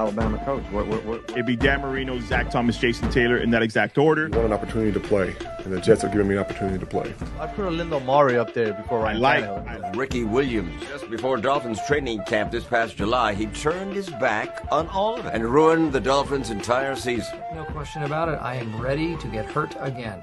Alabama 0.00 0.42
coach? 0.46 0.62
What, 0.72 0.86
what, 0.86 1.04
what? 1.04 1.30
It'd 1.30 1.44
be 1.44 1.56
Dan 1.56 1.82
Marino, 1.82 2.18
Zach 2.20 2.50
Thomas, 2.50 2.78
Jason 2.78 3.10
Taylor 3.10 3.36
in 3.36 3.50
that 3.50 3.62
exact 3.62 3.98
order. 3.98 4.30
I 4.32 4.36
want 4.36 4.46
an 4.46 4.52
opportunity 4.54 4.92
to 4.92 5.00
play, 5.00 5.36
and 5.64 5.72
the 5.72 5.78
Jets 5.80 6.02
are 6.04 6.08
giving 6.08 6.26
me 6.26 6.34
an 6.36 6.40
opportunity 6.40 6.78
to 6.78 6.86
play. 6.86 7.12
I 7.38 7.46
put 7.46 7.66
a 7.66 7.70
Lindo 7.70 8.02
Mari 8.04 8.38
up 8.38 8.54
there 8.54 8.72
before 8.72 9.00
Ryan 9.00 9.20
like- 9.20 9.44
Tannehill. 9.44 9.96
Ricky 9.96 10.24
Williams. 10.24 10.82
Just 10.88 11.10
before 11.10 11.36
Dolphins 11.36 11.78
training 11.86 12.22
camp 12.24 12.50
this 12.50 12.64
past 12.64 12.96
July, 12.96 13.34
he 13.34 13.46
turned 13.46 13.92
his 13.92 14.08
back 14.08 14.64
on 14.70 14.88
all 14.88 15.18
of 15.18 15.26
it 15.26 15.34
and 15.34 15.44
ruined 15.44 15.92
the 15.92 16.00
Dolphins' 16.00 16.48
entire 16.50 16.96
season. 16.96 17.38
No 17.54 17.64
question 17.64 18.04
about 18.04 18.28
it. 18.30 18.38
I 18.40 18.54
am 18.54 18.80
ready 18.80 19.16
to 19.16 19.26
get 19.28 19.44
hurt 19.46 19.74
again. 19.80 20.22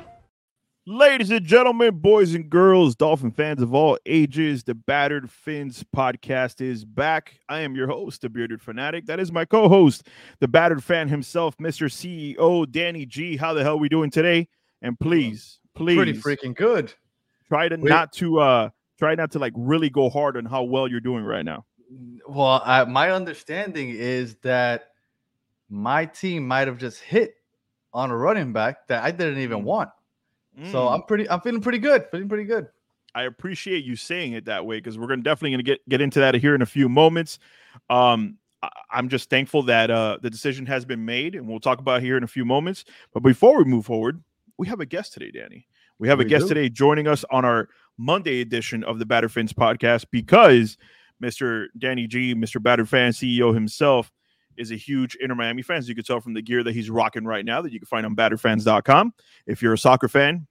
Ladies 0.89 1.31
and 1.31 1.45
gentlemen, 1.45 1.99
boys 1.99 2.33
and 2.33 2.49
girls, 2.49 2.95
Dolphin 2.95 3.29
fans 3.31 3.61
of 3.61 3.73
all 3.73 3.97
ages, 4.05 4.63
the 4.63 4.73
Battered 4.73 5.29
Fins 5.29 5.83
podcast 5.93 6.61
is 6.61 6.85
back. 6.85 7.41
I 7.49 7.59
am 7.59 7.75
your 7.75 7.87
host, 7.87 8.21
the 8.21 8.29
Bearded 8.29 8.61
Fanatic. 8.61 9.05
That 9.05 9.19
is 9.19 9.29
my 9.29 9.43
co-host, 9.43 10.07
the 10.39 10.47
Battered 10.47 10.81
Fan 10.81 11.09
himself, 11.09 11.57
Mr. 11.57 11.91
CEO 11.91 12.71
Danny 12.71 13.05
G. 13.05 13.35
How 13.35 13.53
the 13.53 13.63
hell 13.63 13.73
are 13.73 13.77
we 13.77 13.89
doing 13.89 14.09
today? 14.09 14.47
And 14.81 14.97
please, 14.97 15.59
please, 15.75 15.97
Pretty 15.97 16.13
freaking 16.13 16.55
good. 16.55 16.93
try 17.49 17.67
to 17.67 17.75
We- 17.75 17.89
not 17.89 18.13
to 18.13 18.39
uh 18.39 18.69
try 18.97 19.13
not 19.15 19.31
to 19.31 19.39
like 19.39 19.53
really 19.57 19.89
go 19.89 20.09
hard 20.09 20.37
on 20.37 20.45
how 20.45 20.63
well 20.63 20.87
you're 20.87 21.01
doing 21.01 21.25
right 21.25 21.43
now. 21.43 21.65
Well, 22.29 22.61
I, 22.63 22.85
my 22.85 23.11
understanding 23.11 23.89
is 23.89 24.35
that 24.37 24.91
my 25.69 26.05
team 26.05 26.47
might 26.47 26.67
have 26.69 26.77
just 26.77 27.01
hit 27.01 27.33
on 27.93 28.09
a 28.09 28.15
running 28.17 28.53
back 28.53 28.87
that 28.87 29.03
I 29.03 29.11
didn't 29.11 29.39
even 29.39 29.65
want. 29.65 29.89
So 30.71 30.79
Mm. 30.87 30.93
I'm 30.93 31.03
pretty. 31.03 31.29
I'm 31.29 31.41
feeling 31.41 31.61
pretty 31.61 31.77
good. 31.79 32.05
Feeling 32.11 32.27
pretty 32.29 32.45
good. 32.45 32.67
I 33.13 33.23
appreciate 33.23 33.83
you 33.85 33.95
saying 33.95 34.33
it 34.33 34.45
that 34.45 34.65
way 34.65 34.77
because 34.77 34.97
we're 34.97 35.07
gonna 35.07 35.21
definitely 35.21 35.51
gonna 35.51 35.63
get 35.63 35.87
get 35.89 36.01
into 36.01 36.19
that 36.19 36.35
here 36.35 36.55
in 36.55 36.61
a 36.61 36.65
few 36.67 36.89
moments. 36.89 37.39
Um, 37.89 38.37
I, 38.63 38.69
I'm 38.91 39.09
just 39.09 39.29
thankful 39.29 39.63
that 39.63 39.91
uh, 39.91 40.17
the 40.21 40.29
decision 40.29 40.65
has 40.65 40.83
been 40.85 41.05
made, 41.05 41.35
and 41.35 41.47
we'll 41.47 41.59
talk 41.59 41.79
about 41.79 41.97
it 42.01 42.03
here 42.03 42.17
in 42.17 42.23
a 42.23 42.27
few 42.27 42.43
moments. 42.45 42.85
But 43.13 43.21
before 43.23 43.57
we 43.57 43.65
move 43.65 43.85
forward, 43.85 44.21
we 44.57 44.67
have 44.67 44.79
a 44.79 44.85
guest 44.85 45.13
today, 45.13 45.31
Danny. 45.31 45.67
We 45.99 46.07
have 46.07 46.19
a 46.19 46.25
guest 46.25 46.43
do. 46.43 46.49
today 46.53 46.69
joining 46.69 47.07
us 47.07 47.25
on 47.31 47.43
our 47.45 47.69
Monday 47.97 48.41
edition 48.41 48.83
of 48.83 48.99
the 48.99 49.05
Batter 49.05 49.29
Fins 49.29 49.53
podcast 49.53 50.05
because 50.11 50.77
Mr. 51.23 51.67
Danny 51.77 52.05
G, 52.07 52.35
Mr. 52.35 52.61
Batter 52.61 52.85
Fan 52.85 53.11
CEO 53.11 53.51
himself, 53.53 54.11
is 54.57 54.71
a 54.71 54.75
huge 54.75 55.15
Inter 55.15 55.35
Miami 55.35 55.61
fan. 55.61 55.77
As 55.77 55.89
you 55.89 55.95
can 55.95 56.03
tell 56.03 56.21
from 56.21 56.33
the 56.33 56.41
gear 56.41 56.63
that 56.63 56.73
he's 56.73 56.89
rocking 56.89 57.25
right 57.25 57.45
now, 57.45 57.61
that 57.61 57.71
you 57.71 57.79
can 57.79 57.87
find 57.87 58.05
on 58.05 58.15
batterfans.com. 58.15 59.13
If 59.45 59.61
you're 59.61 59.73
a 59.73 59.77
soccer 59.77 60.07
fan, 60.07 60.47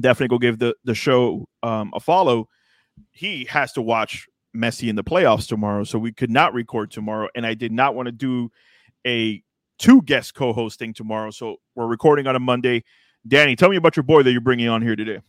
definitely 0.00 0.28
go 0.28 0.38
give 0.38 0.58
the 0.58 0.74
the 0.84 0.94
show 0.94 1.48
um, 1.62 1.92
a 1.94 2.00
follow. 2.00 2.48
He 3.10 3.44
has 3.46 3.72
to 3.72 3.82
watch 3.82 4.28
Messi 4.54 4.88
in 4.88 4.96
the 4.96 5.04
playoffs 5.04 5.48
tomorrow, 5.48 5.84
so 5.84 5.98
we 5.98 6.12
could 6.12 6.30
not 6.30 6.54
record 6.54 6.90
tomorrow, 6.90 7.28
and 7.34 7.46
I 7.46 7.54
did 7.54 7.72
not 7.72 7.94
want 7.94 8.06
to 8.06 8.12
do 8.12 8.50
a 9.06 9.42
two 9.78 10.02
guest 10.02 10.34
co-hosting 10.34 10.94
tomorrow. 10.94 11.30
So 11.30 11.56
we're 11.74 11.86
recording 11.86 12.26
on 12.26 12.36
a 12.36 12.40
Monday. 12.40 12.84
Danny, 13.26 13.56
tell 13.56 13.68
me 13.68 13.76
about 13.76 13.96
your 13.96 14.04
boy 14.04 14.22
that 14.22 14.32
you're 14.32 14.40
bringing 14.40 14.68
on 14.68 14.82
here 14.82 14.96
today. 14.96 15.20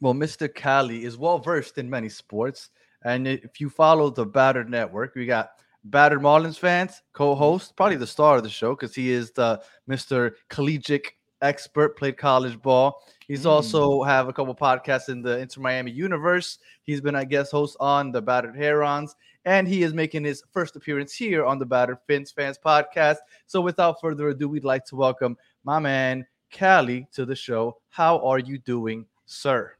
Well, 0.00 0.14
Mr. 0.14 0.52
Cali 0.52 1.04
is 1.04 1.16
well 1.16 1.38
versed 1.38 1.78
in 1.78 1.88
many 1.88 2.08
sports, 2.08 2.70
and 3.04 3.26
if 3.26 3.60
you 3.60 3.70
follow 3.70 4.10
the 4.10 4.26
Batter 4.26 4.64
Network, 4.64 5.14
we 5.14 5.26
got 5.26 5.50
Battered 5.84 6.20
Marlins 6.20 6.58
fans, 6.58 7.02
co-host, 7.12 7.76
probably 7.76 7.96
the 7.96 8.06
star 8.06 8.36
of 8.36 8.42
the 8.42 8.50
show 8.50 8.74
because 8.74 8.94
he 8.94 9.10
is 9.10 9.30
the 9.32 9.60
Mr. 9.88 10.32
Collegiate 10.48 11.12
expert, 11.40 11.96
played 11.96 12.16
college 12.16 12.60
ball. 12.60 13.00
He's 13.26 13.44
Mm. 13.44 13.50
also 13.50 14.02
have 14.02 14.28
a 14.28 14.32
couple 14.32 14.54
podcasts 14.54 15.08
in 15.08 15.22
the 15.22 15.38
Inter 15.38 15.60
Miami 15.60 15.92
universe. 15.92 16.58
He's 16.82 17.00
been 17.00 17.14
a 17.14 17.24
guest 17.24 17.52
host 17.52 17.76
on 17.78 18.10
the 18.10 18.20
Battered 18.20 18.56
Herons, 18.56 19.14
and 19.44 19.68
he 19.68 19.82
is 19.84 19.94
making 19.94 20.24
his 20.24 20.42
first 20.52 20.74
appearance 20.74 21.12
here 21.14 21.44
on 21.44 21.58
the 21.58 21.66
Battered 21.66 21.98
Fins 22.06 22.32
Fans 22.32 22.58
podcast. 22.58 23.18
So, 23.46 23.60
without 23.60 24.00
further 24.00 24.28
ado, 24.30 24.48
we'd 24.48 24.64
like 24.64 24.84
to 24.86 24.96
welcome 24.96 25.38
my 25.62 25.78
man 25.78 26.26
Cali 26.50 27.06
to 27.12 27.24
the 27.24 27.36
show. 27.36 27.78
How 27.88 28.18
are 28.26 28.40
you 28.40 28.58
doing, 28.58 29.06
sir? 29.26 29.77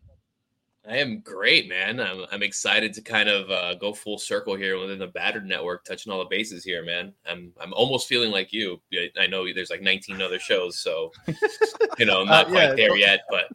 I 0.89 0.97
am 0.97 1.21
great, 1.21 1.69
man. 1.69 2.01
I'm, 2.01 2.25
I'm 2.33 2.43
excited 2.43 2.95
to 2.95 3.03
kind 3.03 3.29
of 3.29 3.51
uh, 3.51 3.75
go 3.75 3.93
full 3.93 4.17
circle 4.19 4.55
here 4.57 4.79
within 4.81 4.99
the 4.99 5.07
battered 5.09 5.47
network, 5.47 5.85
touching 5.85 6.11
all 6.13 6.19
the 6.19 6.25
bases 6.25 6.65
here, 6.65 6.83
man. 6.83 7.13
I'm 7.27 7.53
I'm 7.61 7.73
almost 7.75 8.09
feeling 8.09 8.31
like 8.31 8.53
you. 8.53 8.81
I- 8.95 9.11
I 9.21 9.27
know 9.27 9.47
there's 9.53 9.71
like 9.71 9.83
19 9.83 10.23
other 10.23 10.39
shows, 10.39 10.79
so 10.79 11.13
you 11.99 12.07
know, 12.07 12.21
I'm 12.23 12.27
not 12.29 12.47
Uh, 12.47 12.51
quite 12.51 12.77
there 12.77 12.97
yet, 12.97 13.21
but 13.29 13.49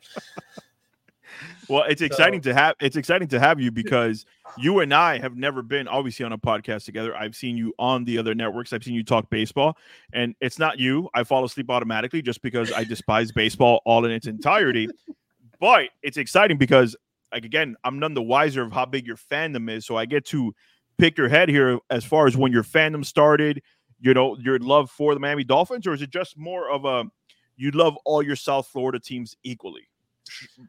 Well, 1.69 1.83
it's 1.88 2.01
exciting 2.01 2.41
to 2.41 2.53
have 2.53 2.75
it's 2.81 2.97
exciting 2.97 3.27
to 3.29 3.39
have 3.39 3.59
you 3.59 3.71
because 3.71 4.25
you 4.57 4.81
and 4.81 4.94
I 4.94 5.17
have 5.17 5.35
never 5.35 5.63
been 5.63 5.88
obviously 5.88 6.25
on 6.25 6.33
a 6.33 6.38
podcast 6.38 6.85
together. 6.85 7.15
I've 7.15 7.35
seen 7.35 7.57
you 7.57 7.73
on 7.79 8.03
the 8.03 8.17
other 8.19 8.35
networks. 8.35 8.73
I've 8.73 8.83
seen 8.83 8.94
you 8.94 9.03
talk 9.03 9.29
baseball, 9.29 9.77
and 10.11 10.35
it's 10.41 10.59
not 10.59 10.77
you. 10.77 11.09
I 11.15 11.23
fall 11.23 11.44
asleep 11.45 11.71
automatically 11.71 12.21
just 12.21 12.41
because 12.44 12.71
I 12.71 12.83
despise 12.83 13.31
baseball 13.31 13.81
all 13.85 14.05
in 14.05 14.11
its 14.11 14.27
entirety. 14.27 14.88
But 15.59 15.89
it's 16.03 16.17
exciting 16.17 16.57
because, 16.57 16.95
like 17.33 17.45
again, 17.45 17.75
I'm 17.83 17.99
none 17.99 18.13
the 18.13 18.21
wiser 18.21 18.61
of 18.61 18.71
how 18.71 18.85
big 18.85 19.07
your 19.07 19.17
fandom 19.17 19.69
is, 19.69 19.85
so 19.85 19.97
I 19.97 20.05
get 20.05 20.25
to 20.27 20.53
pick 20.97 21.17
your 21.17 21.27
head 21.27 21.49
here 21.49 21.79
as 21.89 22.05
far 22.05 22.27
as 22.27 22.38
when 22.38 22.51
your 22.51 22.63
fandom 22.63 23.03
started. 23.03 23.61
You 23.99 24.13
know, 24.13 24.38
your 24.38 24.59
love 24.59 24.91
for 24.91 25.13
the 25.13 25.19
Miami 25.19 25.44
Dolphins, 25.44 25.88
or 25.88 25.94
is 25.94 26.01
it 26.01 26.11
just 26.11 26.38
more 26.38 26.69
of 26.69 26.85
a 26.85 27.05
you 27.55 27.71
love 27.71 27.97
all 28.05 28.21
your 28.21 28.35
South 28.35 28.67
Florida 28.67 28.99
teams 28.99 29.35
equally? 29.44 29.89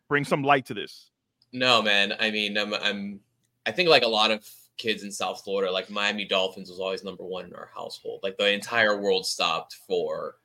Bring 0.08 0.24
some 0.24 0.42
light 0.42 0.66
to 0.66 0.74
this. 0.74 1.10
no, 1.52 1.82
man. 1.82 2.14
I 2.18 2.30
mean, 2.30 2.56
I'm 2.56 2.74
I'm 2.74 3.20
I 3.66 3.72
think 3.72 3.88
like 3.88 4.02
a 4.02 4.08
lot 4.08 4.30
of 4.30 4.46
kids 4.76 5.02
in 5.02 5.12
South 5.12 5.42
Florida, 5.44 5.70
like 5.70 5.90
Miami 5.90 6.24
Dolphins 6.24 6.68
was 6.70 6.80
always 6.80 7.04
number 7.04 7.24
one 7.24 7.44
in 7.46 7.54
our 7.54 7.70
household. 7.74 8.20
Like 8.22 8.36
the 8.36 8.50
entire 8.52 9.00
world 9.00 9.26
stopped 9.26 9.76
for 9.86 10.36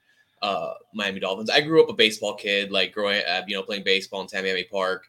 uh 0.41 0.73
Miami 0.93 1.19
Dolphins. 1.19 1.49
I 1.49 1.61
grew 1.61 1.83
up 1.83 1.89
a 1.89 1.93
baseball 1.93 2.35
kid, 2.35 2.71
like 2.71 2.91
growing 2.91 3.21
up, 3.27 3.45
you 3.47 3.55
know, 3.55 3.63
playing 3.63 3.83
baseball 3.83 4.21
in 4.21 4.27
Tamiami 4.27 4.69
Park, 4.69 5.07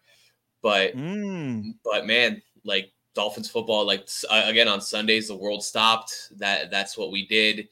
but 0.63 0.97
Mm. 0.97 1.75
but 1.85 2.07
man, 2.07 2.43
like 2.65 2.93
Dolphins 3.15 3.51
football, 3.51 3.87
like 3.87 4.09
uh, 4.29 4.43
again 4.47 4.69
on 4.69 4.81
Sundays, 4.81 5.29
the 5.29 5.37
world 5.37 5.65
stopped. 5.65 6.29
That 6.39 6.71
that's 6.71 6.97
what 6.97 7.11
we 7.11 7.27
did. 7.27 7.69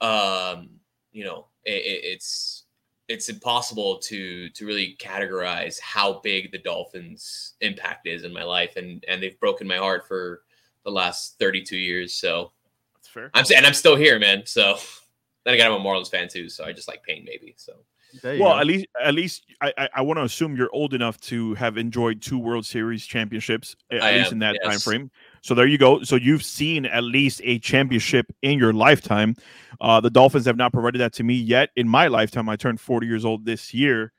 Um, 0.00 0.70
you 1.12 1.24
know, 1.24 1.46
it, 1.64 1.72
it, 1.72 2.04
it's 2.04 2.64
it's 3.08 3.28
impossible 3.28 3.98
to 3.98 4.48
to 4.50 4.66
really 4.66 4.96
categorize 4.98 5.78
how 5.80 6.20
big 6.20 6.52
the 6.52 6.58
Dolphins' 6.58 7.54
impact 7.60 8.06
is 8.06 8.24
in 8.24 8.32
my 8.32 8.42
life, 8.44 8.76
and 8.76 9.04
and 9.08 9.22
they've 9.22 9.38
broken 9.40 9.66
my 9.66 9.76
heart 9.76 10.06
for 10.06 10.42
the 10.84 10.90
last 10.90 11.38
32 11.38 11.76
years. 11.76 12.12
So 12.14 12.52
That's 12.96 13.08
fair. 13.08 13.30
I'm 13.34 13.44
and 13.56 13.66
I'm 13.66 13.74
still 13.74 13.96
here, 13.96 14.18
man. 14.18 14.42
So 14.46 14.76
then 15.44 15.54
again, 15.54 15.70
I'm 15.70 15.80
a 15.80 15.84
Marlins 15.84 16.10
fan 16.10 16.28
too, 16.28 16.48
so 16.48 16.64
I 16.64 16.72
just 16.72 16.88
like 16.88 17.02
pain, 17.02 17.24
maybe. 17.24 17.54
So 17.56 17.74
Well, 18.22 18.38
go. 18.38 18.58
at 18.58 18.66
least 18.66 18.86
at 19.02 19.14
least 19.14 19.44
I 19.60 19.72
I, 19.78 19.88
I 19.96 20.00
want 20.02 20.18
to 20.18 20.24
assume 20.24 20.56
you're 20.56 20.70
old 20.72 20.94
enough 20.94 21.20
to 21.22 21.54
have 21.54 21.76
enjoyed 21.76 22.22
two 22.22 22.38
World 22.38 22.66
Series 22.66 23.06
championships 23.06 23.76
at 23.90 24.02
I 24.02 24.18
least 24.18 24.28
am, 24.28 24.32
in 24.34 24.38
that 24.40 24.56
time 24.64 24.78
frame. 24.78 25.10
So 25.42 25.54
there 25.54 25.66
you 25.66 25.78
go. 25.78 26.02
So 26.02 26.16
you've 26.16 26.44
seen 26.44 26.86
at 26.86 27.04
least 27.04 27.40
a 27.44 27.58
championship 27.58 28.26
in 28.42 28.58
your 28.58 28.72
lifetime. 28.72 29.36
Uh, 29.80 30.00
the 30.00 30.10
Dolphins 30.10 30.46
have 30.46 30.56
not 30.56 30.72
provided 30.72 30.98
that 30.98 31.12
to 31.14 31.24
me 31.24 31.34
yet 31.34 31.70
in 31.76 31.88
my 31.88 32.06
lifetime. 32.08 32.48
I 32.48 32.56
turned 32.56 32.80
40 32.80 33.06
years 33.06 33.24
old 33.24 33.44
this 33.44 33.74
year. 33.74 34.12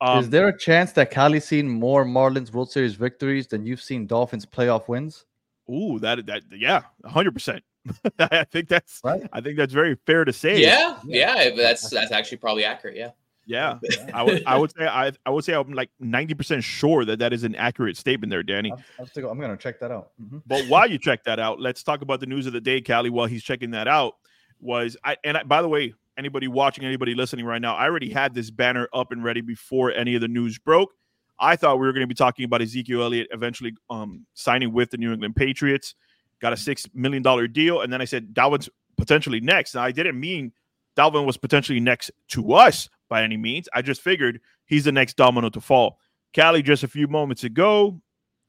Um, 0.00 0.20
Is 0.20 0.30
there 0.30 0.46
a 0.46 0.56
chance 0.56 0.92
that 0.92 1.10
Cali's 1.10 1.44
seen 1.44 1.68
more 1.68 2.04
Marlins 2.04 2.52
World 2.52 2.70
Series 2.70 2.94
victories 2.94 3.48
than 3.48 3.66
you've 3.66 3.82
seen 3.82 4.06
Dolphins 4.06 4.46
playoff 4.46 4.86
wins? 4.86 5.24
Ooh, 5.70 5.98
that 5.98 6.24
that 6.26 6.42
yeah, 6.52 6.82
100. 7.00 7.32
percent 7.32 7.62
I 8.18 8.44
think 8.44 8.68
that's 8.68 9.00
Right. 9.02 9.22
I 9.32 9.40
think 9.40 9.56
that's 9.56 9.72
very 9.72 9.96
fair 10.06 10.24
to 10.24 10.32
say. 10.32 10.60
yeah, 10.60 10.98
yeah, 11.04 11.50
that's 11.56 11.90
that's 11.90 12.12
actually 12.12 12.38
probably 12.38 12.64
accurate. 12.64 12.96
Yeah. 12.96 13.10
yeah. 13.50 13.78
I 14.14 14.22
would 14.22 14.44
I 14.46 14.56
would 14.58 14.70
say 14.76 14.86
I 14.86 15.12
I 15.26 15.30
would 15.30 15.44
say 15.44 15.54
I'm 15.54 15.72
like 15.72 15.90
90 15.98 16.34
percent 16.34 16.62
sure 16.64 17.04
that 17.06 17.18
that 17.18 17.32
is 17.32 17.44
an 17.44 17.54
accurate 17.54 17.96
statement 17.96 18.30
there, 18.30 18.42
Danny. 18.42 18.70
I'll, 18.70 18.82
I'll 19.00 19.06
take- 19.06 19.24
I'm 19.24 19.40
gonna 19.40 19.56
check 19.56 19.80
that 19.80 19.90
out. 19.90 20.10
Mhm. 20.22 20.42
But 20.46 20.66
while 20.66 20.88
you 20.88 20.98
check 20.98 21.24
that 21.24 21.38
out, 21.40 21.58
let's 21.60 21.82
talk 21.82 22.02
about 22.02 22.20
the 22.20 22.26
news 22.26 22.46
of 22.46 22.52
the 22.52 22.60
day, 22.60 22.80
Callie. 22.80 23.10
While 23.10 23.26
he's 23.26 23.42
checking 23.42 23.70
that 23.72 23.88
out, 23.88 24.14
was 24.60 24.96
I 25.02 25.16
and 25.24 25.36
I, 25.38 25.42
by 25.44 25.62
the 25.62 25.68
way, 25.68 25.94
anybody 26.18 26.46
watching, 26.48 26.84
anybody 26.84 27.14
listening 27.14 27.46
right 27.46 27.62
now, 27.62 27.74
I 27.74 27.84
already 27.84 28.10
had 28.10 28.34
this 28.34 28.50
banner 28.50 28.88
up 28.92 29.12
and 29.12 29.24
ready 29.24 29.40
before 29.40 29.92
any 29.92 30.14
of 30.14 30.20
the 30.20 30.28
news 30.28 30.58
broke. 30.58 30.92
I 31.40 31.56
thought 31.56 31.78
we 31.78 31.86
were 31.86 31.92
going 31.92 32.02
to 32.02 32.08
be 32.08 32.14
talking 32.14 32.44
about 32.44 32.60
Ezekiel 32.62 33.00
Elliott 33.02 33.28
eventually 33.30 33.72
um, 33.90 34.26
signing 34.34 34.72
with 34.72 34.90
the 34.90 34.96
New 34.96 35.12
England 35.12 35.36
Patriots, 35.36 35.94
got 36.40 36.52
a 36.52 36.56
six 36.56 36.84
million 36.92 37.22
dollar 37.22 37.46
deal, 37.46 37.80
and 37.80 37.92
then 37.92 38.02
I 38.02 38.04
said 38.06 38.34
Dalvin's 38.34 38.68
potentially 38.96 39.40
next. 39.40 39.74
Now 39.74 39.84
I 39.84 39.92
didn't 39.92 40.18
mean 40.18 40.52
Dalvin 40.96 41.24
was 41.24 41.36
potentially 41.36 41.78
next 41.78 42.10
to 42.30 42.54
us 42.54 42.88
by 43.08 43.22
any 43.22 43.36
means. 43.36 43.68
I 43.74 43.82
just 43.82 44.00
figured 44.00 44.40
he's 44.66 44.84
the 44.84 44.92
next 44.92 45.16
domino 45.16 45.48
to 45.50 45.60
fall. 45.60 45.98
Cali, 46.32 46.62
just 46.62 46.82
a 46.82 46.88
few 46.88 47.08
moments 47.08 47.44
ago, 47.44 48.00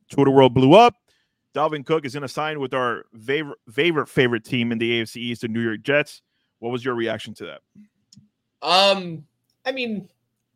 Twitter 0.10 0.32
world 0.32 0.54
blew 0.54 0.74
up. 0.74 0.96
Dalvin 1.56 1.86
Cook 1.86 2.06
is 2.06 2.14
going 2.14 2.22
to 2.22 2.28
sign 2.28 2.60
with 2.60 2.74
our 2.74 3.06
favorite, 3.26 3.58
favorite 3.72 4.08
favorite 4.08 4.44
team 4.44 4.72
in 4.72 4.78
the 4.78 5.02
AFC 5.02 5.18
East, 5.18 5.42
the 5.42 5.48
New 5.48 5.62
York 5.62 5.82
Jets. 5.82 6.22
What 6.60 6.72
was 6.72 6.86
your 6.86 6.94
reaction 6.94 7.34
to 7.36 7.46
that? 7.46 7.62
Um, 8.62 9.26
I 9.66 9.72
mean, 9.72 10.10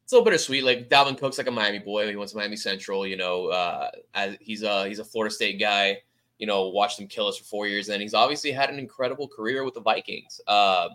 it's 0.03 0.11
a 0.11 0.15
little 0.15 0.25
bittersweet. 0.25 0.63
Like 0.63 0.89
Dalvin 0.89 1.17
Cook's 1.17 1.37
like 1.37 1.47
a 1.47 1.51
Miami 1.51 1.79
boy. 1.79 2.09
He 2.09 2.15
went 2.15 2.29
to 2.31 2.37
Miami 2.37 2.57
Central. 2.57 3.07
You 3.07 3.17
know, 3.17 3.47
uh, 3.47 3.89
as 4.13 4.37
he's 4.39 4.63
a 4.63 4.87
he's 4.87 4.99
a 4.99 5.05
Florida 5.05 5.33
State 5.33 5.59
guy. 5.59 5.99
You 6.39 6.47
know, 6.47 6.67
watched 6.69 6.99
him 6.99 7.07
kill 7.07 7.27
us 7.27 7.37
for 7.37 7.45
four 7.45 7.67
years, 7.67 7.89
and 7.89 8.01
he's 8.01 8.13
obviously 8.13 8.51
had 8.51 8.69
an 8.69 8.77
incredible 8.77 9.27
career 9.27 9.63
with 9.63 9.75
the 9.75 9.81
Vikings. 9.81 10.41
Um, 10.47 10.89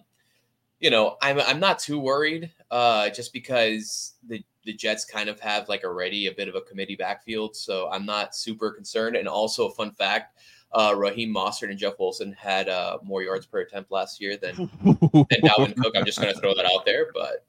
you 0.80 0.90
know, 0.90 1.16
I'm 1.22 1.40
I'm 1.40 1.60
not 1.60 1.78
too 1.78 1.98
worried, 1.98 2.50
uh, 2.70 3.10
just 3.10 3.32
because 3.32 4.14
the 4.26 4.42
the 4.64 4.72
Jets 4.74 5.04
kind 5.04 5.28
of 5.28 5.40
have 5.40 5.68
like 5.68 5.84
already 5.84 6.26
a 6.26 6.32
bit 6.32 6.48
of 6.48 6.54
a 6.54 6.60
committee 6.60 6.96
backfield, 6.96 7.56
so 7.56 7.88
I'm 7.90 8.04
not 8.06 8.34
super 8.36 8.70
concerned. 8.70 9.16
And 9.16 9.26
also, 9.26 9.66
a 9.68 9.70
fun 9.74 9.92
fact: 9.92 10.38
uh, 10.72 10.94
Raheem 10.96 11.34
Mostert 11.34 11.70
and 11.70 11.78
Jeff 11.78 11.94
Wilson 11.98 12.32
had 12.32 12.68
uh, 12.68 12.98
more 13.02 13.22
yards 13.22 13.46
per 13.46 13.60
attempt 13.60 13.90
last 13.90 14.20
year 14.20 14.36
than 14.36 14.54
than 14.84 15.40
Dalvin 15.42 15.76
Cook. 15.76 15.96
I'm 15.96 16.04
just 16.04 16.20
going 16.20 16.32
to 16.32 16.40
throw 16.40 16.54
that 16.54 16.66
out 16.66 16.84
there, 16.84 17.08
but 17.12 17.44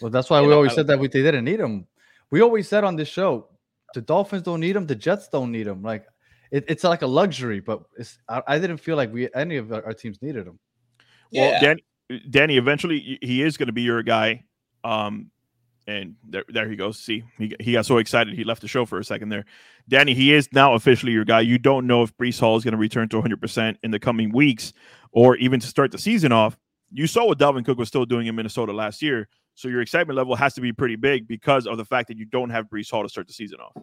Well, 0.00 0.10
that's 0.10 0.28
why 0.30 0.40
we 0.40 0.48
know, 0.48 0.54
always 0.56 0.72
I- 0.72 0.76
said 0.76 0.86
that 0.88 0.98
we 0.98 1.08
they 1.08 1.22
didn't 1.22 1.44
need 1.44 1.60
him. 1.60 1.86
We 2.30 2.40
always 2.40 2.68
said 2.68 2.82
on 2.82 2.96
this 2.96 3.08
show, 3.08 3.48
the 3.94 4.00
Dolphins 4.00 4.42
don't 4.42 4.58
need 4.60 4.74
him, 4.74 4.86
the 4.86 4.96
Jets 4.96 5.28
don't 5.28 5.52
need 5.52 5.68
him. 5.68 5.82
Like 5.82 6.06
it, 6.50 6.64
it's 6.66 6.82
like 6.82 7.02
a 7.02 7.06
luxury, 7.06 7.60
but 7.60 7.82
it's 7.96 8.18
I, 8.28 8.42
I 8.48 8.58
didn't 8.58 8.78
feel 8.78 8.96
like 8.96 9.12
we 9.12 9.28
any 9.34 9.58
of 9.58 9.72
our, 9.72 9.84
our 9.84 9.92
teams 9.92 10.20
needed 10.22 10.46
him. 10.46 10.58
Well, 11.32 11.52
yeah, 11.52 11.60
Dan, 11.60 11.76
Danny, 12.30 12.56
eventually 12.56 13.18
he 13.22 13.42
is 13.42 13.56
going 13.56 13.66
to 13.68 13.72
be 13.72 13.82
your 13.82 14.02
guy. 14.02 14.44
Um, 14.82 15.30
and 15.86 16.16
there, 16.26 16.44
there 16.48 16.68
he 16.68 16.76
goes. 16.76 16.98
See, 16.98 17.24
he, 17.38 17.54
he 17.60 17.72
got 17.72 17.86
so 17.86 17.98
excited 17.98 18.34
he 18.34 18.44
left 18.44 18.62
the 18.62 18.68
show 18.68 18.86
for 18.86 18.98
a 18.98 19.04
second 19.04 19.28
there. 19.28 19.44
Danny, 19.88 20.14
he 20.14 20.32
is 20.32 20.48
now 20.52 20.74
officially 20.74 21.12
your 21.12 21.24
guy. 21.24 21.40
You 21.40 21.58
don't 21.58 21.86
know 21.86 22.02
if 22.02 22.16
Breece 22.16 22.40
Hall 22.40 22.56
is 22.56 22.64
going 22.64 22.72
to 22.72 22.78
return 22.78 23.08
to 23.10 23.20
100% 23.20 23.76
in 23.82 23.90
the 23.90 23.98
coming 23.98 24.32
weeks 24.32 24.72
or 25.12 25.36
even 25.36 25.60
to 25.60 25.66
start 25.66 25.92
the 25.92 25.98
season 25.98 26.32
off. 26.32 26.56
You 26.90 27.06
saw 27.06 27.26
what 27.26 27.38
Dalvin 27.38 27.64
Cook 27.64 27.76
was 27.78 27.88
still 27.88 28.06
doing 28.06 28.26
in 28.26 28.34
Minnesota 28.34 28.72
last 28.72 29.02
year. 29.02 29.28
So 29.56 29.68
your 29.68 29.82
excitement 29.82 30.16
level 30.16 30.34
has 30.36 30.54
to 30.54 30.60
be 30.60 30.72
pretty 30.72 30.96
big 30.96 31.28
because 31.28 31.66
of 31.66 31.76
the 31.76 31.84
fact 31.84 32.08
that 32.08 32.16
you 32.18 32.24
don't 32.24 32.50
have 32.50 32.66
Breece 32.66 32.90
Hall 32.90 33.02
to 33.02 33.08
start 33.08 33.26
the 33.26 33.32
season 33.32 33.58
off. 33.60 33.74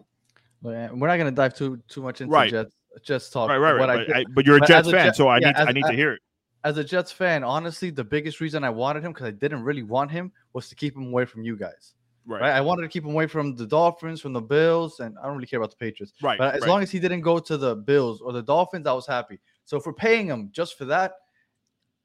We're 0.62 0.88
not 0.88 1.16
gonna 1.16 1.30
dive 1.32 1.54
too 1.54 1.80
too 1.88 2.02
much 2.02 2.20
into 2.20 2.32
Right. 2.32 2.50
Jets 2.50 2.74
Jets 3.02 3.30
talk. 3.30 3.48
Right, 3.48 3.56
right, 3.58 3.72
right. 3.72 3.86
But, 3.86 4.06
did- 4.06 4.16
I, 4.16 4.24
but 4.34 4.46
you're 4.46 4.56
a 4.56 4.60
but 4.60 4.68
Jets 4.68 4.88
a 4.88 4.90
fan, 4.92 5.06
Jet- 5.06 5.16
so 5.16 5.26
I 5.28 5.38
yeah, 5.38 5.46
need 5.48 5.52
to, 5.54 5.60
as- 5.60 5.68
I 5.68 5.72
need 5.72 5.84
to 5.86 5.92
hear 5.92 6.12
it. 6.12 6.22
As 6.64 6.78
a 6.78 6.84
Jets 6.84 7.10
fan, 7.10 7.42
honestly, 7.42 7.90
the 7.90 8.04
biggest 8.04 8.40
reason 8.40 8.64
I 8.64 8.70
wanted 8.70 9.04
him 9.04 9.12
because 9.12 9.26
I 9.26 9.32
didn't 9.32 9.62
really 9.62 9.82
want 9.82 10.10
him 10.10 10.32
was 10.52 10.68
to 10.68 10.74
keep 10.74 10.96
him 10.96 11.08
away 11.08 11.24
from 11.24 11.42
you 11.42 11.56
guys. 11.56 11.94
Right, 12.24 12.40
Right. 12.40 12.52
I 12.52 12.60
wanted 12.60 12.82
to 12.82 12.88
keep 12.88 13.04
him 13.04 13.10
away 13.10 13.26
from 13.26 13.56
the 13.56 13.66
Dolphins, 13.66 14.20
from 14.20 14.32
the 14.32 14.40
Bills, 14.40 15.00
and 15.00 15.18
I 15.18 15.26
don't 15.26 15.34
really 15.34 15.46
care 15.46 15.58
about 15.58 15.70
the 15.70 15.76
Patriots. 15.76 16.12
right. 16.22 16.38
But 16.38 16.54
as 16.54 16.60
right. 16.62 16.70
long 16.70 16.82
as 16.82 16.90
he 16.90 17.00
didn't 17.00 17.22
go 17.22 17.40
to 17.40 17.56
the 17.56 17.74
Bills 17.74 18.20
or 18.20 18.32
the 18.32 18.42
Dolphins, 18.42 18.86
I 18.86 18.92
was 18.92 19.06
happy. 19.06 19.40
So 19.64 19.76
if 19.76 19.86
we're 19.86 19.92
paying 19.92 20.28
him 20.28 20.50
just 20.52 20.78
for 20.78 20.84
that, 20.84 21.14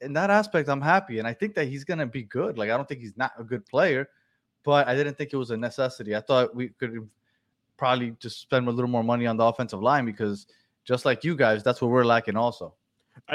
in 0.02 0.14
that 0.14 0.30
aspect, 0.30 0.70
I'm 0.70 0.82
happy. 0.82 1.20
And 1.20 1.28
I 1.28 1.34
think 1.34 1.54
that 1.56 1.68
he's 1.68 1.84
gonna 1.84 2.06
be 2.06 2.24
good. 2.24 2.58
Like 2.58 2.70
I 2.70 2.78
don't 2.78 2.88
think 2.88 3.02
he's 3.02 3.18
not 3.18 3.32
a 3.38 3.44
good 3.44 3.66
player, 3.66 4.10
but 4.64 4.88
I 4.88 4.96
didn't 4.96 5.18
think 5.18 5.34
it 5.34 5.38
was 5.38 5.52
a 5.52 5.58
necessity. 5.58 6.16
I 6.16 6.22
thought 6.22 6.56
we 6.56 6.70
could 6.70 7.08
probably 7.78 8.16
just 8.20 8.42
spend 8.42 8.68
a 8.68 8.72
little 8.72 8.90
more 8.90 9.04
money 9.04 9.28
on 9.28 9.38
the 9.38 9.44
offensive 9.44 9.82
line 9.82 10.06
because 10.06 10.48
just 10.84 11.06
like 11.06 11.24
you 11.24 11.36
guys, 11.36 11.64
that's 11.64 11.82
what 11.82 11.92
we're 11.92 12.06
lacking 12.06 12.36
also. 12.36 12.74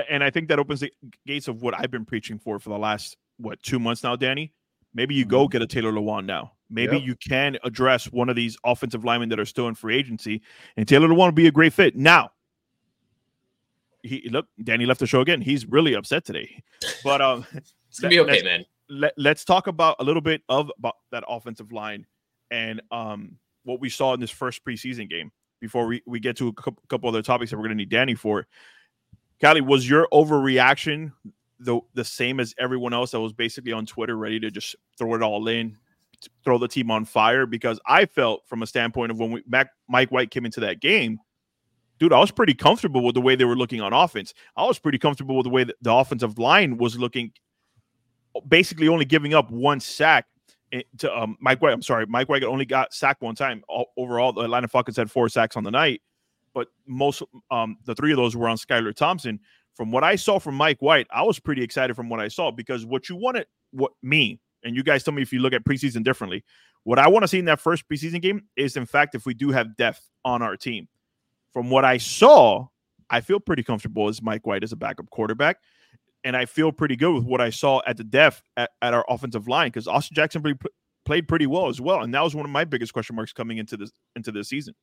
And 0.09 0.23
I 0.25 0.31
think 0.31 0.49
that 0.49 0.59
opens 0.59 0.81
the 0.81 0.93
gates 1.27 1.49
of 1.49 1.63
what 1.63 1.75
I've 1.79 1.91
been 1.91 2.05
preaching 2.05 2.39
for 2.39 2.59
for 2.59 2.69
the 2.71 2.79
last 2.79 3.17
what 3.39 3.63
two 3.63 3.79
months 3.79 4.03
now, 4.03 4.17
Danny. 4.17 4.53
Maybe 4.95 5.15
you 5.15 5.25
go 5.25 5.49
get 5.49 5.63
a 5.63 5.67
Taylor 5.67 5.93
Lewan 5.93 6.27
now. 6.27 6.53
Maybe 6.71 6.97
Yep. 6.99 7.07
you 7.07 7.17
can 7.17 7.59
address 7.65 8.11
one 8.13 8.29
of 8.29 8.37
these 8.37 8.57
offensive 8.65 9.05
linemen 9.05 9.29
that 9.31 9.41
are 9.41 9.45
still 9.47 9.69
in 9.69 9.75
free 9.75 9.97
agency, 9.97 10.43
and 10.77 10.87
Taylor 10.89 11.09
Lewan 11.09 11.27
would 11.27 11.35
be 11.35 11.47
a 11.47 11.51
great 11.51 11.73
fit. 11.73 11.97
Now, 11.97 12.31
he 14.03 14.29
look, 14.31 14.47
Danny 14.63 14.87
left 14.87 15.01
the 15.01 15.07
show 15.07 15.21
again. 15.21 15.41
He's 15.41 15.67
really 15.67 15.95
upset 15.95 16.25
today, 16.25 16.63
but 17.05 17.21
um, 17.21 17.47
it's 17.89 18.01
gonna 18.01 18.11
be 18.11 18.17
that- 18.17 18.29
okay, 18.31 18.43
man. 18.43 18.65
let, 18.89 19.13
let's 19.17 19.45
talk 19.45 19.67
about 19.67 19.97
a 20.01 20.05
little 20.05 20.23
bit 20.23 20.43
of 20.49 20.71
about 20.79 20.97
that 21.11 21.25
offensive 21.29 21.73
line 21.73 22.07
and 22.51 22.83
um 22.91 23.37
what 23.65 23.81
we 23.81 23.89
saw 23.89 24.13
in 24.13 24.21
this 24.21 24.31
first 24.31 24.65
preseason 24.65 25.09
game 25.09 25.31
before 25.61 25.87
we, 25.87 26.03
we 26.05 26.19
get 26.19 26.37
to 26.37 26.49
a 26.49 26.53
couple, 26.53 26.83
couple 26.89 27.09
other 27.09 27.23
topics 27.23 27.51
that 27.53 27.57
we're 27.57 27.63
going 27.63 27.71
to 27.71 27.77
need 27.77 27.89
Danny 27.89 28.17
for. 28.17 28.45
Callie, 29.43 29.61
was 29.61 29.89
your 29.89 30.07
overreaction 30.13 31.13
the 31.59 31.81
the 31.95 32.05
same 32.05 32.41
as 32.41 32.55
everyone 32.59 32.93
else 32.93 33.11
that 33.11 33.21
was 33.21 33.33
basically 33.33 33.73
on 33.73 33.87
Twitter 33.87 34.17
ready 34.17 34.39
to 34.41 34.51
just 34.51 34.77
throw 34.99 35.15
it 35.15 35.23
all 35.23 35.49
in, 35.49 35.77
throw 36.45 36.59
the 36.59 36.69
team 36.69 36.91
on 36.91 37.05
fire? 37.05 37.47
Because 37.47 37.81
I 37.87 38.07
felt 38.07 38.47
from 38.47 38.63
a 38.63 38.67
standpoint 38.67 39.11
of 39.11 39.19
when 39.19 39.33
we 39.33 39.43
Mac, 39.47 39.69
Mike 39.89 40.11
White 40.11 40.31
came 40.31 40.45
into 40.45 40.61
that 40.61 40.81
game, 40.81 41.19
dude, 41.99 42.13
I 42.13 42.21
was 42.21 42.31
pretty 42.31 42.55
comfortable 42.55 43.03
with 43.05 43.15
the 43.15 43.21
way 43.21 43.35
they 43.35 43.45
were 43.45 43.57
looking 43.57 43.81
on 43.81 43.93
offense. 43.93 44.33
I 44.57 44.65
was 44.65 44.79
pretty 44.79 44.99
comfortable 44.99 45.37
with 45.37 45.45
the 45.45 45.51
way 45.51 45.65
the 45.65 45.93
offensive 45.93 46.39
line 46.39 46.77
was 46.79 46.99
looking 46.99 47.33
basically 48.49 48.89
only 48.89 49.05
giving 49.05 49.35
up 49.35 49.51
one 49.51 49.79
sack 49.81 50.27
i- 50.73 50.85
to 50.99 51.17
um, 51.17 51.37
Mike 51.41 51.61
White. 51.61 51.73
I'm 51.73 51.83
sorry, 51.83 52.07
Mike 52.07 52.29
White 52.29 52.45
only 52.45 52.65
got 52.65 52.95
sacked 52.95 53.23
one 53.23 53.35
time. 53.35 53.63
All, 53.69 53.87
overall, 53.97 54.33
the 54.33 54.43
Atlanta 54.43 54.69
Falcons 54.69 54.97
had 54.97 55.11
four 55.11 55.29
sacks 55.29 55.57
on 55.57 55.65
the 55.65 55.71
night, 55.71 56.01
but 56.55 56.69
most 56.87 57.23
um, 57.51 57.79
the 57.85 57.95
three 57.95 58.13
of 58.13 58.17
those 58.17 58.37
were 58.37 58.49
on 58.49 58.57
Skylar 58.57 58.95
Thompson. 58.95 59.41
From 59.75 59.91
what 59.91 60.05
I 60.05 60.17
saw 60.17 60.39
from 60.39 60.55
Mike 60.55 60.83
White, 60.83 61.07
I 61.11 61.23
was 61.23 61.39
pretty 61.39 61.63
excited 61.63 61.97
from 61.97 62.11
what 62.11 62.21
I 62.21 62.29
saw 62.29 62.51
because 62.51 62.85
what 62.85 63.09
you 63.09 63.17
wanted, 63.17 63.47
what 63.71 63.93
me 64.03 64.39
and 64.63 64.77
you 64.77 64.83
guys 64.83 65.03
tell 65.03 65.15
me 65.15 65.23
if 65.23 65.33
you 65.33 65.41
look 65.41 65.55
at 65.55 65.65
preseason 65.65 66.05
differently. 66.05 66.45
What 66.85 66.99
I 66.99 67.09
want 67.09 67.23
to 67.23 67.29
see 67.29 67.39
in 67.39 67.47
that 67.47 67.61
first 67.61 67.89
preseason 67.89 68.21
game 68.21 68.43
is, 68.57 68.77
in 68.77 68.87
fact, 68.87 69.15
if 69.15 69.25
we 69.25 69.35
do 69.35 69.51
have 69.51 69.77
depth 69.77 70.09
on 70.25 70.43
our 70.43 70.57
team. 70.57 70.89
From 71.53 71.71
what 71.71 71.85
I 71.85 71.97
saw, 71.99 72.67
I 73.09 73.21
feel 73.21 73.41
pretty 73.41 73.63
comfortable 73.63 74.09
as 74.09 74.21
Mike 74.21 74.47
White 74.47 74.63
as 74.63 74.73
a 74.73 74.77
backup 74.77 75.09
quarterback 75.11 75.59
and 76.25 76.37
I 76.37 76.47
feel 76.47 76.73
pretty 76.73 76.97
good 76.97 77.15
with 77.15 77.25
what 77.25 77.41
I 77.41 77.51
saw 77.51 77.81
at 77.87 77.97
the 77.97 78.05
depth 78.05 78.43
at, 78.57 78.71
at 78.81 78.95
our 78.95 79.05
offensive 79.09 79.49
line 79.49 79.69
because 79.69 79.89
Austin 79.89 80.15
Jackson 80.15 80.43
pretty, 80.43 80.59
played 81.05 81.29
pretty 81.29 81.47
well 81.47 81.69
as 81.69 81.81
well, 81.81 82.03
and 82.03 82.15
that 82.15 82.23
was 82.23 82.35
one 82.35 82.45
of 82.45 82.51
my 82.51 82.65
biggest 82.65 82.93
question 82.93 83.17
marks 83.17 83.33
coming 83.33 83.59
into 83.59 83.77
this 83.77 83.91
into 84.17 84.33
this 84.33 84.49
season. 84.49 84.75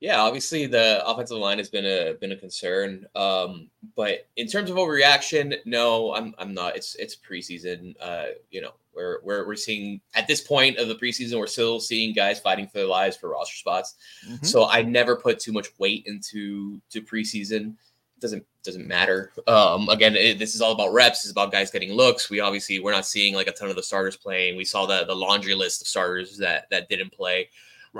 Yeah, 0.00 0.20
obviously 0.20 0.66
the 0.66 1.04
offensive 1.04 1.38
line 1.38 1.58
has 1.58 1.68
been 1.68 1.84
a 1.84 2.14
been 2.14 2.30
a 2.30 2.36
concern. 2.36 3.04
Um, 3.16 3.68
but 3.96 4.28
in 4.36 4.46
terms 4.46 4.70
of 4.70 4.76
overreaction, 4.76 5.56
no, 5.64 6.14
I'm 6.14 6.34
I'm 6.38 6.54
not. 6.54 6.76
It's 6.76 6.94
it's 6.96 7.16
preseason. 7.16 7.94
Uh, 8.00 8.26
you 8.50 8.60
know, 8.60 8.74
we're 8.94 9.18
we're 9.24 9.46
we're 9.46 9.56
seeing 9.56 10.00
at 10.14 10.28
this 10.28 10.40
point 10.40 10.78
of 10.78 10.86
the 10.86 10.94
preseason, 10.94 11.38
we're 11.38 11.48
still 11.48 11.80
seeing 11.80 12.14
guys 12.14 12.38
fighting 12.38 12.68
for 12.68 12.78
their 12.78 12.86
lives 12.86 13.16
for 13.16 13.30
roster 13.30 13.56
spots. 13.56 13.96
Mm-hmm. 14.28 14.44
So 14.44 14.68
I 14.68 14.82
never 14.82 15.16
put 15.16 15.40
too 15.40 15.52
much 15.52 15.68
weight 15.78 16.04
into 16.06 16.80
to 16.90 17.02
preseason. 17.02 17.74
It 18.16 18.20
doesn't 18.20 18.44
doesn't 18.62 18.86
matter. 18.86 19.32
Um, 19.48 19.88
again, 19.88 20.14
it, 20.14 20.38
this 20.38 20.54
is 20.54 20.60
all 20.60 20.72
about 20.72 20.92
reps. 20.92 21.24
It's 21.24 21.32
about 21.32 21.50
guys 21.50 21.72
getting 21.72 21.92
looks. 21.92 22.30
We 22.30 22.38
obviously 22.38 22.78
we're 22.78 22.92
not 22.92 23.06
seeing 23.06 23.34
like 23.34 23.48
a 23.48 23.52
ton 23.52 23.68
of 23.68 23.76
the 23.76 23.82
starters 23.82 24.16
playing. 24.16 24.56
We 24.56 24.64
saw 24.64 24.86
the 24.86 25.04
the 25.06 25.16
laundry 25.16 25.56
list 25.56 25.82
of 25.82 25.88
starters 25.88 26.36
that 26.38 26.70
that 26.70 26.88
didn't 26.88 27.12
play. 27.12 27.48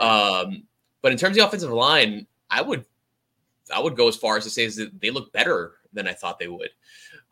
Um, 0.01 0.63
but 1.03 1.13
in 1.13 1.19
terms 1.19 1.37
of 1.37 1.41
the 1.43 1.47
offensive 1.47 1.71
line, 1.71 2.27
I 2.51 2.63
would 2.63 2.85
I 3.75 3.81
would 3.81 3.97
go 3.97 4.09
as 4.09 4.17
far 4.17 4.37
as 4.37 4.45
to 4.45 4.51
say 4.51 4.65
is 4.65 4.77
that 4.77 4.99
they 5.01 5.11
look 5.11 5.33
better 5.33 5.75
than 5.93 6.09
I 6.09 6.13
thought 6.15 6.39
they 6.39 6.49
would. 6.49 6.71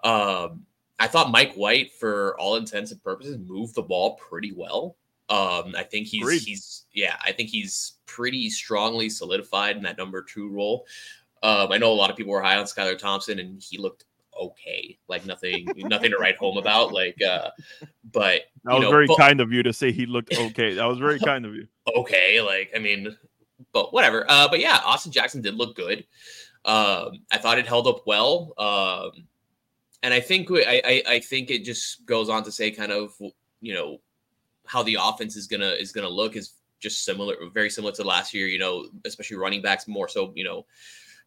Um, 0.05 0.67
I 0.99 1.07
thought 1.07 1.31
Mike 1.31 1.55
White, 1.55 1.93
for 1.93 2.39
all 2.39 2.57
intents 2.57 2.91
and 2.93 3.03
purposes, 3.03 3.39
moved 3.39 3.75
the 3.75 3.83
ball 3.83 4.15
pretty 4.17 4.53
well. 4.53 4.97
Um, 5.29 5.75
I 5.77 5.83
think 5.83 6.07
he's 6.07 6.23
Agreed. 6.23 6.43
he's 6.43 6.85
yeah, 6.93 7.17
I 7.25 7.33
think 7.33 7.51
he's 7.51 7.95
pretty 8.07 8.49
strongly 8.51 9.09
solidified 9.11 9.77
in 9.77 9.83
that 9.83 9.99
number 9.99 10.23
two 10.23 10.49
role. 10.49 10.87
Um, 11.43 11.73
I 11.73 11.79
know 11.79 11.93
a 11.93 11.95
lot 11.95 12.11
of 12.11 12.17
people 12.17 12.33
were 12.33 12.43
high 12.43 12.57
on 12.57 12.65
Skylar 12.65 12.99
Thompson, 12.99 13.39
and 13.39 13.61
he 13.63 13.77
looked 13.79 14.05
okay, 14.41 14.99
like 15.09 15.27
nothing 15.27 15.67
nothing 15.77 16.11
to 16.13 16.19
write 16.19 16.37
home 16.37 16.59
about. 16.59 16.93
Like, 16.93 17.21
uh, 17.23 17.51
but 18.13 18.43
That 18.65 18.73
you 18.73 18.75
was 18.75 18.83
know, 18.83 18.91
very 18.91 19.07
but- 19.07 19.19
kind 19.19 19.41
of 19.41 19.53
you 19.53 19.63
to 19.65 19.73
say 19.73 19.91
he 19.93 20.07
looked 20.07 20.33
okay. 20.39 20.75
That 20.75 20.85
was 20.87 20.99
very 20.99 21.19
kind 21.19 21.45
of 21.45 21.55
you. 21.55 21.67
okay. 21.97 22.41
Like, 22.41 22.71
I 22.75 22.79
mean, 22.79 23.17
but 23.77 23.93
whatever. 23.93 24.25
Uh, 24.27 24.49
but 24.49 24.59
yeah, 24.59 24.81
Austin 24.83 25.13
Jackson 25.13 25.43
did 25.43 25.55
look 25.55 25.77
good. 25.77 25.99
Um, 26.65 27.21
I 27.31 27.37
thought 27.37 27.59
it 27.59 27.67
held 27.67 27.87
up 27.87 28.07
well. 28.07 28.55
Um, 28.57 29.27
and 30.03 30.15
I 30.15 30.21
think 30.21 30.49
I, 30.51 30.81
I 30.83 31.03
I 31.07 31.21
think 31.21 31.51
it 31.51 31.63
just 31.63 32.07
goes 32.07 32.31
on 32.31 32.43
to 32.45 32.53
say 32.53 32.71
kind 32.71 32.91
of 32.91 33.15
you 33.61 33.75
know 33.75 34.01
how 34.67 34.83
the 34.83 34.97
offense 34.99 35.37
is 35.37 35.47
gonna 35.47 35.69
is 35.69 35.93
gonna 35.93 36.09
look 36.09 36.37
is 36.37 36.55
just 36.81 37.05
similar, 37.05 37.35
very 37.53 37.69
similar 37.69 37.93
to 37.93 38.03
last 38.03 38.33
year. 38.33 38.47
You 38.47 38.59
know, 38.59 38.87
especially 39.05 39.37
running 39.37 39.61
backs 39.61 39.87
more 39.87 40.09
so. 40.09 40.33
You 40.35 40.45
know, 40.45 40.65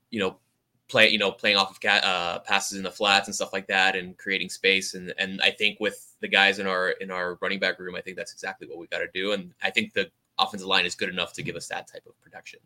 you 0.10 0.20
know 0.20 0.40
play 0.88 1.10
you 1.10 1.20
know 1.20 1.32
playing 1.32 1.56
off 1.56 1.70
of 1.70 1.80
ca- 1.80 2.02
uh, 2.04 2.40
passes 2.40 2.80
in 2.80 2.84
the 2.84 2.90
flats 2.90 3.28
and 3.28 3.36
stuff 3.36 3.54
like 3.54 3.68
that 3.68 3.96
and 3.96 4.18
creating 4.18 4.50
space 4.50 4.96
and 4.96 5.14
and 5.20 5.40
I 5.44 5.52
think 5.52 5.80
with 5.80 6.16
the 6.20 6.28
guys 6.28 6.58
in 6.58 6.66
our 6.66 6.90
in 6.90 7.12
our 7.12 7.38
running 7.42 7.60
back 7.60 7.78
room 7.78 7.94
I 7.96 8.02
think 8.02 8.18
that's 8.18 8.34
exactly 8.34 8.68
what 8.68 8.80
we 8.80 8.88
got 8.88 9.00
to 9.00 9.10
do 9.14 9.34
and 9.34 9.54
I 9.62 9.70
think 9.70 9.94
the 9.94 10.10
offensive 10.40 10.68
line 10.68 10.86
is 10.86 10.96
good 10.96 11.10
enough 11.10 11.34
to 11.34 11.44
give 11.44 11.56
us 11.56 11.68
that 11.68 11.88
type 11.88 12.04
of 12.08 12.20
production. 12.22 12.60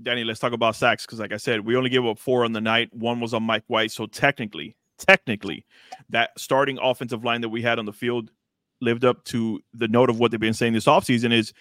Danny, 0.00 0.22
let's 0.22 0.38
talk 0.38 0.52
about 0.52 0.76
sacks 0.76 1.04
because, 1.04 1.18
like 1.18 1.32
I 1.32 1.36
said, 1.38 1.60
we 1.60 1.76
only 1.76 1.90
gave 1.90 2.06
up 2.06 2.18
four 2.18 2.44
on 2.44 2.52
the 2.52 2.60
night. 2.60 2.92
One 2.94 3.20
was 3.20 3.34
on 3.34 3.42
Mike 3.42 3.64
White, 3.66 3.90
so 3.90 4.06
technically, 4.06 4.76
technically, 4.96 5.66
that 6.10 6.30
starting 6.38 6.78
offensive 6.80 7.24
line 7.24 7.40
that 7.40 7.48
we 7.48 7.62
had 7.62 7.78
on 7.78 7.84
the 7.84 7.92
field 7.92 8.30
lived 8.80 9.04
up 9.04 9.24
to 9.24 9.60
the 9.74 9.88
note 9.88 10.08
of 10.08 10.20
what 10.20 10.30
they've 10.30 10.38
been 10.38 10.54
saying 10.54 10.72
this 10.72 10.84
offseason 10.84 11.32
is 11.32 11.52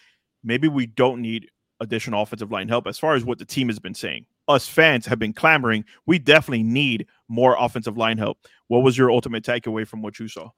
maybe 0.43 0.67
we 0.67 0.85
don't 0.85 1.21
need 1.21 1.49
additional 1.79 2.21
offensive 2.21 2.51
line 2.51 2.67
help 2.67 2.87
as 2.87 2.97
far 2.99 3.15
as 3.15 3.23
what 3.23 3.39
the 3.39 3.45
team 3.45 3.67
has 3.69 3.79
been 3.79 3.93
saying. 3.93 4.25
Us 4.47 4.67
fans 4.67 5.05
have 5.05 5.19
been 5.19 5.33
clamoring. 5.33 5.83
We 6.05 6.19
definitely 6.19 6.63
need 6.63 7.07
more 7.27 7.55
offensive 7.59 7.97
line 7.97 8.17
help. 8.17 8.37
What 8.67 8.83
was 8.83 8.97
your 8.97 9.11
ultimate 9.11 9.43
takeaway 9.43 9.87
from 9.87 10.01
what 10.01 10.19
you 10.19 10.27
saw? 10.27 10.49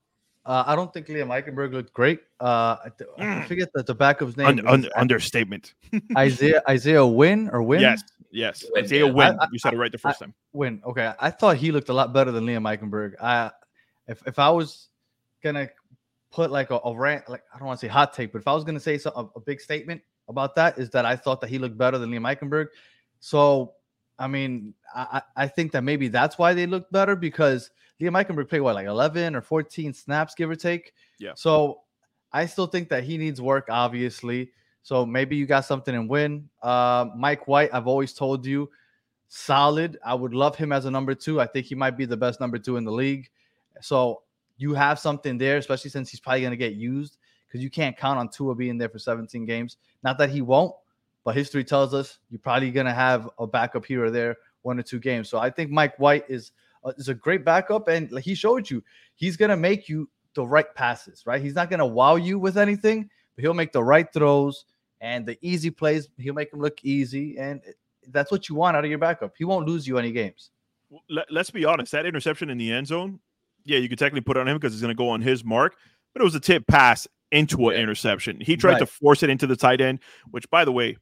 Uh, 0.46 0.63
I 0.65 0.75
don't 0.75 0.91
think 0.93 1.08
Liam 1.08 1.27
Eichenberg 1.27 1.74
looked 1.74 1.93
great. 1.93 2.22
Uh, 2.39 2.77
I, 2.86 2.89
th- 2.98 3.10
I 3.17 3.22
Mm. 3.24 3.48
forget 3.48 3.69
the, 3.74 3.84
the 3.84 3.93
backup's 3.93 4.38
name. 4.38 4.48
Un- 4.48 4.67
un- 4.67 4.89
understatement. 4.96 5.74
Isaiah 6.17 6.62
Isaiah 6.69 7.05
Wynn 7.05 7.50
or 7.51 7.62
Wynn? 7.62 7.81
Yes, 7.81 8.01
yes. 8.31 8.65
Isaiah. 8.77 9.05
Wynn. 9.05 9.38
I- 9.39 9.43
I- 9.43 9.48
you 9.51 9.60
said 9.60 9.74
it 9.74 9.77
right 9.77 9.91
the 9.91 9.98
first 9.98 10.19
time. 10.19 10.34
Wynn. 10.53 10.81
Okay, 10.86 11.13
I 11.19 11.29
thought 11.29 11.58
he 11.58 11.72
looked 11.72 11.89
a 11.89 11.93
lot 11.93 12.13
better 12.13 12.31
than 12.31 12.46
Liam 12.46 12.63
Eichenberg. 12.63 13.13
I 13.22 13.51
if 14.08 14.25
if 14.25 14.39
I 14.39 14.50
was 14.50 14.88
gonna 15.43 15.69
put 16.31 16.51
like 16.51 16.72
a, 16.72 16.79
a 16.86 16.96
rant, 16.98 17.27
like 17.29 17.43
I 17.53 17.60
don't 17.60 17.67
want 17.67 17.79
to 17.79 17.86
say 17.86 17.89
hot 17.91 18.13
take, 18.13 18.31
but 18.31 18.39
if 18.39 18.48
I 18.48 18.53
was 18.53 18.63
gonna 18.63 18.79
say 18.79 18.98
so, 18.98 19.12
a, 19.15 19.38
a 19.38 19.41
big 19.41 19.60
statement 19.60 20.01
about 20.29 20.55
that, 20.55 20.77
is 20.79 20.89
that 20.91 21.05
I 21.05 21.15
thought 21.15 21.41
that 21.41 21.50
he 21.50 21.60
looked 21.60 21.77
better 21.77 21.98
than 21.98 22.10
Liam 22.12 22.22
Eichenberg. 22.22 22.67
So, 23.19 23.74
I 24.17 24.27
mean, 24.27 24.74
I, 24.96 25.22
I 25.36 25.43
I 25.43 25.48
think 25.48 25.74
that 25.74 25.84
maybe 25.84 26.08
that's 26.08 26.38
why 26.38 26.53
they 26.53 26.65
looked 26.65 26.91
better 26.91 27.15
because 27.15 27.69
Liam 28.01 28.12
Eichenberg 28.12 28.50
played 28.50 28.62
what 28.62 28.75
like 28.75 28.88
11 28.88 29.36
or 29.36 29.41
14 29.41 29.94
snaps, 29.94 30.36
give 30.36 30.50
or 30.50 30.56
take. 30.56 30.94
Yeah. 31.18 31.34
So 31.36 31.82
I 32.32 32.46
still 32.46 32.68
think 32.68 32.89
that 32.89 33.03
he 33.03 33.18
needs 33.18 33.41
work, 33.41 33.68
obviously. 33.70 34.51
So 34.84 35.06
maybe 35.06 35.36
you 35.36 35.46
got 35.46 35.65
something 35.65 35.94
in 35.94 36.08
Wynn. 36.08 36.50
Uh, 36.62 37.08
Mike 37.15 37.48
White, 37.48 37.70
I've 37.74 37.88
always 37.88 38.13
told 38.13 38.46
you, 38.46 38.70
solid. 39.27 39.98
I 40.06 40.13
would 40.13 40.34
love 40.34 40.56
him 40.56 40.72
as 40.72 40.86
a 40.86 40.91
number 40.91 41.13
two. 41.13 41.41
I 41.41 41.48
think 41.48 41.65
he 41.65 41.75
might 41.75 41.98
be 41.98 42.06
the 42.06 42.18
best 42.18 42.39
number 42.39 42.58
two 42.58 42.77
in 42.77 42.86
the 42.86 42.91
league. 42.91 43.29
So 43.82 44.24
you 44.58 44.74
have 44.74 45.00
something 45.00 45.38
there, 45.38 45.58
especially 45.58 45.89
since 45.89 46.10
he's 46.10 46.20
probably 46.20 46.41
going 46.41 46.51
to 46.51 46.58
get 46.58 46.74
used 46.74 47.18
because 47.48 47.63
you 47.63 47.70
can't 47.70 47.98
count 47.98 48.20
on 48.20 48.29
Tua 48.29 48.56
being 48.56 48.77
there 48.77 48.89
for 48.89 49.00
17 49.00 49.46
games. 49.46 49.77
Not 50.03 50.18
that 50.20 50.29
he 50.29 50.41
won't, 50.41 50.74
but 51.24 51.36
history 51.36 51.63
tells 51.63 51.94
us 51.94 52.20
you're 52.29 52.39
probably 52.39 52.72
going 52.72 52.86
to 52.86 52.94
have 52.94 53.29
a 53.39 53.48
backup 53.48 53.86
here 53.86 54.06
or 54.06 54.12
there, 54.12 54.38
one 54.62 54.79
or 54.79 54.84
two 54.84 55.00
games. 55.00 55.29
So 55.29 55.39
I 55.39 55.50
think 55.50 55.72
Mike 55.72 55.98
White 55.98 56.25
is 56.29 56.51
uh, 56.84 56.94
is 56.98 57.10
a 57.10 57.14
great 57.14 57.44
backup, 57.46 57.88
and 57.88 58.18
he 58.20 58.36
showed 58.36 58.70
you, 58.70 58.84
he's 59.16 59.38
going 59.38 59.50
to 59.50 59.58
make 59.58 59.90
you 59.90 60.10
the 60.36 60.46
right 60.46 60.74
passes. 60.76 61.24
Right, 61.26 61.42
he's 61.42 61.56
not 61.56 61.70
going 61.70 61.80
to 61.80 61.86
wow 61.86 62.16
you 62.16 62.40
with 62.40 62.58
anything, 62.58 63.10
but 63.36 63.44
he'll 63.44 63.54
make 63.54 63.72
the 63.72 63.84
right 63.84 64.12
throws 64.14 64.66
and 65.02 65.26
the 65.26 65.38
easy 65.42 65.70
plays. 65.70 66.10
He'll 66.18 66.34
make 66.34 66.52
them 66.52 66.60
look 66.60 66.84
easy, 66.84 67.38
and 67.38 67.62
that's 68.10 68.32
what 68.32 68.50
you 68.50 68.56
want 68.56 68.76
out 68.78 68.84
of 68.84 68.90
your 68.90 69.00
backup. 69.00 69.34
He 69.38 69.46
won't 69.46 69.68
lose 69.68 69.88
you 69.88 69.98
any 69.98 70.12
games. 70.12 70.52
Let, 71.10 71.30
us 71.36 71.52
be 71.52 71.66
honest. 71.66 71.92
That 71.92 72.06
interception 72.06 72.50
in 72.50 72.58
the 72.58 72.72
end 72.72 72.88
zone, 72.88 73.20
yeah, 73.64 73.78
you 73.78 73.88
could 73.88 74.00
technically 74.00 74.22
put 74.22 74.38
it 74.38 74.40
on 74.40 74.48
him 74.48 74.58
because 74.58 74.74
it's 74.74 74.82
going 74.82 74.94
to 74.94 74.98
go 74.98 75.10
on 75.10 75.22
his 75.22 75.44
mark, 75.44 75.76
but 76.14 76.22
it 76.22 76.24
was 76.24 76.36
a 76.36 76.40
tip 76.40 76.66
pass 76.68 77.08
into 77.32 77.70
an 77.70 77.76
interception. 77.76 78.42
He 78.42 78.58
tried 78.58 78.72
Right. 78.74 78.80
to 78.80 78.86
force 78.88 79.22
it 79.22 79.30
into 79.30 79.46
the 79.46 79.56
tight 79.56 79.82
end, 79.82 80.00
which, 80.32 80.50
by 80.50 80.66
the 80.66 80.72
way, 80.72 80.98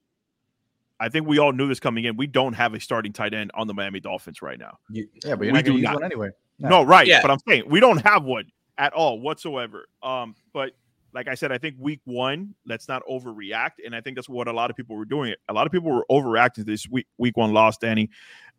I 0.99 1.09
think 1.09 1.27
we 1.27 1.37
all 1.37 1.51
knew 1.51 1.67
this 1.67 1.79
coming 1.79 2.05
in. 2.05 2.17
We 2.17 2.27
don't 2.27 2.53
have 2.53 2.73
a 2.73 2.79
starting 2.79 3.13
tight 3.13 3.33
end 3.33 3.51
on 3.53 3.67
the 3.67 3.73
Miami 3.73 3.99
Dolphins 3.99 4.41
right 4.41 4.57
now. 4.57 4.77
yeah, 4.89 5.03
but 5.23 5.39
We 5.39 5.47
you're 5.47 5.53
not 5.55 5.65
do 5.65 5.71
going 5.71 5.77
to 5.77 5.81
use 5.81 5.83
not. 5.83 5.93
one 5.95 6.03
anyway. 6.03 6.29
No. 6.59 6.69
No, 6.69 6.83
right. 6.83 7.05
Yeah. 7.05 7.21
But 7.21 7.31
I'm 7.31 7.39
saying 7.47 7.63
we 7.67 7.79
don't 7.79 8.03
have 8.03 8.23
one 8.23 8.45
at 8.77 8.93
all 8.93 9.19
whatsoever. 9.19 9.85
Um, 10.01 10.35
but 10.53 10.71
like 11.13 11.27
I 11.27 11.35
said, 11.35 11.51
I 11.51 11.57
think 11.57 11.75
week 11.79 12.01
one, 12.05 12.55
let's 12.65 12.87
not 12.87 13.03
overreact. 13.09 13.73
And 13.85 13.95
I 13.95 14.01
think 14.01 14.15
that's 14.17 14.27
what 14.29 14.47
a 14.47 14.51
lot 14.53 14.69
of 14.69 14.75
people 14.75 14.95
were 14.95 15.05
doing. 15.05 15.35
A 15.49 15.53
lot 15.53 15.65
of 15.67 15.71
people 15.71 15.91
were 15.91 16.05
overreacting 16.09 16.65
this 16.65 16.87
week 16.87 17.07
week 17.17 17.37
one 17.37 17.53
loss, 17.53 17.77
Danny. 17.77 18.09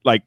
Like 0.04 0.22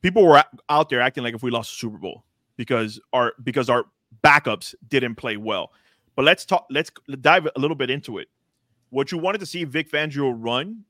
people 0.00 0.26
were 0.26 0.42
out 0.68 0.88
there 0.88 1.00
acting 1.00 1.22
like 1.22 1.34
if 1.34 1.42
we 1.42 1.50
lost 1.50 1.70
the 1.70 1.76
Super 1.76 1.98
Bowl 1.98 2.24
because 2.56 3.00
our 3.12 3.34
because 3.42 3.68
our 3.70 3.84
backups 4.24 4.74
didn't 4.88 5.16
play 5.16 5.36
well. 5.36 5.70
But 6.16 6.24
let's 6.24 6.44
talk. 6.44 6.66
Let's 6.70 6.90
dive 7.20 7.46
a 7.46 7.58
little 7.58 7.76
bit 7.76 7.90
into 7.90 8.18
it. 8.18 8.28
What 8.92 9.10
you 9.10 9.16
wanted 9.16 9.38
to 9.38 9.46
see 9.46 9.64
Vic 9.64 9.90
Fangio 9.90 10.34
run, 10.36 10.84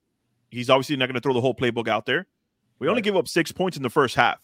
he's 0.50 0.68
obviously 0.68 0.96
not 0.96 1.06
going 1.06 1.14
to 1.14 1.20
throw 1.20 1.32
the 1.32 1.40
whole 1.40 1.54
playbook 1.54 1.86
out 1.86 2.04
there. 2.04 2.26
We 2.80 2.88
only 2.88 2.98
Right. 2.98 3.04
give 3.04 3.16
up 3.16 3.28
six 3.28 3.52
points 3.52 3.76
in 3.76 3.84
the 3.84 3.90
first 3.90 4.16
half 4.16 4.40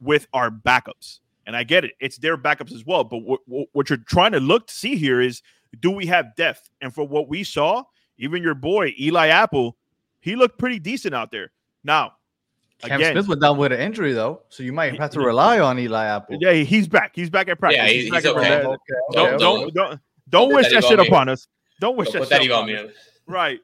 with 0.00 0.28
our 0.32 0.52
backups, 0.52 1.18
and 1.44 1.56
I 1.56 1.64
get 1.64 1.84
it; 1.84 1.94
it's 1.98 2.16
their 2.18 2.38
backups 2.38 2.72
as 2.72 2.86
well. 2.86 3.02
But 3.02 3.18
what, 3.18 3.40
what, 3.46 3.66
what 3.72 3.90
you're 3.90 3.96
trying 3.98 4.30
to 4.32 4.38
look 4.40 4.68
to 4.68 4.72
see 4.74 4.94
here 4.94 5.20
is, 5.20 5.42
do 5.80 5.90
we 5.90 6.06
have 6.06 6.36
depth? 6.36 6.70
And 6.80 6.94
for 6.94 7.04
what 7.04 7.26
we 7.28 7.42
saw, 7.42 7.82
even 8.18 8.40
your 8.40 8.54
boy 8.54 8.94
Eli 9.00 9.26
Apple, 9.28 9.76
he 10.20 10.36
looked 10.36 10.56
pretty 10.58 10.78
decent 10.78 11.12
out 11.12 11.32
there. 11.32 11.50
Now, 11.82 12.12
Cam 12.84 13.00
again, 13.00 13.14
Smith 13.14 13.26
went 13.26 13.40
down 13.40 13.58
with 13.58 13.72
an 13.72 13.80
injury 13.80 14.12
though, 14.12 14.42
so 14.48 14.62
you 14.62 14.72
might 14.72 14.96
have 15.00 15.10
to 15.10 15.20
rely 15.20 15.58
on 15.58 15.76
Eli 15.76 16.04
Apple. 16.06 16.38
yeah, 16.40 16.52
he's 16.52 16.86
back. 16.86 17.10
He's 17.16 17.30
back 17.30 17.48
at 17.48 17.58
practice. 17.58 17.78
Yeah, 17.78 17.88
he- 17.88 18.10
back 18.10 18.22
he's 18.22 18.30
at 18.30 18.36
okay. 18.36 18.48
practice. 18.60 18.66
Okay, 18.68 19.30
Don't 19.30 19.40
don't 19.40 19.74
don't 19.74 20.00
don't 20.28 20.54
wish 20.54 20.66
that 20.70 20.82
that 20.82 20.84
shit 20.84 21.00
upon 21.00 21.28
us. 21.28 21.48
Don't 21.82 21.96
wish 21.96 22.10
Don't 22.10 22.20
that 22.20 22.20
put 22.20 22.28
that 22.28 22.36
shit 22.36 22.44
even 22.44 22.56
on 22.56 22.66
me. 22.66 22.90
Right. 23.26 23.60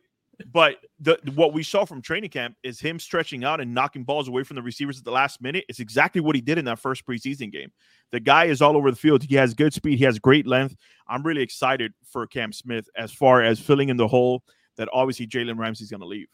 But 0.53 0.79
the 0.99 1.19
what 1.37 1.53
we 1.53 1.63
saw 1.63 1.85
from 1.85 2.03
training 2.03 2.31
camp 2.31 2.57
is 2.65 2.81
him 2.81 2.99
stretching 2.99 3.45
out 3.45 3.61
and 3.61 3.73
knocking 3.73 4.03
balls 4.03 4.27
away 4.27 4.43
from 4.43 4.57
the 4.57 4.63
receivers 4.63 4.99
at 4.99 5.05
the 5.05 5.13
last 5.13 5.41
minute. 5.41 5.65
It's 5.69 5.79
exactly 5.79 6.21
what 6.21 6.35
he 6.35 6.43
did 6.43 6.59
in 6.59 6.65
that 6.65 6.81
first 6.81 7.07
preseason 7.07 7.53
game. 7.53 7.71
The 8.11 8.19
guy 8.19 8.47
is 8.47 8.61
all 8.61 8.77
over 8.77 8.91
the 8.91 8.97
field. 8.97 9.23
He 9.23 9.37
has 9.37 9.55
good 9.55 9.73
speed. 9.73 9.99
He 9.99 10.05
has 10.05 10.19
great 10.19 10.49
length. 10.49 10.77
I'm 11.07 11.23
really 11.23 11.43
excited 11.43 11.93
for 12.05 12.27
Cam 12.27 12.53
Smith 12.53 12.89
as 12.97 13.13
far 13.13 13.41
as 13.41 13.61
filling 13.61 13.89
in 13.89 13.97
the 13.97 14.09
hole 14.09 14.43
that 14.77 14.89
obviously 14.93 15.29
Jalen 15.29 15.57
Ramsey's 15.57 15.91
going 15.91 16.01
to 16.01 16.07
leave. 16.07 16.29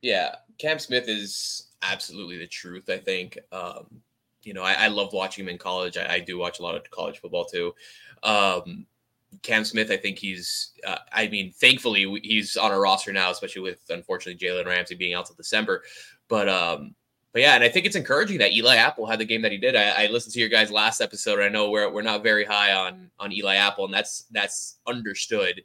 Yeah, 0.00 0.34
Cam 0.58 0.80
Smith 0.80 1.08
is 1.08 1.68
absolutely 1.82 2.38
the 2.38 2.48
truth. 2.48 2.90
I 2.90 2.98
think. 2.98 3.38
Um, 3.52 4.02
you 4.42 4.54
know, 4.54 4.62
I, 4.62 4.72
I 4.72 4.88
loved 4.88 5.12
watching 5.12 5.44
him 5.44 5.48
in 5.48 5.58
college. 5.58 5.96
I, 5.96 6.14
I 6.14 6.18
do 6.20 6.36
watch 6.36 6.58
a 6.58 6.62
lot 6.62 6.74
of 6.74 6.90
college 6.90 7.20
football 7.20 7.44
too. 7.44 7.74
Um, 8.24 8.86
Cam 9.42 9.64
Smith, 9.64 9.90
I 9.90 9.96
think 9.96 10.18
he's. 10.18 10.72
Uh, 10.86 10.98
I 11.12 11.28
mean, 11.28 11.52
thankfully 11.52 12.20
he's 12.22 12.56
on 12.56 12.72
a 12.72 12.78
roster 12.78 13.12
now, 13.12 13.30
especially 13.30 13.62
with 13.62 13.78
unfortunately 13.88 14.46
Jalen 14.46 14.66
Ramsey 14.66 14.94
being 14.94 15.14
out 15.14 15.26
till 15.26 15.36
December. 15.36 15.82
But 16.28 16.48
um, 16.48 16.94
but 17.32 17.40
yeah, 17.40 17.54
and 17.54 17.64
I 17.64 17.68
think 17.68 17.86
it's 17.86 17.96
encouraging 17.96 18.38
that 18.38 18.52
Eli 18.52 18.76
Apple 18.76 19.06
had 19.06 19.18
the 19.18 19.24
game 19.24 19.42
that 19.42 19.52
he 19.52 19.58
did. 19.58 19.74
I, 19.74 20.04
I 20.04 20.06
listened 20.08 20.34
to 20.34 20.40
your 20.40 20.50
guys' 20.50 20.70
last 20.70 21.00
episode. 21.00 21.40
I 21.40 21.48
know 21.48 21.70
we're 21.70 21.90
we're 21.90 22.02
not 22.02 22.22
very 22.22 22.44
high 22.44 22.74
on 22.74 23.10
on 23.18 23.32
Eli 23.32 23.56
Apple, 23.56 23.86
and 23.86 23.94
that's 23.94 24.26
that's 24.30 24.78
understood. 24.86 25.62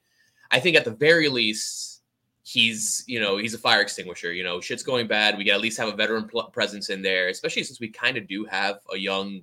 I 0.50 0.60
think 0.60 0.78
at 0.78 0.86
the 0.86 0.92
very 0.92 1.28
least, 1.28 2.02
he's 2.44 3.04
you 3.06 3.20
know 3.20 3.36
he's 3.36 3.54
a 3.54 3.58
fire 3.58 3.82
extinguisher. 3.82 4.32
You 4.32 4.46
know, 4.46 4.62
shit's 4.62 4.84
going 4.84 5.08
bad. 5.08 5.38
We 5.38 5.44
got 5.44 5.56
at 5.56 5.62
least 5.62 5.78
have 5.78 5.90
a 5.90 5.96
veteran 5.96 6.30
pl- 6.30 6.50
presence 6.52 6.90
in 6.90 7.02
there, 7.02 7.28
especially 7.28 7.64
since 7.64 7.82
we 7.82 7.90
kind 7.90 8.16
of 8.16 8.28
do 8.28 8.46
have 8.46 8.80
a 8.94 8.98
young, 8.98 9.42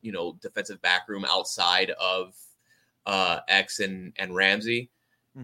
you 0.00 0.12
know, 0.12 0.38
defensive 0.40 0.80
back 0.80 1.08
room 1.08 1.24
outside 1.28 1.90
of 2.00 2.34
uh 3.06 3.40
X 3.48 3.80
and 3.80 4.12
and 4.16 4.34
Ramsey. 4.34 4.90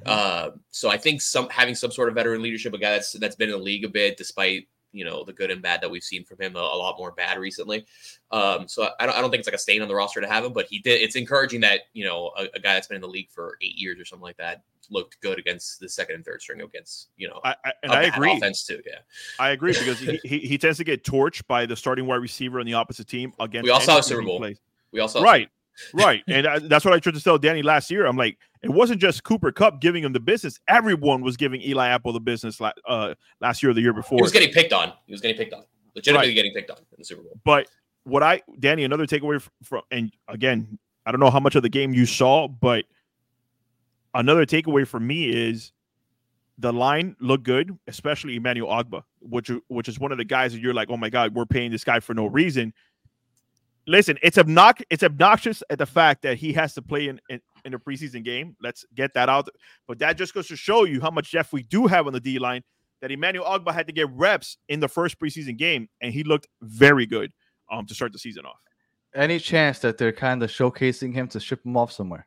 Uh, 0.07 0.51
so 0.71 0.89
I 0.89 0.97
think 0.97 1.21
some 1.21 1.49
having 1.49 1.75
some 1.75 1.91
sort 1.91 2.09
of 2.09 2.15
veteran 2.15 2.43
leadership, 2.43 2.73
a 2.75 2.79
guy 2.79 2.91
that's 2.91 3.13
that's 3.15 3.35
been 3.35 3.49
in 3.49 3.59
the 3.59 3.63
league 3.63 3.85
a 3.85 3.89
bit, 3.89 4.17
despite 4.17 4.69
you 4.93 5.05
know 5.05 5.25
the 5.25 5.33
good 5.33 5.51
and 5.51 5.63
bad 5.63 5.81
that 5.81 5.91
we've 5.91 6.03
seen 6.03 6.25
from 6.25 6.41
him, 6.41 6.57
a, 6.57 6.61
a 6.61 6.79
lot 6.79 6.97
more 6.99 7.11
bad 7.13 7.39
recently. 7.39 7.87
Um, 8.31 8.69
so 8.69 8.89
I 9.01 9.07
don't, 9.07 9.17
I 9.17 9.21
don't 9.21 9.31
think 9.31 9.41
it's 9.41 9.49
like 9.49 9.55
a 9.55 9.59
stain 9.59 9.83
on 9.83 9.89
the 9.89 9.95
roster 9.95 10.21
to 10.21 10.29
have 10.29 10.45
him, 10.45 10.53
but 10.53 10.67
he 10.67 10.79
did. 10.79 11.01
It's 11.01 11.17
encouraging 11.17 11.61
that 11.63 11.83
you 11.93 12.05
know 12.05 12.33
a, 12.39 12.45
a 12.55 12.61
guy 12.61 12.75
that's 12.75 12.87
been 12.87 12.97
in 12.97 13.03
the 13.03 13.09
league 13.09 13.31
for 13.31 13.57
eight 13.63 13.77
years 13.77 13.99
or 13.99 14.05
something 14.05 14.23
like 14.23 14.37
that 14.37 14.63
looked 14.93 15.21
good 15.21 15.39
against 15.39 15.79
the 15.79 15.89
second 15.89 16.17
and 16.17 16.25
third 16.25 16.43
string 16.43 16.61
against 16.63 17.11
you 17.17 17.29
know 17.29 17.41
I, 17.45 17.55
I, 17.65 17.73
and 17.85 17.93
I 17.93 18.03
agree. 18.05 18.37
offense 18.37 18.65
too. 18.65 18.81
Yeah, 18.87 18.99
I 19.41 19.51
agree 19.51 19.73
because 19.73 19.99
he, 19.99 20.21
he, 20.25 20.39
he 20.39 20.59
tends 20.59 20.79
to 20.79 20.85
get 20.85 21.05
torched 21.05 21.47
by 21.49 21.67
the 21.67 21.77
starting 21.77 22.07
wide 22.07 22.17
receiver 22.17 22.61
on 22.61 22.67
the 22.67 22.75
opposite 22.75 23.09
team 23.09 23.33
against. 23.41 23.65
We 23.65 23.71
all 23.71 23.81
saw 23.81 23.99
a 23.99 24.03
Super 24.03 24.23
Bowl. 24.23 24.45
we 24.93 25.01
also 25.01 25.21
Right, 25.21 25.49
right, 25.95 26.23
and 26.29 26.47
I, 26.47 26.59
that's 26.59 26.85
what 26.85 26.95
I 26.95 26.99
tried 26.99 27.15
to 27.15 27.21
tell 27.23 27.39
Danny 27.39 27.63
last 27.63 27.91
year. 27.91 28.07
I'm 28.07 28.17
like, 28.17 28.39
it 28.63 28.71
wasn't 28.71 29.01
just 29.01 29.25
Cooper 29.25 29.53
Kupp 29.53 29.81
giving 29.81 30.05
him 30.05 30.13
the 30.13 30.21
business; 30.21 30.59
everyone 30.69 31.23
was 31.23 31.37
giving 31.37 31.61
Eli 31.63 31.89
Apple 31.89 32.13
the 32.13 32.21
business 32.21 32.61
uh, 32.61 33.15
last 33.41 33.63
year 33.63 33.71
or 33.71 33.75
the 33.75 33.81
year 33.81 33.93
before. 33.93 34.19
he 34.19 34.23
was 34.23 34.33
getting 34.33 34.53
picked 34.53 34.73
on. 34.73 34.93
He 35.07 35.13
was 35.13 35.21
getting 35.21 35.37
picked 35.37 35.55
on, 35.55 35.65
legitimately 35.95 36.29
Right. 36.29 36.35
getting 36.35 36.53
picked 36.53 36.71
on 36.71 36.79
in 36.79 36.85
the 36.99 37.05
Super 37.05 37.23
Bowl. 37.23 37.41
But 37.45 37.69
what 38.05 38.23
I, 38.23 38.43
Danny, 38.59 38.85
another 38.85 39.07
takeaway 39.07 39.47
from, 39.63 39.83
and 39.91 40.13
again, 40.29 40.79
I 41.07 41.11
don't 41.11 41.21
know 41.21 41.31
how 41.31 41.41
much 41.41 41.55
of 41.55 41.63
the 41.63 41.69
game 41.69 41.93
you 41.95 42.07
saw, 42.07 42.49
but 42.49 42.85
another 44.15 44.47
takeaway 44.47 44.87
for 44.87 45.01
me 45.01 45.25
is 45.29 45.73
the 46.59 46.73
line 46.73 47.17
looked 47.21 47.45
good, 47.45 47.77
especially 47.87 48.37
Emmanuel 48.37 48.69
Ogbah, 48.69 49.03
which 49.21 49.51
which 49.69 49.89
is 49.89 49.99
one 49.99 50.13
of 50.13 50.19
the 50.19 50.25
guys 50.25 50.53
that 50.53 50.61
you're 50.61 50.75
like, 50.75 50.89
oh 50.91 50.97
my 50.97 51.09
god, 51.09 51.35
we're 51.35 51.47
paying 51.47 51.71
this 51.71 51.85
guy 51.85 52.01
for 52.01 52.13
no 52.15 52.27
reason. 52.27 52.73
Listen, 53.87 54.19
it's 54.23 54.39
obnoxious. 54.39 54.87
It's 54.91 55.03
obnoxious 55.03 55.63
at 55.71 55.79
the 55.79 55.87
fact 55.87 56.23
that 56.23 56.37
he 56.37 56.53
has 56.53 56.75
to 56.75 56.83
play 56.83 57.09
in, 57.09 57.21
in 57.29 57.41
in 57.65 57.75
a 57.75 57.79
preseason 57.79 58.23
game. 58.25 58.57
Let's 58.63 58.85
get 58.95 59.13
that 59.15 59.29
out. 59.29 59.49
But 59.89 59.99
that 60.01 60.17
just 60.17 60.33
goes 60.35 60.49
to 60.49 60.57
show 60.57 60.85
you 60.85 61.01
how 61.01 61.11
much 61.11 61.33
depth 61.33 61.53
we 61.53 61.63
do 61.63 61.87
have 61.87 62.07
on 62.07 62.13
the 62.13 62.21
D 62.21 62.39
line. 62.39 62.63
That 63.01 63.11
Emmanuel 63.11 63.47
Ogbah 63.47 63.73
had 63.73 63.87
to 63.87 63.93
get 63.95 64.11
reps 64.11 64.59
in 64.69 64.79
the 64.81 64.89
first 64.89 65.19
preseason 65.19 65.57
game, 65.57 65.89
and 66.03 66.13
he 66.13 66.23
looked 66.23 66.49
very 66.63 67.07
good 67.07 67.33
um 67.71 67.87
to 67.87 67.95
start 67.95 68.13
the 68.13 68.19
season 68.19 68.45
off. 68.45 68.59
Any 69.15 69.39
chance 69.41 69.79
that 69.81 69.97
they're 69.99 70.13
kind 70.13 70.43
of 70.43 70.51
showcasing 70.51 71.13
him 71.15 71.27
to 71.29 71.41
ship 71.41 71.65
him 71.65 71.77
off 71.77 71.91
somewhere? 71.93 72.27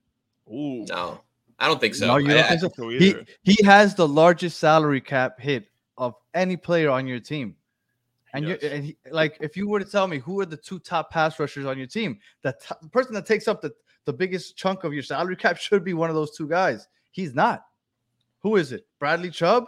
Ooh, 0.50 0.84
No, 0.90 1.22
I 1.60 1.68
don't 1.68 1.80
think 1.80 1.96
so. 1.96 2.08
No, 2.08 2.18
you 2.18 2.32
I- 2.32 2.34
don't 2.34 2.44
I- 2.46 2.48
think 2.50 2.62
so? 2.62 2.70
so 2.76 2.90
He 2.90 3.16
he 3.44 3.64
has 3.64 3.94
the 3.96 4.08
largest 4.08 4.58
salary 4.60 5.00
cap 5.00 5.40
hit 5.40 5.68
of 5.98 6.16
any 6.34 6.58
player 6.58 6.90
on 6.90 7.06
your 7.08 7.20
team. 7.20 7.56
And 8.34 8.48
you 8.48 8.56
and 8.64 8.84
he, 8.84 8.98
like 9.12 9.38
if 9.42 9.56
you 9.56 9.68
were 9.68 9.80
to 9.80 9.86
tell 9.86 10.08
me 10.08 10.18
who 10.18 10.40
are 10.42 10.46
the 10.46 10.58
two 10.58 10.80
top 10.80 11.12
pass 11.12 11.40
rushers 11.40 11.66
on 11.66 11.78
your 11.78 11.88
team, 11.88 12.20
the 12.42 12.54
top, 12.54 12.82
the 12.82 12.90
person 12.90 13.14
that 13.14 13.26
takes 13.26 13.48
up 13.48 13.62
the, 13.62 13.72
the 14.06 14.14
biggest 14.14 14.58
chunk 14.58 14.84
of 14.84 14.94
your 14.94 15.04
salary 15.04 15.36
cap 15.38 15.58
should 15.58 15.84
be 15.84 15.94
one 15.94 16.10
of 16.10 16.16
those 16.16 16.36
two 16.36 16.48
guys. 16.48 16.88
He's 17.12 17.36
not. 17.36 17.64
Who 18.40 18.56
is 18.56 18.72
it? 18.72 18.86
Bradley 19.00 19.30
Chubb 19.30 19.66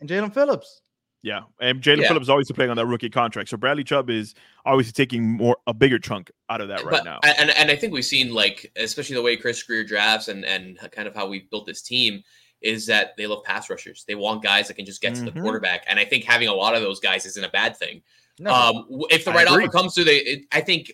and 0.00 0.08
Jaelan 0.08 0.32
Phillips. 0.34 0.82
Yeah, 1.22 1.44
and 1.58 1.80
Jaelan 1.80 2.02
Yeah. 2.02 2.08
Phillips 2.08 2.24
is 2.24 2.30
always 2.30 2.52
playing 2.52 2.70
on 2.70 2.76
that 2.76 2.84
rookie 2.84 3.08
contract, 3.08 3.48
so 3.48 3.56
Bradley 3.56 3.82
Chubb 3.82 4.10
is 4.10 4.34
obviously 4.66 4.92
taking 4.92 5.24
more 5.24 5.56
a 5.66 5.72
bigger 5.72 5.98
chunk 5.98 6.30
out 6.50 6.60
of 6.60 6.68
that 6.68 6.84
right 6.84 7.02
but, 7.02 7.04
now. 7.04 7.18
And 7.22 7.48
and 7.50 7.70
I 7.70 7.76
think 7.76 7.94
we've 7.94 8.04
seen 8.04 8.34
like 8.34 8.70
especially 8.76 9.16
the 9.16 9.22
way 9.22 9.34
Chris 9.38 9.62
Grier 9.62 9.84
drafts 9.84 10.28
and 10.28 10.44
and 10.44 10.78
kind 10.92 11.08
of 11.08 11.14
how 11.14 11.26
we've 11.26 11.48
built 11.48 11.64
this 11.64 11.80
team 11.80 12.22
is 12.64 12.86
that 12.86 13.16
they 13.16 13.26
love 13.26 13.44
pass 13.44 13.68
rushers. 13.70 14.04
They 14.08 14.14
want 14.14 14.42
guys 14.42 14.66
that 14.68 14.74
can 14.74 14.86
just 14.86 15.00
get 15.00 15.14
to 15.16 15.20
Mhm. 15.20 15.34
the 15.34 15.40
quarterback, 15.40 15.84
and 15.86 15.98
I 16.00 16.04
think 16.04 16.24
having 16.24 16.48
a 16.48 16.54
lot 16.54 16.74
of 16.74 16.82
those 16.82 16.98
guys 16.98 17.26
isn't 17.26 17.44
a 17.44 17.50
bad 17.50 17.76
thing. 17.76 18.02
No, 18.40 18.52
Um, 18.52 18.86
if 19.10 19.24
the 19.24 19.30
I 19.30 19.34
right 19.34 19.46
agree. 19.46 19.64
offer 19.64 19.72
comes 19.72 19.94
through, 19.94 20.04
they 20.04 20.16
it, 20.18 20.44
I 20.50 20.60
think 20.60 20.92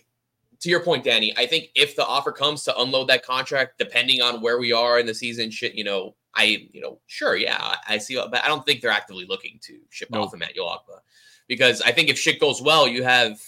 to 0.59 0.69
your 0.69 0.81
point, 0.81 1.03
Danny, 1.03 1.35
I 1.37 1.47
think 1.47 1.71
if 1.73 1.95
the 1.95 2.05
offer 2.05 2.31
comes 2.31 2.63
to 2.65 2.79
unload 2.79 3.07
that 3.07 3.23
contract, 3.23 3.79
depending 3.79 4.21
on 4.21 4.41
where 4.41 4.59
we 4.59 4.71
are 4.71 4.99
in 4.99 5.07
the 5.07 5.13
season, 5.15 5.49
shit, 5.49 5.73
you 5.73 5.83
know, 5.83 6.15
I, 6.35 6.67
you 6.71 6.81
know, 6.81 6.99
sure, 7.07 7.35
yeah, 7.35 7.75
I, 7.87 7.97
see, 7.97 8.15
but 8.15 8.43
I 8.43 8.47
don't 8.47 8.63
think 8.65 8.79
they're 8.81 8.91
actively 8.91 9.25
looking 9.25 9.59
to 9.63 9.79
ship 9.89 10.09
Nope. 10.11 10.27
off 10.27 10.33
Emmanuel 10.35 10.67
Ogbah 10.67 10.99
because 11.47 11.81
I 11.81 11.91
think 11.91 12.09
if 12.09 12.19
shit 12.19 12.39
goes 12.39 12.61
well, 12.61 12.87
you 12.87 13.03
have 13.03 13.41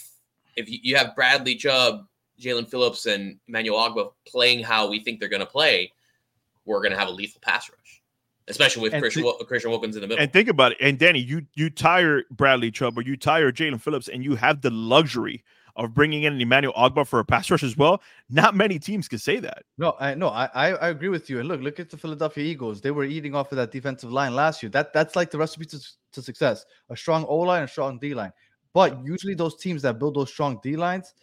if 0.56 0.70
you, 0.70 0.80
you 0.82 0.96
have 0.96 1.16
Bradley 1.16 1.56
Chubb, 1.56 2.08
Jaelan 2.40 2.68
Phillips, 2.70 3.06
and 3.06 3.40
Emmanuel 3.48 3.78
Ogbah 3.78 4.14
playing 4.28 4.64
how 4.64 4.90
we 4.90 5.00
think 5.00 5.20
they're 5.20 5.30
going 5.30 5.40
to 5.40 5.46
play, 5.46 5.92
we're 6.66 6.80
going 6.82 6.92
to 6.92 6.98
have 6.98 7.08
a 7.08 7.12
lethal 7.12 7.42
pass 7.42 7.70
rush, 7.70 8.02
especially 8.48 8.82
with 8.84 8.94
And 8.94 9.02
Christian, 9.02 9.22
to- 9.24 9.26
Wil- 9.26 9.46
Christian 9.46 9.72
Wilkins 9.72 9.96
in 9.96 10.02
the 10.02 10.08
middle. 10.08 10.22
And 10.22 10.32
think 10.34 10.50
about 10.50 10.74
it. 10.74 10.78
And 10.82 10.98
Danny, 11.00 11.20
you 11.20 11.46
you 11.56 11.70
tire 11.70 12.24
Bradley 12.32 12.72
Chubb 12.72 12.98
or 12.98 13.02
you 13.02 13.16
tire 13.18 13.52
Jaelan 13.52 13.80
Phillips, 13.82 14.08
and 14.08 14.24
you 14.24 14.36
have 14.36 14.62
the 14.62 14.70
luxury 14.70 15.44
of 15.76 15.92
bringing 15.94 16.22
in 16.22 16.40
Emmanuel 16.40 16.74
Ogbah 16.76 17.08
for 17.08 17.18
a 17.20 17.26
pass 17.26 17.50
rush 17.50 17.64
as 17.64 17.76
well. 17.76 18.00
Not 18.30 18.56
many 18.56 18.78
teams 18.78 19.08
can 19.08 19.18
say 19.18 19.40
that. 19.40 19.64
No, 19.80 19.96
I 20.00 20.14
no, 20.14 20.28
I, 20.30 20.46
I 20.54 20.68
I 20.74 20.90
agree 20.90 21.10
with 21.10 21.30
you. 21.30 21.40
And 21.40 21.48
look, 21.48 21.62
look 21.62 21.80
at 21.80 21.90
the 21.90 21.98
Philadelphia 21.98 22.44
Eagles. 22.44 22.80
They 22.82 22.92
were 22.92 23.06
eating 23.06 23.34
off 23.34 23.52
of 23.52 23.56
that 23.58 23.72
defensive 23.72 24.12
line 24.12 24.36
last 24.36 24.62
year. 24.62 24.70
That 24.70 24.94
that's 24.94 25.16
like 25.16 25.32
the 25.32 25.38
recipe 25.40 25.66
to, 25.66 25.80
to 26.12 26.22
success: 26.22 26.66
a 26.90 26.96
strong 26.98 27.26
O 27.26 27.38
line, 27.38 27.64
a 27.64 27.68
strong 27.68 27.98
D 27.98 28.14
line. 28.14 28.32
But 28.74 29.04
usually, 29.06 29.34
those 29.36 29.56
teams 29.56 29.82
that 29.84 30.00
build 30.00 30.16
those 30.16 30.30
strong 30.30 30.60
D 30.64 30.76
lines 30.76 31.14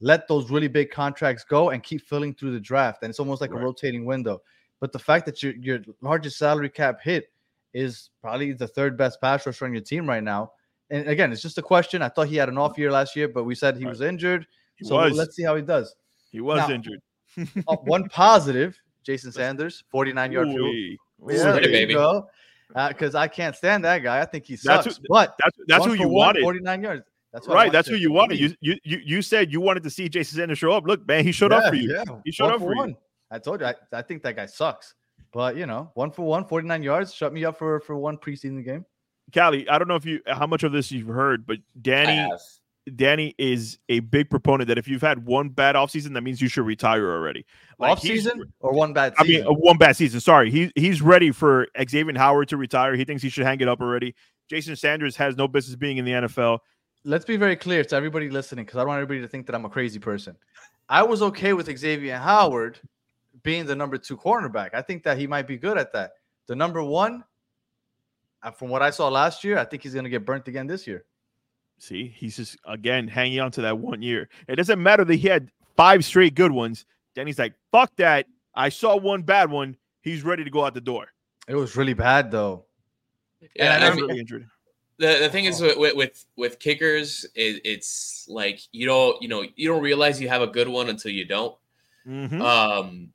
let 0.00 0.26
those 0.28 0.50
really 0.50 0.68
big 0.68 0.90
contracts 0.90 1.44
go 1.44 1.70
and 1.70 1.82
keep 1.82 2.02
filling 2.02 2.34
through 2.34 2.52
the 2.52 2.60
draft, 2.60 3.02
and 3.02 3.08
it's 3.10 3.20
almost 3.20 3.40
like 3.40 3.52
Right. 3.52 3.62
a 3.62 3.64
rotating 3.64 4.04
window. 4.04 4.42
But 4.84 4.92
the 4.92 4.98
fact 4.98 5.24
that 5.24 5.42
your 5.42 5.54
your 5.54 5.78
largest 6.02 6.36
salary 6.36 6.68
cap 6.68 7.00
hit 7.02 7.32
is 7.72 8.10
probably 8.20 8.52
the 8.52 8.66
third 8.68 8.98
best 8.98 9.18
pass 9.18 9.46
rusher 9.46 9.64
on 9.64 9.72
your 9.72 9.80
team 9.80 10.06
right 10.06 10.22
now. 10.22 10.52
And 10.90 11.08
again, 11.08 11.32
it's 11.32 11.40
just 11.40 11.56
a 11.56 11.62
question. 11.62 12.02
I 12.02 12.10
thought 12.10 12.28
he 12.28 12.36
had 12.36 12.50
an 12.50 12.58
off 12.58 12.76
year 12.76 12.92
last 12.92 13.16
year, 13.16 13.26
but 13.26 13.44
we 13.44 13.54
said 13.54 13.78
he 13.78 13.84
Right. 13.84 13.88
was 13.92 14.02
injured. 14.02 14.46
He 14.76 14.84
so 14.84 14.96
was 14.96 15.16
let's 15.16 15.34
see 15.36 15.42
how 15.42 15.56
he 15.56 15.62
does. 15.62 15.96
he 16.30 16.42
was 16.42 16.58
Now- 16.58 16.68
injured. 16.74 17.00
Uh, 17.66 17.76
one 17.76 18.06
positive, 18.10 18.78
Jason 19.04 19.32
Sanders, 19.32 19.84
49 19.88 20.32
yard 20.32 20.48
field. 20.48 20.58
Ooh-wee. 20.60 20.98
Yeah, 21.30 21.52
there 21.52 21.62
you 21.62 21.68
baby. 21.70 21.94
go. 21.94 22.28
Because 22.88 23.14
I 23.14 23.26
can't 23.26 23.56
stand 23.56 23.86
that 23.86 24.02
guy. 24.02 24.20
I 24.20 24.26
think 24.26 24.44
he 24.44 24.56
That's 24.56 24.84
sucks. 24.84 24.96
who- 24.98 25.04
but 25.08 25.34
That's 25.42 25.56
that's 25.66 25.86
who 25.86 25.94
you 25.94 26.08
one, 26.08 26.26
wanted. 26.26 26.42
49 26.42 26.82
yards. 26.82 27.02
That's 27.32 27.48
what 27.48 27.54
Right, 27.54 27.72
that's 27.72 27.88
who 27.88 27.96
you 27.96 28.12
wanted. 28.12 28.38
You, 28.38 28.54
you 28.60 28.76
you 28.84 28.98
you 29.02 29.22
said 29.22 29.50
you 29.50 29.62
wanted 29.62 29.82
to 29.84 29.90
see 29.90 30.10
Jason 30.10 30.36
Sanders 30.36 30.58
show 30.58 30.72
up. 30.72 30.84
Look, 30.86 31.08
man, 31.08 31.24
he 31.24 31.32
showed 31.32 31.52
up 31.54 31.70
for 31.70 31.74
you. 31.74 31.90
Yeah, 31.90 32.04
He 32.26 32.32
showed 32.32 32.44
one 32.48 32.54
up 32.56 32.60
for 32.60 32.74
you. 32.88 32.96
One. 33.34 33.40
I 33.40 33.42
told 33.42 33.60
you. 33.60 33.66
I, 33.66 33.98
I 33.98 34.02
think 34.02 34.22
that 34.22 34.36
guy 34.36 34.46
sucks. 34.46 34.94
But 35.32 35.56
you 35.56 35.66
know, 35.66 35.90
one 35.94 36.10
for 36.10 36.22
one, 36.22 36.44
49 36.44 36.82
yards. 36.82 37.12
Shut 37.12 37.32
me 37.32 37.44
up 37.44 37.58
for 37.58 37.80
for 37.80 37.96
one 37.96 38.16
preseason 38.16 38.64
game. 38.64 38.84
Callie, 39.32 39.68
I 39.68 39.78
don't 39.78 39.88
know 39.88 39.96
if 39.96 40.04
you 40.04 40.20
how 40.26 40.46
much 40.46 40.62
of 40.62 40.72
this 40.72 40.92
you've 40.92 41.08
heard, 41.08 41.46
but 41.46 41.58
Danny. 41.80 42.30
Danny 42.96 43.34
is 43.38 43.78
a 43.88 44.00
big 44.00 44.28
proponent 44.28 44.68
that 44.68 44.76
if 44.76 44.86
you've 44.86 45.00
had 45.00 45.24
one 45.24 45.48
bad 45.48 45.74
offseason, 45.74 46.12
that 46.12 46.20
means 46.20 46.42
you 46.42 46.48
should 46.48 46.66
retire 46.66 47.10
already. 47.10 47.46
Like, 47.78 47.92
Off 47.92 48.00
season 48.00 48.52
or 48.60 48.74
one 48.74 48.92
bad 48.92 49.14
I 49.16 49.24
season. 49.24 49.44
mean, 49.46 49.50
uh, 49.50 49.58
one 49.58 49.78
bad 49.78 49.96
season. 49.96 50.20
Sorry, 50.20 50.50
he 50.50 50.70
he's 50.76 51.00
ready 51.00 51.30
for 51.30 51.66
Xavier 51.88 52.18
Howard 52.18 52.48
to 52.48 52.58
retire. 52.58 52.94
He 52.94 53.06
thinks 53.06 53.22
he 53.22 53.30
should 53.30 53.46
hang 53.46 53.60
it 53.62 53.68
up 53.68 53.80
already. 53.80 54.14
Jason 54.50 54.76
Sanders 54.76 55.16
has 55.16 55.34
no 55.34 55.48
business 55.48 55.76
being 55.76 55.96
in 55.96 56.04
the 56.04 56.12
NFL. 56.12 56.58
Let's 57.04 57.24
be 57.24 57.38
very 57.38 57.56
clear 57.56 57.84
to 57.84 57.96
everybody 57.96 58.28
listening, 58.28 58.66
because 58.66 58.76
I 58.76 58.80
don't 58.80 58.88
want 58.88 58.98
everybody 58.98 59.22
to 59.22 59.28
think 59.28 59.46
that 59.46 59.54
I'm 59.54 59.64
a 59.64 59.70
crazy 59.70 59.98
person. 59.98 60.36
I 60.90 61.02
was 61.02 61.22
okay 61.22 61.54
with 61.54 61.74
Xavier 61.78 62.18
Howard 62.18 62.78
being 63.44 63.64
the 63.66 63.76
number 63.76 63.96
two 63.96 64.16
cornerback. 64.16 64.70
I 64.74 64.82
think 64.82 65.04
that 65.04 65.16
he 65.16 65.28
might 65.28 65.46
be 65.46 65.56
good 65.56 65.78
at 65.78 65.92
that. 65.92 66.14
The 66.48 66.56
number 66.56 66.82
one, 66.82 67.22
uh, 68.42 68.50
from 68.50 68.68
what 68.70 68.82
I 68.82 68.90
saw 68.90 69.08
last 69.08 69.44
year, 69.44 69.58
I 69.58 69.64
think 69.64 69.82
he's 69.84 69.92
going 69.94 70.04
to 70.04 70.10
get 70.10 70.26
burnt 70.26 70.48
again 70.48 70.66
this 70.66 70.86
year. 70.86 71.04
See, 71.78 72.08
he's 72.08 72.36
just 72.36 72.56
again 72.66 73.06
hanging 73.06 73.40
on 73.40 73.50
to 73.52 73.62
that 73.62 73.78
one 73.78 74.02
year. 74.02 74.28
It 74.48 74.56
doesn't 74.56 74.82
matter 74.82 75.04
that 75.04 75.14
he 75.14 75.28
had 75.28 75.50
five 75.76 76.04
straight 76.04 76.34
good 76.34 76.50
ones. 76.52 76.86
Danny's 77.14 77.38
like, 77.38 77.54
fuck 77.70 77.94
that. 77.96 78.26
I 78.54 78.68
saw 78.68 78.96
one 78.96 79.22
bad 79.22 79.50
one. 79.50 79.76
He's 80.02 80.22
ready 80.22 80.44
to 80.44 80.50
go 80.50 80.64
out 80.64 80.74
the 80.74 80.80
door. 80.80 81.06
It 81.48 81.54
was 81.54 81.76
really 81.76 81.94
bad 81.94 82.30
though. 82.30 82.64
Yeah, 83.56 83.74
And 83.74 83.84
I 83.84 83.86
I 83.86 83.90
I'm 83.90 83.96
mean, 83.96 84.06
really 84.06 84.20
injured. 84.20 84.46
the, 84.98 85.18
the 85.20 85.28
thing 85.28 85.44
is 85.46 85.60
with, 85.60 85.76
with 85.76 85.94
with 85.96 86.24
with 86.36 86.58
kickers, 86.58 87.26
it, 87.34 87.60
it's 87.64 88.26
like 88.28 88.60
you 88.72 88.86
don't 88.86 89.20
you 89.20 89.28
know 89.28 89.44
you 89.56 89.68
don't 89.68 89.82
realize 89.82 90.20
you 90.20 90.28
have 90.28 90.42
a 90.42 90.46
good 90.46 90.68
one 90.68 90.88
until 90.88 91.10
you 91.10 91.24
don't. 91.24 91.56
Mhm. 92.06 92.40
Um, 92.40 93.12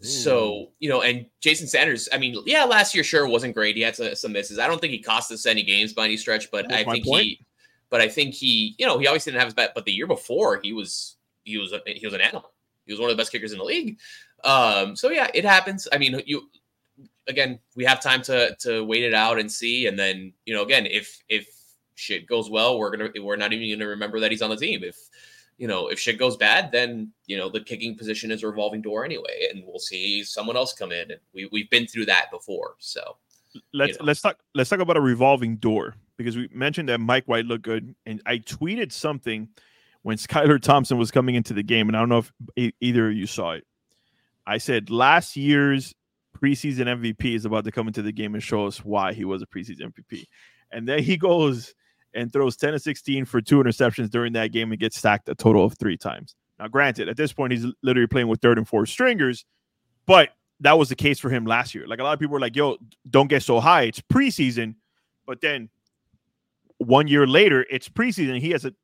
so 0.00 0.72
you 0.78 0.88
know, 0.88 1.02
and 1.02 1.26
Jason 1.40 1.66
Sanders. 1.66 2.08
I 2.12 2.18
mean, 2.18 2.36
yeah, 2.46 2.64
last 2.64 2.94
year 2.94 3.04
sure 3.04 3.26
wasn't 3.26 3.54
great. 3.54 3.76
He 3.76 3.82
had 3.82 3.96
some, 3.96 4.14
some 4.14 4.32
misses. 4.32 4.58
I 4.58 4.66
don't 4.66 4.80
think 4.80 4.92
he 4.92 4.98
cost 4.98 5.30
us 5.32 5.46
any 5.46 5.62
games 5.62 5.92
by 5.92 6.04
any 6.04 6.16
stretch, 6.16 6.50
but 6.50 6.68
That's 6.68 6.86
I 6.86 6.90
think 6.90 7.04
point. 7.04 7.24
he, 7.24 7.46
but 7.90 8.00
I 8.00 8.08
think 8.08 8.34
he, 8.34 8.74
you 8.78 8.86
know, 8.86 8.98
he 8.98 9.06
obviously 9.06 9.32
didn't 9.32 9.40
have 9.40 9.48
his 9.48 9.54
bet. 9.54 9.72
But 9.74 9.84
the 9.84 9.92
year 9.92 10.06
before, 10.06 10.60
he 10.62 10.72
was 10.72 11.16
he 11.44 11.58
was 11.58 11.72
a, 11.72 11.80
he 11.86 12.06
was 12.06 12.14
an 12.14 12.20
animal. 12.20 12.52
He 12.86 12.92
was 12.92 13.00
one 13.00 13.10
of 13.10 13.16
the 13.16 13.20
best 13.20 13.32
kickers 13.32 13.52
in 13.52 13.58
the 13.58 13.64
league. 13.64 13.98
Um, 14.44 14.96
so 14.96 15.10
yeah, 15.10 15.28
it 15.34 15.44
happens. 15.44 15.86
I 15.92 15.98
mean, 15.98 16.20
you 16.26 16.48
again, 17.28 17.58
we 17.76 17.84
have 17.84 18.00
time 18.00 18.22
to 18.22 18.56
to 18.60 18.84
wait 18.84 19.04
it 19.04 19.14
out 19.14 19.38
and 19.38 19.50
see, 19.50 19.86
and 19.86 19.98
then 19.98 20.32
you 20.44 20.54
know, 20.54 20.62
again, 20.62 20.86
if 20.86 21.22
if 21.28 21.48
shit 21.94 22.26
goes 22.26 22.50
well, 22.50 22.78
we're 22.78 22.96
gonna 22.96 23.10
we're 23.22 23.36
not 23.36 23.52
even 23.52 23.78
gonna 23.78 23.90
remember 23.90 24.20
that 24.20 24.30
he's 24.30 24.42
on 24.42 24.50
the 24.50 24.56
team. 24.56 24.82
If 24.82 24.96
you 25.60 25.68
know, 25.68 25.88
if 25.88 26.00
shit 26.00 26.18
goes 26.18 26.38
bad, 26.38 26.72
then 26.72 27.12
you 27.26 27.36
know 27.36 27.50
the 27.50 27.60
kicking 27.60 27.94
position 27.94 28.30
is 28.30 28.42
a 28.42 28.46
revolving 28.46 28.80
door 28.80 29.04
anyway, 29.04 29.46
and 29.52 29.62
we'll 29.66 29.78
see 29.78 30.24
someone 30.24 30.56
else 30.56 30.72
come 30.72 30.90
in. 30.90 31.10
And 31.10 31.20
we 31.34 31.50
we've 31.52 31.68
been 31.68 31.86
through 31.86 32.06
that 32.06 32.30
before, 32.32 32.76
so 32.78 33.18
let's 33.74 33.98
know. 33.98 34.06
let's 34.06 34.22
talk 34.22 34.38
let's 34.54 34.70
talk 34.70 34.80
about 34.80 34.96
a 34.96 35.02
revolving 35.02 35.56
door 35.56 35.96
because 36.16 36.34
we 36.34 36.48
mentioned 36.50 36.88
that 36.88 36.98
Mike 36.98 37.26
White 37.26 37.44
looked 37.44 37.64
good, 37.64 37.94
and 38.06 38.22
I 38.24 38.38
tweeted 38.38 38.90
something 38.90 39.48
when 40.00 40.16
Skylar 40.16 40.62
Thompson 40.62 40.96
was 40.96 41.10
coming 41.10 41.34
into 41.34 41.52
the 41.52 41.62
game, 41.62 41.88
and 41.88 41.96
I 41.96 42.00
don't 42.00 42.08
know 42.08 42.18
if 42.18 42.32
e- 42.56 42.72
either 42.80 43.10
of 43.10 43.14
you 43.14 43.26
saw 43.26 43.52
it. 43.52 43.66
I 44.46 44.56
said 44.56 44.88
last 44.88 45.36
year's 45.36 45.94
preseason 46.42 46.86
MVP 46.86 47.34
is 47.34 47.44
about 47.44 47.64
to 47.64 47.70
come 47.70 47.86
into 47.86 48.00
the 48.00 48.12
game 48.12 48.32
and 48.32 48.42
show 48.42 48.66
us 48.66 48.82
why 48.82 49.12
he 49.12 49.26
was 49.26 49.42
a 49.42 49.46
preseason 49.46 49.92
MVP, 49.92 50.24
and 50.72 50.88
then 50.88 51.00
he 51.02 51.16
goes 51.18 51.74
and 52.14 52.32
throws 52.32 52.56
10 52.56 52.72
to 52.72 52.78
16 52.78 53.24
for 53.24 53.40
two 53.40 53.58
interceptions 53.58 54.10
during 54.10 54.32
that 54.32 54.52
game 54.52 54.72
and 54.72 54.80
gets 54.80 54.98
sacked 54.98 55.28
a 55.28 55.34
total 55.34 55.64
of 55.64 55.74
three 55.78 55.96
times. 55.96 56.34
Now, 56.58 56.68
granted, 56.68 57.08
at 57.08 57.16
this 57.16 57.32
point, 57.32 57.52
he's 57.52 57.66
literally 57.82 58.06
playing 58.06 58.28
with 58.28 58.40
third 58.40 58.58
and 58.58 58.68
fourth 58.68 58.88
stringers, 58.88 59.44
but 60.06 60.30
that 60.60 60.78
was 60.78 60.88
the 60.90 60.94
case 60.94 61.18
for 61.18 61.30
him 61.30 61.46
last 61.46 61.74
year. 61.74 61.86
Like 61.86 62.00
a 62.00 62.02
lot 62.02 62.12
of 62.12 62.20
people 62.20 62.34
were 62.34 62.40
like, 62.40 62.54
yo, 62.54 62.76
don't 63.08 63.28
get 63.28 63.42
so 63.42 63.60
high. 63.60 63.82
It's 63.82 64.00
preseason. 64.00 64.74
But 65.26 65.40
then 65.40 65.70
one 66.78 67.08
year 67.08 67.26
later, 67.26 67.64
it's 67.70 67.88
preseason. 67.88 68.38
He 68.40 68.50
has 68.50 68.64
a, 68.66 68.74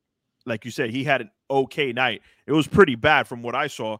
like 0.47 0.65
you 0.65 0.71
said, 0.71 0.91
he 0.91 1.05
had 1.05 1.21
an 1.21 1.31
okay 1.51 1.93
night. 1.93 2.23
It 2.47 2.53
was 2.53 2.67
pretty 2.67 2.95
bad 2.95 3.29
from 3.29 3.43
what 3.43 3.55
I 3.55 3.67
saw. 3.67 3.99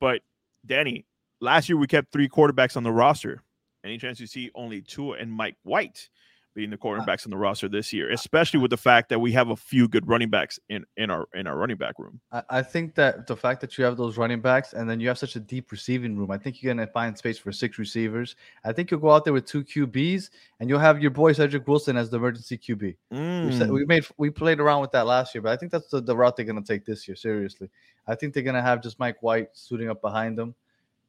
But 0.00 0.22
Danny, 0.66 1.06
last 1.40 1.68
year 1.68 1.78
we 1.78 1.86
kept 1.86 2.12
three 2.12 2.28
quarterbacks 2.28 2.76
on 2.76 2.82
the 2.82 2.92
roster. 2.92 3.42
Any 3.84 3.98
chance 3.98 4.18
you 4.18 4.26
see 4.26 4.50
only 4.54 4.80
two 4.80 5.12
and 5.12 5.30
Mike 5.30 5.56
White 5.62 6.08
being 6.54 6.70
the 6.70 6.76
quarterbacks 6.76 7.24
uh, 7.24 7.26
on 7.26 7.30
the 7.30 7.36
roster 7.36 7.68
this 7.68 7.92
year, 7.92 8.10
uh, 8.10 8.14
especially 8.14 8.58
uh, 8.58 8.62
with 8.62 8.70
the 8.70 8.76
fact 8.76 9.08
that 9.08 9.18
we 9.20 9.32
have 9.32 9.48
a 9.50 9.56
few 9.56 9.88
good 9.88 10.06
running 10.08 10.30
backs 10.30 10.58
in, 10.68 10.84
in 10.96 11.10
our 11.10 11.26
in 11.34 11.46
our 11.46 11.56
running 11.56 11.76
back 11.76 11.98
room. 11.98 12.20
I, 12.30 12.42
I 12.50 12.62
think 12.62 12.94
that 12.96 13.26
the 13.26 13.36
fact 13.36 13.60
that 13.62 13.76
you 13.78 13.84
have 13.84 13.96
those 13.96 14.16
running 14.18 14.40
backs 14.40 14.72
and 14.72 14.88
then 14.88 15.00
you 15.00 15.08
have 15.08 15.18
such 15.18 15.36
a 15.36 15.40
deep 15.40 15.72
receiving 15.72 16.16
room, 16.16 16.30
I 16.30 16.38
think 16.38 16.62
you're 16.62 16.74
gonna 16.74 16.86
find 16.86 17.16
space 17.16 17.38
for 17.38 17.52
six 17.52 17.78
receivers. 17.78 18.36
I 18.64 18.72
think 18.72 18.90
you'll 18.90 19.00
go 19.00 19.10
out 19.10 19.24
there 19.24 19.32
with 19.32 19.46
two 19.46 19.64
QBs 19.64 20.30
and 20.60 20.68
you'll 20.68 20.78
have 20.78 21.00
your 21.00 21.10
boy 21.10 21.32
Cedric 21.32 21.66
Wilson 21.66 21.96
as 21.96 22.10
the 22.10 22.16
emergency 22.16 22.58
QB. 22.58 22.80
We, 22.80 22.96
Mm. 23.18 23.70
we 23.70 23.84
made 23.84 24.06
we 24.18 24.30
played 24.30 24.60
around 24.60 24.80
with 24.80 24.92
that 24.92 25.06
last 25.06 25.34
year, 25.34 25.42
but 25.42 25.52
I 25.52 25.56
think 25.56 25.72
that's 25.72 25.88
the, 25.88 26.00
the 26.00 26.16
route 26.16 26.36
they're 26.36 26.46
gonna 26.46 26.62
take 26.62 26.84
this 26.84 27.06
year. 27.08 27.16
Seriously, 27.16 27.68
I 28.06 28.14
think 28.14 28.34
they're 28.34 28.42
gonna 28.42 28.62
have 28.62 28.82
just 28.82 28.98
Mike 28.98 29.22
White 29.22 29.48
suiting 29.52 29.88
up 29.88 30.00
behind 30.00 30.36
them. 30.38 30.54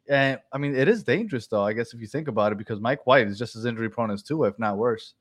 And 0.09 0.39
I 0.51 0.57
mean, 0.57 0.75
it 0.75 0.87
is 0.87 1.03
dangerous 1.03 1.47
though. 1.47 1.63
I 1.63 1.73
guess 1.73 1.93
if 1.93 2.01
you 2.01 2.07
think 2.07 2.27
about 2.27 2.51
it, 2.51 2.57
because 2.57 2.79
Mike 2.79 3.05
White 3.07 3.27
is 3.27 3.37
just 3.39 3.55
as 3.55 3.65
injury 3.65 3.89
prone 3.89 4.11
as 4.11 4.21
Tua, 4.21 4.49
if 4.49 4.59
not 4.59 4.77
worse. 4.77 5.13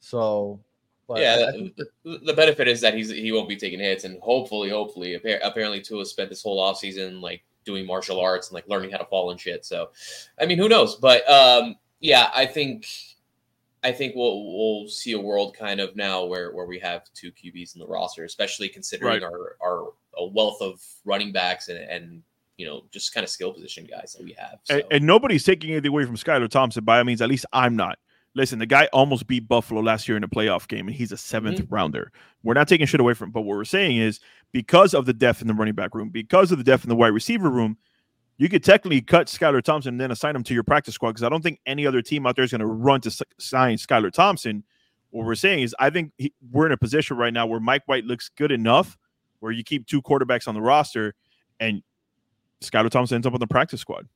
So, 0.00 0.60
but 1.08 1.20
yeah, 1.20 1.36
I- 1.46 1.48
I 1.48 1.72
the, 1.76 1.86
the- 2.04 2.18
the 2.26 2.34
benefit 2.34 2.68
is 2.68 2.80
that 2.80 2.94
he's 2.94 3.10
he 3.10 3.32
won't 3.32 3.48
be 3.48 3.56
taking 3.56 3.80
hits, 3.80 4.04
and 4.04 4.20
hopefully, 4.20 4.70
hopefully, 4.70 5.14
apparently, 5.14 5.80
Tua 5.80 6.04
spent 6.04 6.30
this 6.30 6.42
whole 6.42 6.62
offseason 6.62 7.20
like 7.20 7.42
doing 7.64 7.86
martial 7.86 8.20
arts 8.20 8.48
and 8.48 8.54
like 8.54 8.68
learning 8.68 8.90
how 8.90 8.98
to 8.98 9.04
fall 9.06 9.30
and 9.30 9.40
shit. 9.40 9.64
So, 9.64 9.90
I 10.40 10.46
mean, 10.46 10.58
who 10.58 10.68
knows? 10.68 10.96
But 10.96 11.28
um, 11.28 11.76
yeah, 12.00 12.30
I 12.34 12.46
think 12.46 12.86
I 13.82 13.92
think 13.92 14.14
we'll 14.14 14.44
we'll 14.56 14.88
see 14.88 15.12
a 15.12 15.20
world 15.20 15.56
kind 15.56 15.80
of 15.80 15.96
now 15.96 16.24
where 16.24 16.52
where 16.52 16.66
we 16.66 16.78
have 16.80 17.02
two 17.14 17.32
QBs 17.32 17.74
in 17.74 17.80
the 17.80 17.86
roster, 17.86 18.24
especially 18.24 18.68
considering 18.68 19.14
Right. 19.14 19.22
our 19.22 19.56
our 19.62 19.92
a 20.18 20.26
wealth 20.26 20.62
of 20.62 20.80
running 21.04 21.30
backs 21.32 21.68
and 21.68 21.78
and 21.78 22.22
you 22.56 22.66
know 22.66 22.84
just 22.90 23.12
kind 23.12 23.22
of 23.24 23.30
skill 23.30 23.52
position 23.52 23.84
guys 23.84 24.14
that 24.16 24.24
we 24.24 24.32
have. 24.38 24.58
So. 24.64 24.76
And, 24.76 24.84
and 24.90 25.04
nobody's 25.04 25.44
taking 25.44 25.70
anything 25.72 25.90
away 25.90 26.04
from 26.04 26.16
Skylar 26.16 26.48
Thompson. 26.48 26.84
By 26.84 26.98
all 26.98 27.04
means, 27.04 27.20
at 27.20 27.28
least 27.28 27.46
I'm 27.52 27.76
not. 27.76 27.98
Listen, 28.36 28.58
the 28.58 28.66
guy 28.66 28.86
almost 28.92 29.26
beat 29.26 29.48
Buffalo 29.48 29.80
last 29.80 30.06
year 30.06 30.16
in 30.16 30.22
a 30.22 30.28
playoff 30.28 30.68
game, 30.68 30.86
and 30.86 30.94
he's 30.94 31.10
a 31.10 31.16
7th 31.16 31.56
mm-hmm. 31.56 31.74
rounder. 31.74 32.12
We're 32.42 32.54
not 32.54 32.68
taking 32.68 32.86
shit 32.86 33.00
away 33.00 33.14
from 33.14 33.28
him, 33.28 33.32
but 33.32 33.40
what 33.42 33.56
we're 33.56 33.64
saying 33.64 33.96
is 33.96 34.20
because 34.52 34.92
of 34.92 35.06
the 35.06 35.14
depth 35.14 35.40
in 35.40 35.48
the 35.48 35.54
running 35.54 35.74
back 35.74 35.94
room, 35.94 36.10
because 36.10 36.52
of 36.52 36.58
the 36.58 36.64
depth 36.64 36.84
in 36.84 36.90
the 36.90 36.96
wide 36.96 37.08
receiver 37.08 37.48
room, 37.48 37.78
you 38.36 38.50
could 38.50 38.62
technically 38.62 39.00
cut 39.00 39.28
Skylar 39.28 39.62
Thompson 39.62 39.94
and 39.94 40.00
then 40.00 40.10
assign 40.10 40.36
him 40.36 40.42
to 40.44 40.54
your 40.54 40.62
practice 40.62 40.94
squad 40.94 41.12
because 41.12 41.22
I 41.22 41.30
don't 41.30 41.42
think 41.42 41.60
any 41.64 41.86
other 41.86 42.02
team 42.02 42.26
out 42.26 42.36
there 42.36 42.44
is 42.44 42.50
going 42.50 42.60
to 42.60 42.66
run 42.66 43.00
to 43.00 43.26
sign 43.38 43.78
Skylar 43.78 44.12
Thompson. 44.12 44.62
What 45.10 45.24
we're 45.24 45.34
saying 45.34 45.60
is, 45.60 45.74
I 45.78 45.88
think 45.88 46.12
he, 46.18 46.34
we're 46.52 46.66
in 46.66 46.72
a 46.72 46.76
position 46.76 47.16
right 47.16 47.32
now 47.32 47.46
where 47.46 47.60
Mike 47.60 47.84
White 47.86 48.04
looks 48.04 48.28
good 48.28 48.52
enough 48.52 48.98
where 49.40 49.52
you 49.52 49.64
keep 49.64 49.86
two 49.86 50.02
quarterbacks 50.02 50.46
on 50.46 50.54
the 50.54 50.60
roster 50.60 51.14
and 51.58 51.82
Skylar 52.60 52.90
Thompson 52.90 53.16
ends 53.16 53.26
up 53.26 53.32
on 53.32 53.40
the 53.40 53.46
practice 53.46 53.80
squad. 53.80 54.06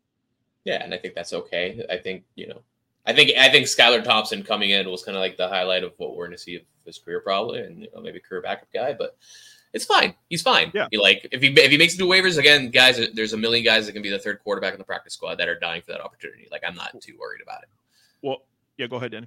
Yeah, 0.65 0.83
and 0.83 0.93
I 0.93 0.99
think 0.99 1.15
that's 1.15 1.33
okay. 1.33 1.85
I 1.89 1.97
think 1.97 2.25
you 2.35 2.49
know, 2.49 2.63
I 3.11 3.15
think 3.15 3.33
I 3.37 3.49
think 3.51 3.67
Skylar 3.67 4.05
Thompson 4.05 4.43
coming 4.43 4.71
in 4.71 4.89
was 4.89 5.03
kind 5.03 5.17
of 5.17 5.21
like 5.21 5.37
the 5.37 5.49
highlight 5.49 5.83
of 5.83 5.93
what 5.97 6.15
we're 6.17 6.27
going 6.27 6.37
to 6.37 6.43
see 6.43 6.57
of 6.57 6.63
his 6.87 6.99
career 6.99 7.21
probably, 7.21 7.61
and 7.61 7.81
you 7.83 7.89
know, 7.95 8.01
maybe 8.01 8.21
career 8.21 8.41
backup 8.41 8.73
guy, 8.73 8.93
but 8.93 9.17
it's 9.73 9.85
fine. 9.85 10.15
He's 10.29 10.43
fine. 10.43 10.71
Yeah. 10.75 10.87
He, 10.91 10.99
like 10.99 11.29
if 11.33 11.43
he 11.43 11.49
if 11.49 11.71
he 11.71 11.79
makes 11.79 11.95
it 11.95 11.99
to 11.99 12.05
waivers 12.05 12.39
again, 12.39 12.71
guys, 12.71 13.01
there's 13.15 13.33
a 13.33 13.37
million 13.37 13.65
guys 13.65 13.87
that 13.87 13.93
can 13.93 14.03
be 14.03 14.11
the 14.11 14.19
third 14.19 14.41
quarterback 14.45 14.73
in 14.75 14.79
the 14.79 14.85
practice 14.85 15.15
squad 15.15 15.37
that 15.37 15.49
are 15.49 15.59
dying 15.59 15.83
for 15.83 15.93
that 15.93 16.01
opportunity. 16.01 16.47
Like 16.53 16.63
I'm 16.67 16.75
not 16.77 16.93
too 17.01 17.17
worried 17.19 17.41
about 17.43 17.63
it. 17.63 17.69
Well, 18.23 18.43
yeah, 18.79 18.87
go 18.87 18.97
ahead, 18.97 19.11
Danny. 19.13 19.27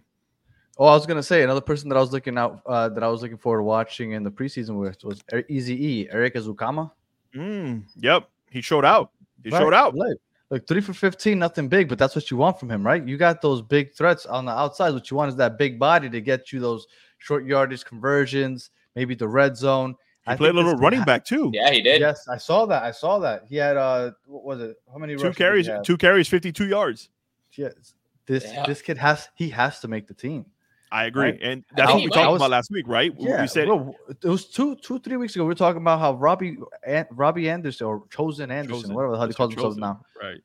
Oh, 0.77 0.85
I 0.87 0.93
was 0.95 1.05
gonna 1.05 1.21
say 1.23 1.43
another 1.43 1.61
person 1.61 1.89
that 1.89 1.97
I 1.97 2.01
was 2.01 2.11
looking 2.11 2.37
out 2.37 2.61
uh, 2.65 2.89
that 2.89 3.03
I 3.03 3.07
was 3.07 3.21
looking 3.21 3.37
forward 3.37 3.59
to 3.59 3.63
watching 3.63 4.13
in 4.13 4.23
the 4.23 4.31
preseason 4.31 4.79
with 4.79 5.03
was 5.03 5.21
Er- 5.31 5.43
Easy 5.49 5.75
E, 5.85 6.09
Erik 6.09 6.35
Ezukanma. 6.35 6.89
Mm, 7.35 7.83
yep, 7.97 8.27
he 8.49 8.61
showed 8.61 8.85
out. 8.85 9.11
He 9.43 9.49
Right, 9.49 9.59
showed 9.59 9.73
out. 9.73 9.93
Like, 9.95 10.15
like 10.53 10.67
three 10.67 10.81
for 10.81 10.93
fifteen, 10.93 11.39
nothing 11.39 11.67
big, 11.67 11.89
but 11.89 11.97
that's 11.97 12.15
what 12.15 12.29
you 12.29 12.37
want 12.37 12.59
from 12.59 12.69
him, 12.69 12.85
right? 12.85 13.03
You 13.03 13.17
got 13.17 13.41
those 13.41 13.63
big 13.63 13.91
threats 13.95 14.27
on 14.27 14.45
the 14.45 14.51
outside. 14.51 14.93
What 14.93 15.09
you 15.09 15.17
want 15.17 15.29
is 15.29 15.35
that 15.37 15.57
big 15.57 15.79
body 15.79 16.11
to 16.11 16.21
get 16.21 16.53
you 16.53 16.59
those 16.59 16.85
short 17.17 17.43
yardage 17.43 17.83
conversions, 17.83 18.69
maybe 18.95 19.15
the 19.15 19.27
red 19.27 19.57
zone. 19.57 19.95
He 20.29 20.35
played 20.35 20.51
a 20.51 20.53
little 20.53 20.75
running 20.75 21.03
back 21.05 21.25
too. 21.25 21.49
Yeah, 21.55 21.71
he 21.71 21.81
did. 21.81 21.99
Yes, 21.99 22.27
I 22.27 22.37
saw 22.37 22.67
that. 22.67 22.83
I 22.83 22.91
saw 22.91 23.17
that. 23.17 23.45
He 23.49 23.55
had 23.55 23.77
uh, 23.77 24.11
what 24.25 24.43
was 24.43 24.61
it? 24.61 24.75
How 24.91 24.99
many 24.99 25.15
two 25.15 25.23
rushes 25.23 25.35
did 25.35 25.43
he 25.43 25.63
carries, 25.63 25.69
two 25.87 25.97
carries, 25.97 26.27
fifty-two 26.27 26.67
yards. 26.67 27.09
Yes. 27.57 27.95
This 28.27 28.45
Yeah. 28.45 28.67
this 28.67 28.83
kid 28.83 28.99
has 28.99 29.29
he 29.33 29.49
has 29.49 29.79
to 29.79 29.87
make 29.87 30.07
the 30.07 30.13
team. 30.13 30.45
I 30.93 31.05
agree, 31.05 31.23
Right. 31.31 31.39
and 31.41 31.63
that's 31.75 31.89
think 31.91 31.95
what 31.95 32.03
we 32.03 32.07
might. 32.07 32.15
talked 32.15 32.31
was- 32.33 32.41
about 32.41 32.51
last 32.51 32.71
week, 32.71 32.87
right? 32.87 33.13
We- 33.17 33.25
Yeah, 33.27 33.41
we 33.41 33.47
said 33.47 33.65
bro, 33.67 33.95
it 34.09 34.27
was 34.27 34.45
two, 34.45 34.75
two, 34.75 34.99
three 34.99 35.17
weeks 35.17 35.35
ago. 35.35 35.43
We 35.43 35.47
were 35.49 35.55
talking 35.55 35.81
about 35.81 35.99
how 35.99 36.13
Robbie, 36.13 36.57
An- 36.85 37.07
Robbie 37.11 37.49
Anderson 37.49 37.87
or 37.87 38.03
Chosen 38.11 38.51
Anderson, 38.51 38.81
Chosen. 38.83 38.95
whatever 38.95 39.13
the 39.13 39.17
hell 39.19 39.27
he 39.27 39.33
calls 39.33 39.53
himself 39.53 39.75
now. 39.75 40.05
right. 40.21 40.39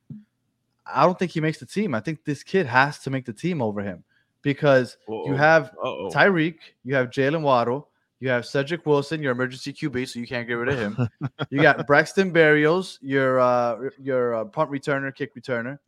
I 0.90 1.04
don't 1.04 1.18
think 1.18 1.32
he 1.32 1.40
makes 1.42 1.58
the 1.58 1.66
team. 1.66 1.94
I 1.94 2.00
think 2.00 2.24
this 2.24 2.42
kid 2.42 2.64
has 2.64 2.98
to 3.00 3.10
make 3.10 3.26
the 3.26 3.32
team 3.34 3.60
over 3.60 3.82
him 3.82 4.04
because 4.40 4.96
you 5.06 5.14
Uh-oh. 5.14 5.36
have 5.36 5.66
Uh-oh. 5.84 6.10
Tyreek, 6.10 6.56
you 6.82 6.94
have 6.94 7.10
Jaylen 7.10 7.42
Waddle, 7.42 7.90
you 8.20 8.30
have 8.30 8.46
Cedric 8.46 8.86
Wilson, 8.86 9.22
your 9.22 9.32
emergency 9.32 9.74
QB, 9.74 10.08
so 10.08 10.18
you 10.18 10.26
can't 10.26 10.48
get 10.48 10.54
rid 10.54 10.70
of 10.70 10.78
him. 10.78 10.96
you 11.50 11.60
got 11.60 11.86
Braxton 11.86 12.32
Berrios, 12.32 12.96
your 13.02 13.38
uh, 13.38 13.90
your 14.00 14.34
uh, 14.34 14.44
punt 14.46 14.70
returner, 14.70 15.14
kick 15.14 15.34
returner, 15.36 15.78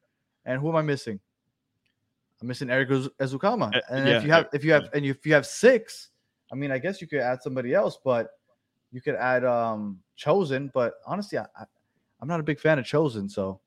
and 0.44 0.60
who 0.60 0.68
am 0.68 0.76
I 0.76 0.82
missing? 0.82 1.18
I'm 2.40 2.48
missing 2.48 2.70
Eric 2.70 2.90
Ez- 2.90 3.08
Ezukanma. 3.20 3.74
Uh, 3.76 3.80
And 3.90 4.08
yeah, 4.08 4.16
if 4.18 4.24
you 4.24 4.30
have, 4.32 4.48
if 4.52 4.64
you 4.64 4.72
have, 4.72 4.88
and 4.94 5.04
if 5.04 5.26
you 5.26 5.34
have 5.34 5.46
six, 5.46 6.10
I 6.52 6.54
mean, 6.54 6.70
I 6.70 6.78
guess 6.78 7.00
you 7.00 7.06
could 7.06 7.20
add 7.20 7.42
somebody 7.42 7.74
else, 7.74 7.98
but 8.04 8.30
you 8.92 9.00
could 9.00 9.14
add 9.14 9.44
um 9.44 10.00
Chosen. 10.16 10.70
But 10.72 10.94
honestly, 11.06 11.38
I, 11.38 11.42
I, 11.42 11.64
I'm 12.20 12.28
not 12.28 12.40
a 12.40 12.42
big 12.42 12.58
fan 12.60 12.78
of 12.78 12.84
Chosen. 12.86 13.28
So 13.28 13.60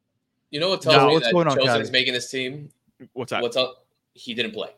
You 0.51 0.59
know 0.59 0.69
what 0.69 0.81
tells 0.81 0.97
No, 0.97 1.07
me 1.07 1.13
what's 1.13 1.27
that 1.27 1.33
going 1.33 1.47
on, 1.47 1.55
Chosen 1.55 1.67
Callie? 1.69 1.81
is 1.81 1.91
making 1.91 2.13
this 2.13 2.29
team? 2.29 2.69
What's 3.13 3.29
that? 3.31 3.41
What's 3.41 3.57
up? 3.57 3.85
He 4.13 4.33
didn't 4.33 4.51
play. 4.53 4.69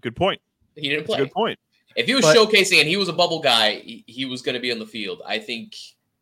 Good 0.00 0.16
point. 0.16 0.40
He 0.74 0.88
didn't 0.88 1.04
play. 1.06 1.18
good 1.18 1.30
point. 1.32 1.58
If 1.94 2.06
he 2.06 2.14
was 2.14 2.24
But- 2.24 2.36
showcasing 2.36 2.80
and 2.80 2.88
he 2.88 2.96
was 2.96 3.08
a 3.08 3.12
bubble 3.12 3.40
guy, 3.40 3.76
he, 3.76 4.04
he 4.06 4.24
was 4.26 4.42
going 4.42 4.54
to 4.54 4.60
be 4.60 4.70
on 4.72 4.78
the 4.78 4.86
field. 4.86 5.22
I 5.26 5.38
think. 5.38 5.74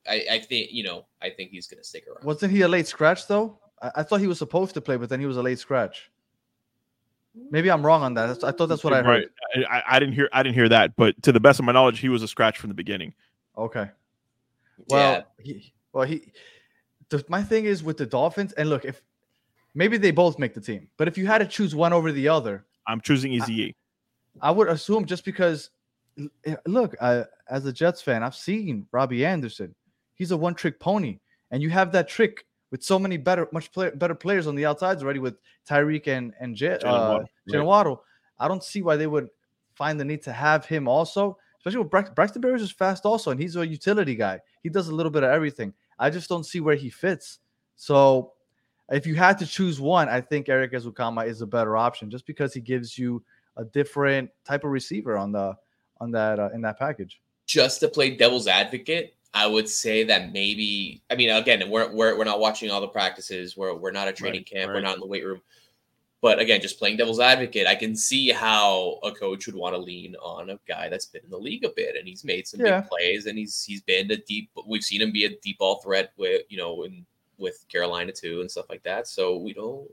I, 0.06 0.24
I 0.32 0.38
think 0.38 0.68
you 0.70 0.84
know. 0.84 1.06
I 1.22 1.30
think 1.30 1.50
he's 1.50 1.66
going 1.66 1.78
to 1.82 1.84
stick 1.84 2.04
around. 2.06 2.24
wasn't 2.24 2.52
he 2.52 2.60
a 2.60 2.68
late 2.68 2.87
scratch 2.87 3.26
though? 3.26 3.58
I, 3.82 3.90
I 3.96 4.02
thought 4.02 4.20
he 4.20 4.26
was 4.26 4.38
supposed 4.38 4.74
to 4.74 4.80
play, 4.82 4.96
but 4.98 5.08
then 5.08 5.18
he 5.20 5.26
was 5.26 5.38
a 5.38 5.42
late 5.42 5.58
scratch. 5.58 6.10
Maybe 7.51 7.70
I'm 7.70 7.85
wrong 7.85 8.03
on 8.03 8.14
that. 8.14 8.27
That's- 8.27 8.44
I 8.44 8.57
thought 8.57 8.66
that's 8.68 8.85
what 8.85 8.92
I 8.92 9.03
heard. 9.03 9.29
Right. 9.57 9.66
I, 9.68 9.79
I- 9.79 9.97
I 9.97 9.99
didn't 9.99 10.14
hear. 10.14 10.29
I 10.33 10.42
didn't 10.42 10.55
hear 10.55 10.68
that. 10.68 10.94
But 10.97 11.20
to 11.25 11.33
the 11.33 11.40
best 11.40 11.59
of 11.59 11.64
my 11.64 11.73
knowledge, 11.73 11.99
he 11.99 12.09
was 12.09 12.23
a 12.23 12.29
scratch 12.29 12.59
from 12.59 12.68
the 12.68 12.75
beginning. 12.75 13.14
Okay. 13.57 13.90
Well, 14.88 15.12
yeah, 15.12 15.23
he, 15.44 15.73
well, 15.92 16.05
he. 16.07 16.33
The, 17.11 17.25
my 17.29 17.42
thing 17.42 17.64
is 17.66 17.83
with 17.83 17.97
the 17.97 18.07
Dolphins, 18.07 18.53
and 18.55 18.68
look, 18.68 18.85
if 18.85 19.03
maybe 19.75 19.97
they 19.97 20.11
both 20.11 20.38
make 20.38 20.55
the 20.55 20.61
team, 20.61 20.88
but 20.97 21.07
if 21.09 21.16
you 21.18 21.27
had 21.27 21.38
to 21.38 21.47
choose 21.47 21.75
one 21.75 21.92
over 21.92 22.11
the 22.12 22.29
other, 22.29 22.64
I'm 22.87 23.01
choosing 23.01 23.33
Easy 23.33 23.75
I 24.42 24.51
would 24.51 24.68
assume 24.68 25.05
just 25.05 25.25
because, 25.25 25.70
eh, 26.44 26.57
look, 26.66 26.97
I, 27.01 27.25
as 27.49 27.66
a 27.66 27.73
Jets 27.73 28.03
fan, 28.03 28.25
I've 28.25 28.35
seen 28.35 28.87
Robbie 28.90 29.25
Anderson. 29.25 29.75
He's 30.16 30.33
a 30.33 30.37
one-trick 30.37 30.81
pony, 30.81 31.18
and 31.53 31.62
you 31.62 31.70
have 31.70 31.92
that 31.92 32.09
trick 32.09 32.44
with 32.74 32.82
so 32.82 32.98
many 32.98 33.16
better, 33.16 33.46
much 33.52 33.70
play, 33.70 33.88
better 33.90 34.16
players 34.16 34.48
on 34.48 34.56
the 34.56 34.66
outsides 34.66 35.00
already 35.00 35.20
with 35.20 35.37
Tyreek 35.64 36.08
and 36.08 36.34
and 36.40 36.56
J, 36.56 36.76
Jaylen 36.82 37.60
uh, 37.60 37.64
Waddle, 37.64 37.92
right. 37.92 38.00
I 38.40 38.48
don't 38.48 38.64
see 38.64 38.82
why 38.82 38.96
they 38.96 39.06
would 39.06 39.28
find 39.74 40.00
the 40.00 40.04
need 40.04 40.22
to 40.22 40.32
have 40.32 40.66
him 40.66 40.88
also, 40.88 41.38
especially 41.56 41.78
with 41.84 41.90
Brax- 41.92 42.12
Braxton 42.12 42.42
Berrios 42.42 42.62
is 42.62 42.72
fast 42.72 43.04
also, 43.04 43.30
and 43.30 43.38
he's 43.40 43.54
a 43.54 43.64
utility 43.64 44.16
guy. 44.16 44.40
He 44.64 44.70
does 44.70 44.88
a 44.88 44.94
little 44.94 45.12
bit 45.12 45.22
of 45.22 45.30
everything. 45.30 45.72
I 46.00 46.10
just 46.10 46.28
don't 46.28 46.42
see 46.42 46.58
where 46.58 46.74
he 46.74 46.90
fits. 46.90 47.38
So, 47.76 48.32
if 48.90 49.06
you 49.06 49.14
had 49.14 49.38
to 49.38 49.46
choose 49.46 49.80
one, 49.80 50.08
I 50.08 50.20
think 50.20 50.48
Erik 50.48 50.72
Ezukanma 50.72 51.28
is 51.28 51.42
a 51.42 51.46
better 51.46 51.76
option, 51.76 52.10
just 52.10 52.26
because 52.26 52.52
he 52.52 52.60
gives 52.60 52.98
you 52.98 53.22
a 53.56 53.64
different 53.64 54.30
type 54.44 54.64
of 54.64 54.72
receiver 54.72 55.16
on 55.16 55.30
the 55.30 55.56
on 56.00 56.10
that 56.10 56.40
uh, 56.40 56.50
in 56.52 56.60
that 56.62 56.80
package. 56.80 57.20
just 57.46 57.78
to 57.78 57.87
play 57.87 58.16
devil's 58.16 58.48
advocate, 58.48 59.14
I 59.35 59.47
would 59.49 59.68
say 59.68 60.05
that 60.05 60.33
maybe. 60.33 61.03
I 61.11 61.16
mean, 61.16 61.31
again, 61.31 61.68
we're 61.68 61.92
we're, 61.92 62.16
we're 62.16 62.25
not 62.25 62.40
watching 62.40 62.70
all 62.70 62.81
the 62.81 62.88
practices. 62.88 63.57
We're 63.57 63.75
we're 63.75 63.90
not 63.90 64.09
at 64.09 64.16
training 64.16 64.40
Right, 64.40 64.47
camp. 64.61 64.73
We're 64.73 64.81
not 64.81 64.94
in 64.94 65.01
the 65.01 65.07
weight 65.07 65.25
room. 65.25 65.42
But 66.23 66.38
again, 66.38 66.62
just 66.62 66.79
playing 66.79 66.97
devil's 66.97 67.20
advocate, 67.20 67.66
I 67.66 67.75
can 67.75 67.94
see 67.94 68.31
how 68.31 68.99
a 69.03 69.12
coach 69.12 69.44
would 69.44 69.55
want 69.55 69.75
to 69.75 69.79
lean 69.79 70.16
on 70.23 70.49
a 70.49 70.59
guy 70.66 70.88
that's 70.88 71.05
been 71.05 71.23
in 71.23 71.29
the 71.31 71.37
league 71.37 71.64
a 71.66 71.68
bit 71.77 71.97
and 71.97 72.09
he's 72.09 72.25
made 72.25 72.47
some 72.47 72.61
Yeah. 72.64 72.81
big 72.81 72.88
plays 72.88 73.27
and 73.27 73.37
he's 73.37 73.62
he's 73.62 73.83
been 73.83 74.11
a 74.11 74.16
deep. 74.16 74.49
We've 74.66 74.83
seen 74.83 75.03
him 75.03 75.12
be 75.12 75.27
a 75.27 75.37
deep 75.42 75.59
ball 75.59 75.81
threat 75.83 76.12
with 76.16 76.42
you 76.49 76.57
know 76.57 76.85
in, 76.85 77.05
with 77.37 77.66
Carolina 77.68 78.11
too 78.12 78.40
and 78.40 78.51
stuff 78.51 78.70
like 78.70 78.83
that. 78.85 79.07
So 79.07 79.37
we 79.37 79.53
don't, 79.53 79.87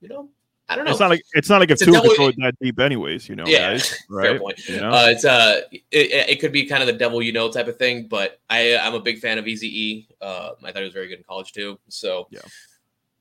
you 0.00 0.08
know, 0.08 0.28
I 0.68 0.76
don't 0.76 0.86
know. 0.86 0.92
It's 0.92 1.00
not 1.00 1.10
like 1.10 1.22
it's 1.34 1.48
not 1.50 1.60
like 1.60 1.70
if 1.70 1.74
It's 1.74 1.82
a 1.82 1.84
two 1.86 1.92
could 2.00 2.16
throw 2.16 2.28
it 2.28 2.36
that 2.38 2.54
deep, 2.60 2.80
anyways. 2.80 3.28
You 3.28 3.36
know, 3.36 3.44
Yeah, 3.46 3.72
guys. 3.72 3.88
fair 3.90 3.98
Right. 4.08 4.40
point. 4.40 4.66
You 4.68 4.80
know? 4.80 4.90
Uh, 4.90 5.06
it's 5.08 5.24
uh, 5.24 5.60
it, 5.72 5.80
it 5.90 6.40
could 6.40 6.52
be 6.52 6.64
kind 6.66 6.82
of 6.82 6.86
the 6.86 6.94
devil 6.94 7.20
you 7.22 7.32
know 7.32 7.50
type 7.52 7.68
of 7.68 7.76
thing, 7.76 8.06
but 8.08 8.40
I 8.48 8.76
I'm 8.78 8.94
a 8.94 9.00
big 9.00 9.18
fan 9.18 9.36
of 9.38 9.46
Easy 9.46 10.08
Uh, 10.22 10.50
I 10.64 10.72
thought 10.72 10.78
he 10.78 10.84
was 10.84 10.94
very 10.94 11.08
good 11.08 11.18
in 11.18 11.24
college 11.24 11.52
too. 11.52 11.78
So 11.88 12.28
Yeah. 12.30 12.40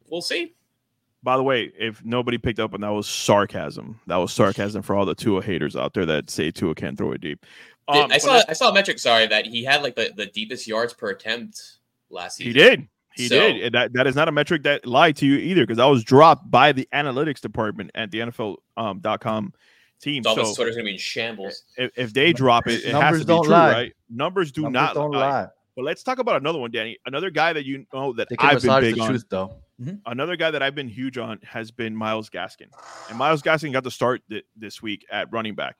we'll 0.07 0.21
see. 0.21 0.53
By 1.21 1.37
the 1.37 1.43
way, 1.43 1.71
if 1.77 2.03
nobody 2.03 2.37
picked 2.37 2.59
up 2.59 2.73
on 2.73 2.81
that 2.81 2.89
was 2.89 3.07
sarcasm. 3.07 3.99
That 4.07 4.17
was 4.17 4.31
sarcasm 4.33 4.81
for 4.81 4.95
all 4.95 5.05
the 5.05 5.15
Tua 5.15 5.41
haters 5.41 5.75
out 5.75 5.93
there 5.93 6.05
that 6.05 6.29
say 6.29 6.51
Tua 6.51 6.75
can't 6.75 6.97
throw 6.97 7.11
it 7.13 7.21
deep. 7.21 7.45
Um, 7.87 8.09
I 8.11 8.17
saw 8.17 8.33
let's- 8.33 8.49
I 8.49 8.53
saw 8.53 8.69
a 8.69 8.73
metric. 8.73 8.99
Sorry, 8.99 9.27
that 9.27 9.45
he 9.45 9.63
had 9.65 9.83
like 9.83 9.95
the, 9.95 10.13
the 10.15 10.25
deepest 10.27 10.65
yards 10.67 10.93
per 10.93 11.09
attempt 11.09 11.61
last 12.09 12.37
season. 12.37 12.53
he 12.53 12.57
did. 12.57 12.87
He 13.15 13.27
So- 13.27 13.35
did. 13.39 13.63
And 13.63 13.75
that, 13.75 13.93
that 13.93 14.07
is 14.07 14.15
not 14.15 14.27
a 14.27 14.31
metric 14.31 14.63
that 14.63 14.85
lied 14.85 15.15
to 15.17 15.25
you 15.25 15.35
either, 15.37 15.63
because 15.63 15.79
I 15.79 15.85
was 15.85 16.03
dropped 16.03 16.49
by 16.49 16.71
the 16.71 16.87
analytics 16.93 17.41
department 17.41 17.91
at 17.95 18.11
the 18.11 18.19
NFL 18.19 18.57
um, 18.77 18.99
dot 18.99 19.21
com 19.21 19.53
team. 20.01 20.23
Dolphins 20.23 20.49
so 20.49 20.55
Twitter's 20.55 20.75
gonna 20.75 20.85
be 20.85 20.93
in 20.93 20.97
shambles. 20.97 21.63
if, 21.77 21.91
if 21.95 22.13
they 22.13 22.33
drop 22.33 22.67
it, 22.67 22.83
it 22.83 22.93
has 22.93 22.93
Numbers 22.93 23.19
to 23.21 23.25
be 23.25 23.33
don't 23.33 23.43
true, 23.43 23.53
lie. 23.53 23.71
right? 23.71 23.93
Numbers 24.09 24.51
do 24.51 24.61
Numbers 24.63 24.73
not 24.73 24.93
don't 24.95 25.11
lie. 25.11 25.29
lie. 25.43 25.47
But 25.75 25.85
let's 25.85 26.03
talk 26.03 26.19
about 26.19 26.35
another 26.37 26.59
one, 26.59 26.69
Danny. 26.71 26.97
Another 27.07 27.31
guy 27.31 27.51
that 27.53 27.65
you 27.65 27.85
know 27.93 28.13
that 28.13 28.27
I've 28.39 28.61
been 28.61 28.79
big 28.81 28.95
the 28.95 29.01
on. 29.01 29.09
truth 29.09 29.25
though. 29.29 29.55
Another 30.05 30.35
guy 30.35 30.51
that 30.51 30.61
I've 30.61 30.75
been 30.75 30.87
huge 30.87 31.17
on 31.17 31.39
has 31.43 31.71
been 31.71 31.95
Myles 31.95 32.29
Gaskin. 32.29 32.67
And 33.09 33.17
Myles 33.17 33.41
Gaskin 33.41 33.73
got 33.73 33.83
the 33.83 33.91
start 33.91 34.21
th- 34.29 34.45
this 34.55 34.81
week 34.81 35.03
at 35.11 35.31
running 35.33 35.55
back. 35.55 35.75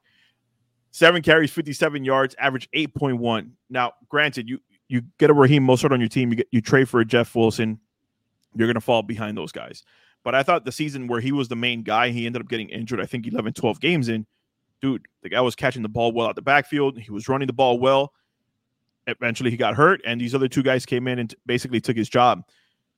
Seven 0.91 1.21
carries, 1.21 1.51
57 1.51 2.03
yards, 2.03 2.35
average 2.37 2.69
8.1. 2.75 3.51
Now, 3.69 3.93
granted, 4.09 4.49
you 4.49 4.59
you 4.93 5.01
get 5.17 5.31
a 5.31 5.33
Raheem 5.33 5.65
Mostert 5.65 5.91
on 5.91 5.99
your 5.99 6.07
team, 6.07 6.29
you 6.29 6.35
get 6.35 6.47
you 6.51 6.61
trade 6.61 6.87
for 6.87 6.99
a 6.99 7.05
Jeff 7.05 7.33
Wilson, 7.33 7.79
you're 8.55 8.67
gonna 8.67 8.79
fall 8.79 9.01
behind 9.01 9.35
those 9.35 9.51
guys. 9.51 9.83
But 10.23 10.35
I 10.35 10.43
thought 10.43 10.65
the 10.65 10.71
season 10.71 11.07
where 11.07 11.19
he 11.19 11.31
was 11.31 11.47
the 11.47 11.55
main 11.55 11.81
guy, 11.81 12.09
he 12.09 12.27
ended 12.27 12.43
up 12.43 12.47
getting 12.47 12.69
injured, 12.69 13.01
I 13.01 13.07
think 13.07 13.25
11, 13.25 13.53
12 13.53 13.79
games 13.81 14.07
in. 14.07 14.27
Dude, 14.81 15.07
the 15.23 15.29
guy 15.29 15.41
was 15.41 15.55
catching 15.55 15.81
the 15.81 15.89
ball 15.89 16.11
well 16.11 16.27
out 16.27 16.35
the 16.35 16.43
backfield. 16.43 16.99
He 16.99 17.11
was 17.11 17.27
running 17.27 17.47
the 17.47 17.53
ball 17.53 17.79
well. 17.79 18.13
Eventually 19.07 19.49
he 19.49 19.57
got 19.57 19.73
hurt, 19.73 19.99
and 20.05 20.21
these 20.21 20.35
other 20.35 20.47
two 20.47 20.61
guys 20.61 20.85
came 20.85 21.07
in 21.07 21.17
and 21.17 21.31
t- 21.31 21.37
basically 21.47 21.81
took 21.81 21.97
his 21.97 22.07
job. 22.07 22.43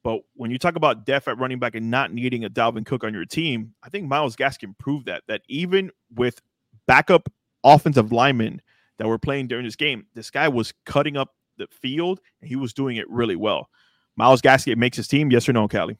But 0.03 0.19
when 0.33 0.51
you 0.51 0.59
talk 0.59 0.75
about 0.75 1.05
depth 1.05 1.29
at 1.29 1.39
running 1.39 1.59
back 1.59 1.75
and 1.75 1.89
not 1.89 2.13
needing 2.13 2.43
a 2.43 2.49
Dalvin 2.49 2.85
Cook 2.85 3.05
on 3.05 3.13
your 3.13 3.25
team, 3.25 3.73
I 3.81 3.89
think 3.89 4.05
Myles 4.05 4.35
Gaskin 4.35 4.77
proved 4.77 5.05
that. 5.05 5.23
That 5.27 5.41
even 5.47 5.91
with 6.13 6.41
backup 6.87 7.31
offensive 7.63 8.11
linemen 8.11 8.61
that 8.97 9.07
were 9.07 9.17
playing 9.17 9.47
during 9.47 9.65
this 9.65 9.77
game, 9.77 10.05
this 10.13 10.29
guy 10.29 10.49
was 10.49 10.73
cutting 10.85 11.17
up 11.17 11.33
the 11.57 11.67
field 11.67 12.19
and 12.41 12.47
he 12.47 12.55
was 12.55 12.73
doing 12.73 12.97
it 12.97 13.09
really 13.09 13.35
well. 13.35 13.69
Myles 14.15 14.41
Gaskin 14.41 14.77
makes 14.77 14.97
his 14.97 15.07
team, 15.07 15.31
yes 15.31 15.47
or 15.49 15.53
no, 15.53 15.67
Callie? 15.67 15.97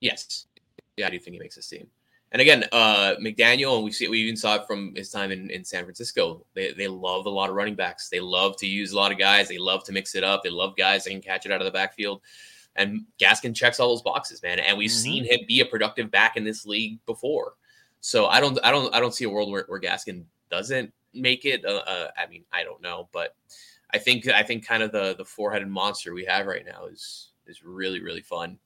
Yes. 0.00 0.46
Yeah, 0.96 1.06
I 1.06 1.10
do 1.10 1.18
think 1.18 1.34
he 1.34 1.40
makes 1.40 1.56
this 1.56 1.68
team. 1.68 1.86
And 2.32 2.40
again, 2.40 2.64
uh, 2.72 3.14
McDaniel, 3.20 3.76
and 3.76 3.84
we 3.84 3.92
see 3.92 4.08
we 4.08 4.20
even 4.20 4.36
saw 4.36 4.56
it 4.56 4.66
from 4.66 4.94
his 4.94 5.10
time 5.10 5.30
in, 5.32 5.50
in 5.50 5.64
San 5.64 5.84
Francisco. 5.84 6.46
They, 6.54 6.72
they 6.72 6.88
love 6.88 7.26
a 7.26 7.30
lot 7.30 7.50
of 7.50 7.56
running 7.56 7.74
backs. 7.74 8.08
They 8.08 8.20
love 8.20 8.56
to 8.58 8.66
use 8.66 8.92
a 8.92 8.96
lot 8.96 9.12
of 9.12 9.18
guys. 9.18 9.48
They 9.48 9.58
love 9.58 9.84
to 9.84 9.92
mix 9.92 10.14
it 10.14 10.24
up. 10.24 10.42
They 10.42 10.50
love 10.50 10.74
guys 10.76 11.04
that 11.04 11.10
can 11.10 11.20
catch 11.20 11.44
it 11.44 11.52
out 11.52 11.60
of 11.60 11.66
the 11.66 11.70
backfield. 11.70 12.22
And 12.74 13.02
Gaskin 13.18 13.54
checks 13.54 13.80
all 13.80 13.90
those 13.90 14.00
boxes, 14.00 14.42
man. 14.42 14.58
And 14.58 14.78
we've 14.78 14.90
Mhm. 14.90 15.02
seen 15.02 15.24
him 15.24 15.40
be 15.46 15.60
a 15.60 15.66
productive 15.66 16.10
back 16.10 16.38
in 16.38 16.44
this 16.44 16.64
league 16.64 17.04
before. 17.04 17.54
So 18.00 18.26
I 18.26 18.40
don't, 18.40 18.58
I 18.64 18.70
don't, 18.70 18.94
I 18.94 19.00
don't 19.00 19.14
see 19.14 19.24
a 19.24 19.30
world 19.30 19.50
where, 19.50 19.64
where 19.68 19.80
Gaskin 19.80 20.24
doesn't 20.50 20.90
make 21.12 21.44
it. 21.44 21.66
Uh, 21.66 21.82
uh, 21.86 22.10
I 22.16 22.26
mean, 22.28 22.44
I 22.50 22.64
don't 22.64 22.80
know, 22.80 23.10
but 23.12 23.36
I 23.94 23.98
think 23.98 24.28
I 24.28 24.42
think 24.42 24.66
kind 24.66 24.82
of 24.82 24.92
the 24.92 25.14
the 25.16 25.24
four 25.24 25.52
headed 25.52 25.68
monster 25.68 26.14
we 26.14 26.24
have 26.24 26.46
right 26.46 26.64
now 26.64 26.86
is 26.86 27.32
is 27.46 27.62
really 27.62 28.00
really 28.00 28.22
fun. 28.22 28.58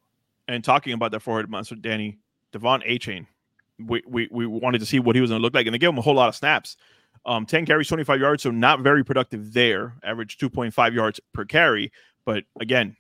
And 0.49 0.63
talking 0.63 0.93
about 0.93 1.11
the 1.11 1.21
four 1.21 1.37
headed 1.37 1.51
monster, 1.51 1.75
Danny 1.75 2.19
De'Von 2.53 2.87
Achane, 2.89 3.27
we, 3.85 4.03
we 4.07 4.29
we 4.31 4.47
wanted 4.47 4.79
to 4.79 4.87
see 4.87 5.01
what 5.01 5.17
he 5.17 5.21
was 5.21 5.31
going 5.31 5.41
to 5.41 5.43
look 5.43 5.55
like, 5.55 5.67
and 5.67 5.75
they 5.75 5.79
gave 5.79 5.91
him 5.91 5.99
a 5.99 6.03
whole 6.03 6.15
lot 6.15 6.29
of 6.29 6.37
snaps. 6.37 6.77
Um, 7.25 7.45
10 7.45 7.67
carries, 7.67 7.89
25 7.89 8.21
yards, 8.21 8.43
so 8.45 8.53
not 8.53 8.81
very 8.81 9.05
productive 9.05 9.53
there. 9.53 9.95
Average 10.05 10.39
2.5 10.39 10.95
yards 10.95 11.19
per 11.33 11.45
carry, 11.45 11.91
but 12.25 12.45
again, 12.61 12.97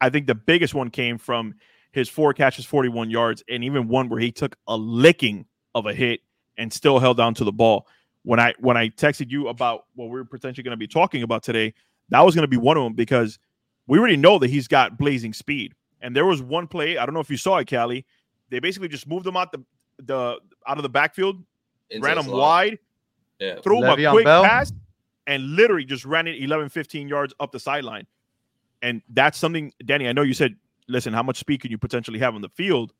I 0.00 0.10
think 0.10 0.26
the 0.26 0.34
biggest 0.34 0.74
one 0.74 0.90
came 0.90 1.16
from 1.16 1.54
his 1.92 2.08
four 2.08 2.34
catches, 2.34 2.66
41 2.66 3.08
yards, 3.08 3.42
and 3.48 3.64
even 3.64 3.88
one 3.88 4.10
where 4.10 4.20
he 4.20 4.30
took 4.30 4.56
a 4.66 4.76
licking 4.76 5.46
of 5.74 5.86
a 5.86 5.94
hit 5.94 6.20
and 6.58 6.72
still 6.72 6.98
held 6.98 7.18
on 7.18 7.34
to 7.34 7.44
the 7.44 7.52
ball. 7.52 7.86
When 8.28 8.38
I 8.38 8.52
when 8.58 8.76
I 8.76 8.90
texted 8.90 9.30
you 9.30 9.48
about 9.48 9.86
what 9.94 10.10
we 10.10 10.20
are 10.20 10.24
potentially 10.24 10.62
going 10.62 10.72
to 10.72 10.76
be 10.76 10.86
talking 10.86 11.22
about 11.22 11.42
today, 11.42 11.72
that 12.10 12.20
was 12.20 12.34
going 12.34 12.42
to 12.42 12.46
be 12.48 12.58
one 12.58 12.76
of 12.76 12.82
them 12.84 12.92
because 12.92 13.38
we 13.86 13.98
already 13.98 14.18
know 14.18 14.38
that 14.38 14.50
he's 14.50 14.68
got 14.68 14.98
blazing 14.98 15.32
speed. 15.32 15.72
And 16.02 16.14
there 16.14 16.26
was 16.26 16.42
one 16.42 16.66
play, 16.66 16.98
I 16.98 17.06
don't 17.06 17.14
know 17.14 17.20
if 17.20 17.30
you 17.30 17.38
saw 17.38 17.56
it, 17.56 17.70
Callie. 17.70 18.04
They 18.50 18.58
basically 18.60 18.88
just 18.88 19.08
moved 19.08 19.26
him 19.26 19.34
out 19.34 19.50
the 19.50 19.64
the 20.00 20.38
out 20.66 20.76
of 20.76 20.82
the 20.82 20.90
backfield, 20.90 21.42
Into 21.88 22.04
ran 22.06 22.16
the 22.16 22.20
him 22.20 22.26
slot. 22.26 22.38
wide, 22.38 22.78
Yeah. 23.40 23.60
threw 23.62 23.82
him 23.82 23.98
a 23.98 24.10
quick 24.10 24.26
Bell? 24.26 24.44
pass, 24.44 24.74
and 25.26 25.56
literally 25.56 25.86
just 25.86 26.04
ran 26.04 26.26
it 26.28 26.36
11, 26.42 26.68
15 26.68 27.08
yards 27.08 27.32
up 27.40 27.50
the 27.50 27.58
sideline. 27.58 28.06
And 28.82 29.00
that's 29.08 29.38
something, 29.38 29.72
Danny, 29.86 30.06
I 30.06 30.12
know 30.12 30.20
you 30.20 30.34
said, 30.34 30.54
listen, 30.86 31.14
how 31.14 31.22
much 31.22 31.38
speed 31.38 31.62
can 31.62 31.70
you 31.70 31.78
potentially 31.78 32.18
have 32.18 32.34
on 32.34 32.42
the 32.42 32.50
field? 32.50 32.92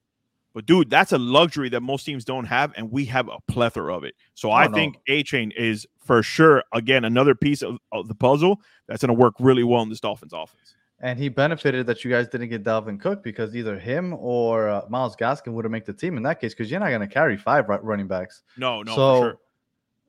But 0.58 0.66
dude, 0.66 0.90
that's 0.90 1.12
a 1.12 1.18
luxury 1.18 1.68
that 1.68 1.82
most 1.82 2.02
teams 2.02 2.24
don't 2.24 2.44
have, 2.46 2.72
and 2.76 2.90
we 2.90 3.04
have 3.04 3.28
a 3.28 3.38
plethora 3.46 3.96
of 3.96 4.02
it. 4.02 4.16
So 4.34 4.50
I 4.50 4.66
no. 4.66 4.74
think 4.74 4.98
Achane 5.08 5.52
is 5.56 5.86
for 6.00 6.20
sure 6.20 6.64
again 6.72 7.04
another 7.04 7.36
piece 7.36 7.62
of, 7.62 7.78
of 7.92 8.08
the 8.08 8.14
puzzle 8.16 8.60
that's 8.88 9.00
going 9.00 9.16
to 9.16 9.22
work 9.22 9.34
really 9.38 9.62
well 9.62 9.82
in 9.82 9.88
this 9.88 10.00
Dolphins 10.00 10.32
offense. 10.32 10.74
And 10.98 11.16
he 11.16 11.28
benefited 11.28 11.86
that 11.86 12.04
you 12.04 12.10
guys 12.10 12.26
didn't 12.26 12.48
get 12.48 12.64
Dalvin 12.64 13.00
Cook 13.00 13.22
because 13.22 13.54
either 13.54 13.78
him 13.78 14.14
or 14.14 14.68
uh, 14.68 14.82
Myles 14.88 15.14
Gaskin 15.14 15.52
would 15.52 15.64
have 15.64 15.70
made 15.70 15.86
the 15.86 15.92
team 15.92 16.16
in 16.16 16.24
that 16.24 16.40
case 16.40 16.54
because 16.54 16.72
you're 16.72 16.80
not 16.80 16.88
going 16.88 17.02
to 17.02 17.06
carry 17.06 17.36
five 17.36 17.68
running 17.68 18.08
backs. 18.08 18.42
No, 18.56 18.82
no, 18.82 18.96
so, 18.96 19.20
for 19.20 19.26
sure. 19.26 19.38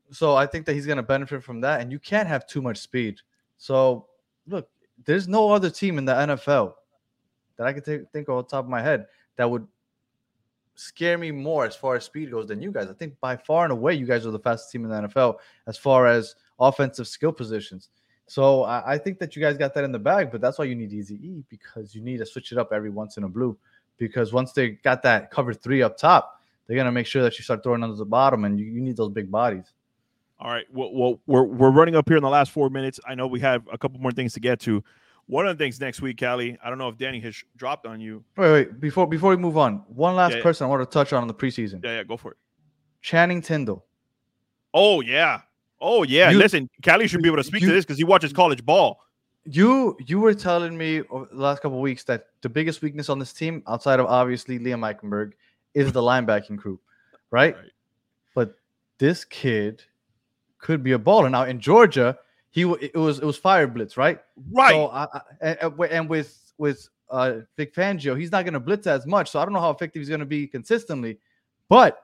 so 0.09 0.35
I 0.35 0.47
think 0.47 0.65
that 0.65 0.73
he's 0.73 0.87
going 0.87 0.97
to 0.97 1.03
benefit 1.03 1.43
from 1.43 1.61
that, 1.61 1.81
and 1.81 1.91
you 1.91 1.99
can't 1.99 2.27
have 2.27 2.47
too 2.47 2.63
much 2.63 2.79
speed. 2.79 3.19
So, 3.59 4.07
look, 4.47 4.67
there's 5.05 5.27
no 5.27 5.51
other 5.51 5.69
team 5.69 5.99
in 5.99 6.05
the 6.05 6.13
NFL 6.13 6.73
that 7.57 7.67
I 7.67 7.73
can 7.73 7.83
take, 7.83 8.09
think 8.11 8.29
of 8.29 8.37
on 8.37 8.47
top 8.47 8.65
of 8.65 8.71
my 8.71 8.81
head 8.81 9.05
that 9.35 9.47
would 9.47 9.67
scare 10.79 11.17
me 11.17 11.29
more 11.29 11.65
as 11.65 11.75
far 11.75 11.97
as 11.97 12.05
speed 12.05 12.31
goes 12.31 12.47
than 12.47 12.61
you 12.61 12.71
guys. 12.71 12.87
I 12.87 12.93
think 12.93 13.19
by 13.19 13.35
far 13.35 13.65
and 13.65 13.73
away, 13.73 13.95
you 13.95 14.05
guys 14.05 14.25
are 14.25 14.31
the 14.31 14.39
fastest 14.39 14.71
team 14.71 14.85
in 14.85 14.89
the 14.89 15.09
NFL 15.09 15.35
as 15.67 15.77
far 15.77 16.07
as 16.07 16.35
offensive 16.57 17.05
skill 17.05 17.33
positions. 17.33 17.89
So 18.27 18.63
I, 18.63 18.93
I 18.93 18.97
think 18.97 19.19
that 19.19 19.35
you 19.35 19.41
guys 19.41 19.57
got 19.57 19.73
that 19.73 19.83
in 19.83 19.91
the 19.91 19.99
bag, 19.99 20.31
but 20.31 20.39
that's 20.39 20.57
why 20.57 20.65
you 20.65 20.75
need 20.75 20.93
Easy 20.93 21.15
E 21.15 21.43
because 21.49 21.93
you 21.93 22.01
need 22.01 22.19
to 22.19 22.25
switch 22.25 22.53
it 22.53 22.57
up 22.57 22.71
every 22.71 22.89
once 22.89 23.17
in 23.17 23.25
a 23.25 23.27
blue. 23.27 23.57
Because 23.97 24.31
once 24.31 24.53
they 24.53 24.69
got 24.69 25.03
that 25.03 25.31
cover 25.31 25.53
three 25.53 25.81
up 25.81 25.97
top, 25.97 26.39
they're 26.65 26.77
gonna 26.77 26.93
make 26.93 27.07
sure 27.07 27.23
that 27.23 27.37
you 27.37 27.43
start 27.43 27.61
throwing 27.61 27.83
under 27.83 27.97
the 27.97 28.05
bottom, 28.05 28.45
and 28.45 28.57
you, 28.57 28.65
you 28.65 28.79
need 28.79 28.95
those 28.95 29.09
big 29.09 29.29
bodies. 29.29 29.73
All 30.39 30.49
right. 30.49 30.65
Well, 30.71 30.91
well, 30.93 31.19
we're 31.27 31.43
we're 31.43 31.71
running 31.71 31.97
up 31.97 32.07
here 32.07 32.15
in 32.15 32.23
the 32.23 32.29
last 32.29 32.51
four 32.51 32.69
minutes. 32.69 33.01
I 33.05 33.15
know 33.15 33.27
we 33.27 33.41
have 33.41 33.67
a 33.69 33.77
couple 33.77 33.99
more 33.99 34.11
things 34.11 34.31
to 34.35 34.39
get 34.39 34.61
to. 34.61 34.81
One 35.29 35.47
of 35.47 35.55
the 35.55 35.63
things 35.63 35.79
next 35.79 36.01
week, 36.01 36.19
Callie, 36.19 36.57
I 36.63 36.69
don't 36.69 36.79
know 36.79 36.89
if 36.89 36.97
Danny 36.97 37.19
has 37.19 37.35
dropped 37.55 37.85
on 37.85 38.01
you. 38.01 38.23
Wait, 38.35 38.51
wait, 38.51 38.79
before 38.79 39.05
before 39.05 39.29
we 39.29 39.37
move 39.37 39.57
on, 39.57 39.83
one 39.87 40.15
last 40.15 40.31
Yeah, 40.31 40.37
yeah. 40.37 40.43
person 40.43 40.65
I 40.65 40.67
want 40.69 40.81
to 40.81 40.91
touch 40.91 41.13
on 41.13 41.21
in 41.21 41.27
the 41.27 41.35
preseason. 41.35 41.83
Yeah, 41.83 41.97
yeah, 41.97 42.03
go 42.03 42.17
for 42.17 42.31
it. 42.31 42.37
Channing 43.03 43.39
Tindall. 43.39 43.85
Oh 44.73 45.01
yeah. 45.01 45.41
Oh 45.79 46.01
yeah. 46.01 46.31
You- 46.31 46.39
Listen, 46.39 46.67
Callie 46.83 47.07
should 47.07 47.21
be 47.21 47.29
able 47.29 47.37
to 47.37 47.43
speak 47.43 47.61
to 47.61 47.71
this 47.71 47.85
because 47.85 47.97
he 47.99 48.03
watches 48.03 48.33
college 48.33 48.65
ball. 48.65 49.01
You 49.45 49.95
you 50.03 50.19
were 50.19 50.33
telling 50.33 50.75
me 50.75 51.01
over 51.11 51.27
the 51.31 51.39
last 51.39 51.61
couple 51.61 51.77
of 51.77 51.81
weeks 51.81 52.03
that 52.05 52.25
the 52.41 52.49
biggest 52.49 52.81
weakness 52.81 53.07
on 53.07 53.19
this 53.19 53.31
team, 53.31 53.61
outside 53.67 53.99
of 53.99 54.07
obviously 54.07 54.57
Liam 54.57 54.81
Eichenberg, 54.81 55.33
is 55.75 55.91
the 55.91 56.01
linebacking 56.01 56.57
group, 56.57 56.81
right? 57.29 57.55
Right. 57.55 57.71
But 58.33 58.55
this 58.97 59.25
kid 59.25 59.83
could 60.57 60.83
be 60.83 60.93
a 60.93 60.99
baller. 60.99 61.29
Now 61.29 61.43
in 61.43 61.59
Georgia, 61.59 62.17
he 62.51 62.61
it 62.61 62.95
was 62.95 63.19
it 63.19 63.25
was 63.25 63.37
fire 63.37 63.67
blitz, 63.67 63.97
right? 63.97 64.19
Right. 64.51 64.71
So 64.71 64.87
I, 64.87 65.03
I, 65.13 65.21
and, 65.41 65.73
and 65.91 66.09
with 66.09 66.53
with 66.57 66.87
uh 67.09 67.39
Vic 67.57 67.73
Fangio, 67.75 68.17
he's 68.17 68.31
not 68.31 68.43
going 68.43 68.53
to 68.53 68.59
blitz 68.59 68.87
as 68.87 69.05
much. 69.05 69.31
So 69.31 69.39
I 69.39 69.45
don't 69.45 69.53
know 69.53 69.61
how 69.61 69.69
effective 69.69 69.99
he's 69.99 70.09
going 70.09 70.19
to 70.19 70.25
be 70.25 70.47
consistently, 70.47 71.19
but 71.69 72.03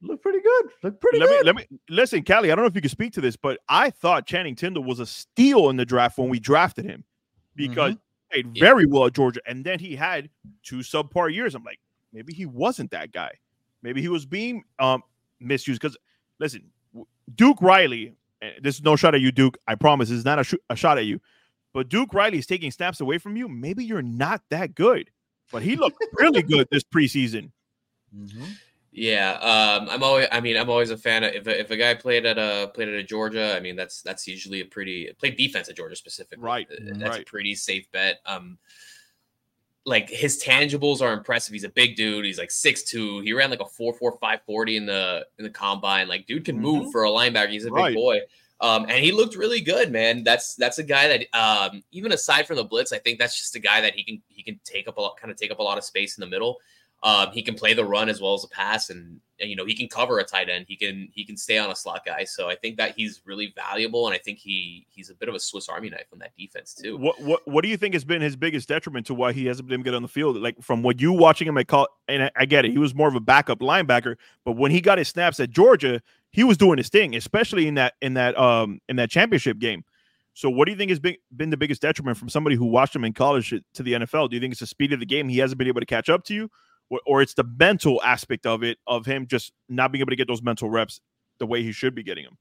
look 0.00 0.22
pretty 0.22 0.40
good. 0.40 0.66
Look 0.82 1.00
pretty 1.00 1.18
let 1.18 1.28
me 1.28 1.36
good. 1.36 1.46
let 1.46 1.56
me 1.56 1.66
listen, 1.88 2.24
Callie. 2.24 2.52
I 2.52 2.54
don't 2.54 2.64
know 2.64 2.68
if 2.68 2.74
you 2.76 2.80
can 2.80 2.90
speak 2.90 3.12
to 3.14 3.20
this, 3.20 3.36
but 3.36 3.58
I 3.68 3.90
thought 3.90 4.26
Channing 4.26 4.54
Tindall 4.54 4.84
was 4.84 5.00
a 5.00 5.06
steal 5.06 5.70
in 5.70 5.76
the 5.76 5.84
draft 5.84 6.18
when 6.18 6.28
we 6.28 6.38
drafted 6.38 6.84
him 6.84 7.04
because 7.56 7.96
he 8.30 8.42
played 8.42 8.58
very 8.58 8.86
well 8.86 9.06
at 9.06 9.14
Georgia, 9.14 9.40
and 9.46 9.64
then 9.64 9.80
he 9.80 9.96
had 9.96 10.30
two 10.62 10.78
subpar 10.78 11.32
years. 11.32 11.56
I'm 11.56 11.64
like, 11.64 11.80
maybe 12.12 12.32
he 12.32 12.46
wasn't 12.46 12.92
that 12.92 13.10
guy. 13.10 13.32
Maybe 13.82 14.00
he 14.00 14.08
was 14.08 14.26
being 14.26 14.62
um 14.78 15.02
misused. 15.40 15.80
Because 15.80 15.96
listen, 16.38 16.70
Duke 17.34 17.60
Riley. 17.60 18.14
Eh, 18.42 18.50
This 18.60 18.74
is 18.76 18.82
no 18.82 18.96
shot 18.96 19.14
at 19.14 19.20
you, 19.22 19.32
Duke. 19.32 19.56
I 19.66 19.74
promise. 19.76 20.10
This 20.10 20.18
is 20.18 20.24
not 20.24 20.38
a, 20.38 20.44
sh- 20.44 20.54
a 20.68 20.76
shot 20.76 20.98
at 20.98 21.06
you. 21.06 21.20
But 21.72 21.88
Duke 21.88 22.12
Riley 22.12 22.38
is 22.38 22.46
taking 22.46 22.70
snaps 22.70 23.00
away 23.00 23.16
from 23.16 23.36
you. 23.36 23.48
Maybe 23.48 23.84
you're 23.84 24.02
not 24.02 24.42
that 24.50 24.74
good, 24.74 25.10
but 25.50 25.62
he 25.62 25.76
looked 25.76 26.04
really 26.18 26.42
good 26.42 26.68
this 26.70 26.84
preseason. 26.84 27.50
Mhm. 28.14 28.56
Yeah, 28.94 29.32
um, 29.40 29.88
I'm 29.90 30.02
always. 30.02 30.26
I 30.30 30.40
mean, 30.40 30.58
I'm 30.58 30.68
always 30.68 30.90
a 30.90 30.98
fan 30.98 31.24
of 31.24 31.32
if 31.32 31.46
a, 31.46 31.60
if 31.60 31.70
a 31.70 31.78
guy 31.78 31.94
played 31.94 32.26
at 32.26 32.36
a 32.36 32.70
played 32.74 32.88
at 32.88 32.94
a 32.94 33.02
Georgia. 33.02 33.56
I 33.56 33.60
mean, 33.60 33.74
that's 33.74 34.02
that's 34.02 34.28
usually 34.28 34.60
a 34.60 34.66
pretty 34.66 35.10
played 35.18 35.38
defense 35.38 35.70
at 35.70 35.76
Georgia 35.76 35.96
specifically. 35.96 36.44
Right. 36.44 36.68
That's 36.78 37.16
a 37.16 37.22
pretty 37.24 37.54
safe 37.54 37.90
bet. 37.90 38.20
Um, 38.26 38.58
like 39.84 40.08
his 40.08 40.42
tangibles 40.42 41.00
are 41.02 41.12
impressive. 41.12 41.52
He's 41.52 41.64
a 41.64 41.68
big 41.68 41.96
dude. 41.96 42.24
He's 42.24 42.38
like 42.38 42.50
6'2". 42.50 43.24
He 43.24 43.32
ran 43.32 43.50
like 43.50 43.60
a 43.60 43.64
4'4", 43.64 43.98
540 44.20 44.76
in 44.76 44.86
the 44.86 45.26
in 45.38 45.44
the 45.44 45.50
combine. 45.50 46.08
Like 46.08 46.26
dude 46.26 46.44
can 46.44 46.58
move 46.58 46.92
for 46.92 47.04
a 47.04 47.08
linebacker. 47.10 47.50
He's 47.50 47.64
a 47.64 47.68
Mm-hmm. 47.68 47.74
Right. 47.76 47.88
big 47.88 47.96
boy. 47.96 48.20
Um, 48.60 48.84
and 48.84 49.04
he 49.04 49.10
looked 49.10 49.34
really 49.34 49.60
good, 49.60 49.90
man. 49.90 50.22
That's 50.22 50.54
that's 50.54 50.78
a 50.78 50.84
guy 50.84 51.08
that 51.08 51.36
um, 51.36 51.82
even 51.90 52.12
aside 52.12 52.46
from 52.46 52.56
the 52.56 52.64
blitz, 52.64 52.92
I 52.92 52.98
think 52.98 53.18
that's 53.18 53.36
just 53.36 53.56
a 53.56 53.58
guy 53.58 53.80
that 53.80 53.94
he 53.94 54.04
can 54.04 54.22
he 54.28 54.44
can 54.44 54.60
take 54.64 54.86
up 54.86 54.98
a 54.98 55.00
lot, 55.00 55.16
kind 55.16 55.32
of 55.32 55.36
take 55.36 55.50
up 55.50 55.58
a 55.58 55.62
lot 55.64 55.78
of 55.78 55.84
space 55.84 56.16
in 56.16 56.20
the 56.20 56.28
middle. 56.28 56.58
Um, 57.04 57.32
he 57.32 57.42
can 57.42 57.56
play 57.56 57.74
the 57.74 57.84
run 57.84 58.08
as 58.08 58.20
well 58.20 58.34
as 58.34 58.42
the 58.42 58.48
pass, 58.48 58.88
and, 58.88 59.20
and 59.40 59.50
you 59.50 59.56
know 59.56 59.64
he 59.64 59.74
can 59.74 59.88
cover 59.88 60.20
a 60.20 60.24
tight 60.24 60.48
end. 60.48 60.66
He 60.68 60.76
can 60.76 61.08
he 61.12 61.24
can 61.24 61.36
stay 61.36 61.58
on 61.58 61.68
a 61.68 61.74
slot 61.74 62.04
guy. 62.06 62.22
So 62.22 62.48
I 62.48 62.54
think 62.54 62.76
that 62.76 62.94
he's 62.96 63.22
really 63.24 63.52
valuable, 63.56 64.06
and 64.06 64.14
I 64.14 64.18
think 64.18 64.38
he 64.38 64.86
he's 64.88 65.10
a 65.10 65.14
bit 65.14 65.28
of 65.28 65.34
a 65.34 65.40
Swiss 65.40 65.68
Army 65.68 65.90
knife 65.90 66.06
on 66.12 66.20
that 66.20 66.30
defense 66.36 66.74
too. 66.74 66.96
What 66.96 67.20
what 67.20 67.46
what 67.48 67.62
do 67.64 67.68
you 67.68 67.76
think 67.76 67.94
has 67.94 68.04
been 68.04 68.22
his 68.22 68.36
biggest 68.36 68.68
detriment 68.68 69.06
to 69.06 69.14
why 69.14 69.32
he 69.32 69.46
hasn't 69.46 69.68
been 69.68 69.82
good 69.82 69.94
on 69.94 70.02
the 70.02 70.08
field? 70.08 70.36
Like 70.36 70.62
from 70.62 70.84
what 70.84 71.00
you 71.00 71.12
watching 71.12 71.48
him 71.48 71.58
at 71.58 71.66
call, 71.66 71.88
and 72.06 72.22
I, 72.24 72.30
I 72.36 72.44
get 72.44 72.64
it, 72.64 72.70
he 72.70 72.78
was 72.78 72.94
more 72.94 73.08
of 73.08 73.16
a 73.16 73.20
backup 73.20 73.58
linebacker, 73.58 74.14
but 74.44 74.52
when 74.52 74.70
he 74.70 74.80
got 74.80 74.98
his 74.98 75.08
snaps 75.08 75.40
at 75.40 75.50
Georgia, 75.50 76.00
he 76.30 76.44
was 76.44 76.56
doing 76.56 76.78
his 76.78 76.88
thing, 76.88 77.16
especially 77.16 77.66
in 77.66 77.74
that 77.74 77.94
in 78.00 78.14
that 78.14 78.38
um 78.38 78.80
in 78.88 78.94
that 78.94 79.10
championship 79.10 79.58
game. 79.58 79.82
So 80.34 80.48
what 80.48 80.64
do 80.64 80.72
you 80.72 80.78
think 80.78 80.90
has 80.90 81.00
been 81.00 81.16
been 81.36 81.50
the 81.50 81.56
biggest 81.56 81.82
detriment 81.82 82.16
from 82.16 82.28
somebody 82.28 82.56
who 82.56 82.66
watched 82.66 82.94
him 82.94 83.04
in 83.04 83.12
college 83.12 83.50
to 83.50 83.82
the 83.82 83.92
NFL? 83.94 84.30
Do 84.30 84.36
you 84.36 84.40
think 84.40 84.52
it's 84.52 84.60
the 84.60 84.66
speed 84.66 84.92
of 84.92 85.00
the 85.00 85.06
game 85.06 85.28
he 85.28 85.38
hasn't 85.38 85.58
been 85.58 85.68
able 85.68 85.80
to 85.80 85.86
catch 85.86 86.08
up 86.08 86.24
to 86.24 86.34
you, 86.34 86.48
or, 87.06 87.22
it's 87.22 87.34
the 87.34 87.44
mental 87.58 88.02
aspect 88.02 88.46
of 88.46 88.62
it 88.62 88.78
of 88.86 89.06
him 89.06 89.26
just 89.26 89.52
not 89.68 89.92
being 89.92 90.00
able 90.00 90.10
to 90.10 90.16
get 90.16 90.28
those 90.28 90.42
mental 90.42 90.70
reps 90.70 91.00
the 91.38 91.46
way 91.46 91.62
he 91.62 91.72
should 91.72 91.94
be 91.94 92.02
getting 92.02 92.24
them? 92.24 92.36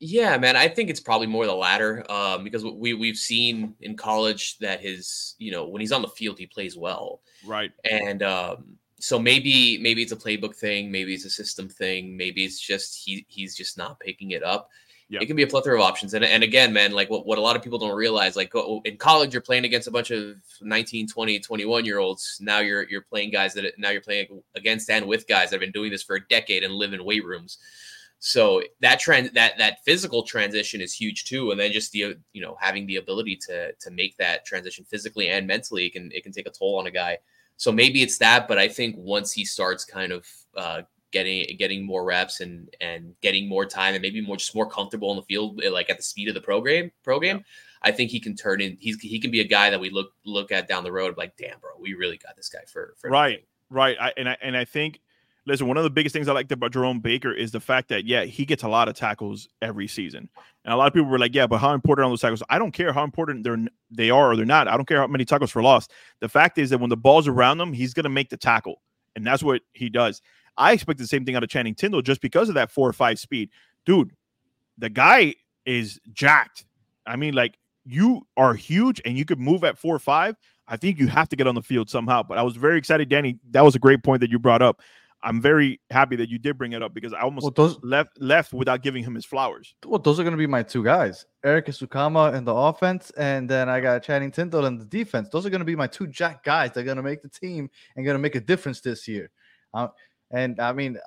Yeah, 0.00 0.38
man, 0.38 0.54
I 0.54 0.68
think 0.68 0.90
it's 0.90 1.00
probably 1.00 1.26
more 1.26 1.44
the 1.44 1.54
latter 1.54 2.08
um, 2.10 2.44
because 2.44 2.64
we 2.64 2.94
we've 2.94 3.16
seen 3.16 3.74
in 3.80 3.96
college 3.96 4.58
that 4.58 4.80
his 4.80 5.34
you 5.38 5.50
know 5.50 5.66
when 5.66 5.80
he's 5.80 5.92
on 5.92 6.02
the 6.02 6.08
field 6.08 6.38
he 6.38 6.46
plays 6.46 6.76
well, 6.76 7.20
Right. 7.44 7.72
and 7.90 8.22
um, 8.22 8.78
so 9.00 9.18
maybe 9.18 9.78
maybe 9.78 10.02
it's 10.02 10.12
a 10.12 10.16
playbook 10.16 10.54
thing, 10.54 10.90
maybe 10.90 11.14
it's 11.14 11.24
a 11.24 11.30
system 11.30 11.68
thing, 11.68 12.16
maybe 12.16 12.44
it's 12.44 12.60
just 12.60 12.96
he 13.04 13.26
he's 13.28 13.56
just 13.56 13.76
not 13.76 13.98
picking 13.98 14.30
it 14.30 14.44
up. 14.44 14.70
Yeah. 15.10 15.20
It 15.22 15.26
can 15.26 15.36
be 15.36 15.42
a 15.42 15.46
plethora 15.46 15.74
of 15.74 15.80
options, 15.80 16.12
and 16.12 16.22
and 16.22 16.42
again, 16.42 16.70
man, 16.70 16.92
like 16.92 17.08
what, 17.08 17.24
what 17.24 17.38
a 17.38 17.40
lot 17.40 17.56
of 17.56 17.62
people 17.62 17.78
don't 17.78 17.96
realize, 17.96 18.36
like 18.36 18.52
in 18.84 18.98
college 18.98 19.32
you're 19.32 19.40
playing 19.40 19.64
against 19.64 19.88
a 19.88 19.90
bunch 19.90 20.10
of 20.10 20.36
19, 20.60 21.08
20, 21.08 21.40
21 21.40 21.84
year 21.86 21.98
olds. 21.98 22.36
Now 22.42 22.58
you're 22.58 22.86
you're 22.90 23.02
playing 23.02 23.30
guys 23.30 23.54
that 23.54 23.72
now 23.78 23.88
you're 23.88 24.02
playing 24.02 24.42
against 24.54 24.90
and 24.90 25.06
with 25.06 25.26
guys 25.26 25.48
that 25.48 25.54
have 25.54 25.60
been 25.60 25.72
doing 25.72 25.90
this 25.90 26.02
for 26.02 26.16
a 26.16 26.28
decade 26.28 26.62
and 26.62 26.74
live 26.74 26.92
in 26.92 27.04
weight 27.04 27.24
rooms. 27.24 27.56
So 28.18 28.62
that 28.80 29.00
trend 29.00 29.30
that 29.34 29.56
that 29.56 29.82
physical 29.84 30.24
transition 30.24 30.82
is 30.82 30.92
huge 30.92 31.24
too, 31.24 31.52
and 31.52 31.58
then 31.58 31.72
just 31.72 31.92
the 31.92 32.16
you 32.34 32.42
know 32.42 32.58
having 32.60 32.86
the 32.86 32.96
ability 32.96 33.36
to 33.46 33.72
to 33.72 33.90
make 33.90 34.14
that 34.18 34.44
transition 34.44 34.84
physically 34.84 35.30
and 35.30 35.46
mentally 35.46 35.86
it 35.86 35.94
can 35.94 36.10
it 36.12 36.22
can 36.22 36.32
take 36.32 36.46
a 36.46 36.50
toll 36.50 36.78
on 36.78 36.86
a 36.86 36.90
guy. 36.90 37.16
So 37.56 37.72
maybe 37.72 38.02
it's 38.02 38.18
that, 38.18 38.46
but 38.46 38.58
I 38.58 38.68
think 38.68 38.96
once 38.98 39.32
he 39.32 39.44
starts 39.44 39.84
kind 39.84 40.12
of 40.12 40.26
uh, 40.56 40.82
getting 41.10 41.56
getting 41.56 41.84
more 41.84 42.04
reps 42.04 42.40
and 42.40 42.68
and 42.80 43.14
getting 43.20 43.48
more 43.48 43.64
time 43.64 43.94
and 43.94 44.02
maybe 44.02 44.20
more 44.20 44.36
just 44.36 44.54
more 44.54 44.68
comfortable 44.68 45.10
in 45.10 45.16
the 45.16 45.22
field, 45.22 45.60
eh, 45.62 45.70
like 45.70 45.90
at 45.90 45.96
the 45.96 46.02
speed 46.02 46.28
of 46.28 46.34
the 46.34 46.40
program 46.40 46.90
program, 47.02 47.44
I 47.82 47.92
think 47.92 48.10
he 48.10 48.20
can 48.20 48.36
turn 48.36 48.60
in. 48.60 48.76
He's 48.80 49.00
he 49.00 49.18
can 49.18 49.30
be 49.30 49.40
a 49.40 49.44
guy 49.44 49.70
that 49.70 49.80
we 49.80 49.90
look 49.90 50.12
look 50.24 50.52
at 50.52 50.68
down 50.68 50.84
the 50.84 50.92
road 50.92 51.16
like, 51.16 51.36
damn, 51.36 51.58
bro, 51.60 51.70
we 51.78 51.94
really 51.94 52.18
got 52.18 52.36
this 52.36 52.48
guy 52.48 52.60
for 52.70 52.94
for 52.98 53.10
Right, 53.10 53.44
right. 53.70 53.96
I, 54.00 54.12
and 54.16 54.28
I 54.28 54.36
and 54.42 54.56
I 54.56 54.64
think, 54.64 55.00
Listen, 55.48 55.66
one 55.66 55.78
of 55.78 55.82
the 55.82 55.88
biggest 55.88 56.12
things 56.12 56.28
I 56.28 56.32
liked 56.32 56.52
about 56.52 56.72
Jerome 56.72 57.00
Baker 57.00 57.32
is 57.32 57.52
the 57.52 57.58
fact 57.58 57.88
that 57.88 58.04
yeah, 58.04 58.24
he 58.24 58.44
gets 58.44 58.64
a 58.64 58.68
lot 58.68 58.86
of 58.86 58.94
tackles 58.94 59.48
every 59.62 59.88
season, 59.88 60.28
and 60.66 60.74
a 60.74 60.76
lot 60.76 60.88
of 60.88 60.92
people 60.92 61.08
were 61.08 61.18
like, 61.18 61.34
yeah, 61.34 61.46
but 61.46 61.56
how 61.56 61.72
important 61.72 62.04
are 62.04 62.10
those 62.10 62.20
tackles? 62.20 62.42
I 62.50 62.58
don't 62.58 62.72
care 62.72 62.92
how 62.92 63.02
important 63.02 63.44
they're 63.44 63.56
they 63.90 64.10
are 64.10 64.32
or 64.32 64.36
they're 64.36 64.44
not. 64.44 64.68
I 64.68 64.76
don't 64.76 64.86
care 64.86 64.98
how 64.98 65.06
many 65.06 65.24
tackles 65.24 65.50
for 65.50 65.62
loss. 65.62 65.88
The 66.20 66.28
fact 66.28 66.58
is 66.58 66.68
that 66.68 66.78
when 66.78 66.90
the 66.90 66.98
ball's 66.98 67.26
around 67.26 67.58
him, 67.58 67.72
he's 67.72 67.94
gonna 67.94 68.10
make 68.10 68.28
the 68.28 68.36
tackle, 68.36 68.82
and 69.16 69.26
that's 69.26 69.42
what 69.42 69.62
he 69.72 69.88
does. 69.88 70.20
I 70.58 70.72
expect 70.72 70.98
the 70.98 71.06
same 71.06 71.24
thing 71.24 71.36
out 71.36 71.42
of 71.42 71.48
Channing 71.48 71.74
Tindall 71.74 72.02
just 72.02 72.20
because 72.20 72.48
of 72.48 72.56
that 72.56 72.70
four 72.70 72.88
or 72.88 72.92
five 72.92 73.18
speed, 73.18 73.50
dude. 73.86 74.10
The 74.76 74.90
guy 74.90 75.34
is 75.64 75.98
jacked. 76.12 76.64
I 77.06 77.16
mean, 77.16 77.34
like 77.34 77.56
you 77.84 78.26
are 78.36 78.54
huge 78.54 79.00
and 79.04 79.16
you 79.16 79.24
could 79.24 79.40
move 79.40 79.64
at 79.64 79.78
four 79.78 79.94
or 79.94 80.00
five. 80.00 80.36
I 80.66 80.76
think 80.76 80.98
you 80.98 81.06
have 81.06 81.28
to 81.30 81.36
get 81.36 81.46
on 81.46 81.54
the 81.54 81.62
field 81.62 81.88
somehow. 81.88 82.22
But 82.22 82.36
I 82.38 82.42
was 82.42 82.56
very 82.56 82.76
excited, 82.76 83.08
Danny. 83.08 83.38
That 83.50 83.64
was 83.64 83.74
a 83.74 83.78
great 83.78 84.02
point 84.02 84.20
that 84.20 84.30
you 84.30 84.38
brought 84.38 84.60
up. 84.60 84.82
I'm 85.22 85.40
very 85.40 85.80
happy 85.90 86.14
that 86.16 86.28
you 86.28 86.38
did 86.38 86.56
bring 86.58 86.72
it 86.72 86.82
up 86.82 86.94
because 86.94 87.12
I 87.12 87.20
almost 87.20 87.42
Well, 87.42 87.50
those 87.50 87.82
left 87.82 88.20
left 88.20 88.52
without 88.52 88.82
giving 88.82 89.02
him 89.02 89.14
his 89.14 89.24
flowers. 89.24 89.74
well, 89.84 89.98
those 89.98 90.20
are 90.20 90.22
going 90.22 90.32
to 90.32 90.38
be 90.38 90.46
my 90.46 90.62
two 90.62 90.84
guys, 90.84 91.26
Erik 91.44 91.66
Ezukanma 91.66 92.34
in 92.34 92.44
the 92.44 92.54
offense, 92.54 93.10
and 93.16 93.50
then 93.50 93.68
I 93.68 93.80
got 93.80 94.04
Channing 94.04 94.30
Tindall 94.30 94.66
in 94.66 94.78
the 94.78 94.84
defense. 94.84 95.28
Those 95.28 95.44
are 95.44 95.50
going 95.50 95.60
to 95.60 95.64
be 95.64 95.74
my 95.74 95.88
two 95.88 96.06
jack 96.06 96.44
guys. 96.44 96.70
They're 96.72 96.84
going 96.84 96.98
to 96.98 97.02
make 97.02 97.22
the 97.22 97.28
team 97.28 97.68
and 97.96 98.04
going 98.04 98.14
to 98.14 98.20
make 98.20 98.36
a 98.36 98.40
difference 98.40 98.80
this 98.80 99.08
year. 99.08 99.30
Uh, 99.74 99.88
and 100.30 100.60
I 100.60 100.72
mean, 100.72 100.98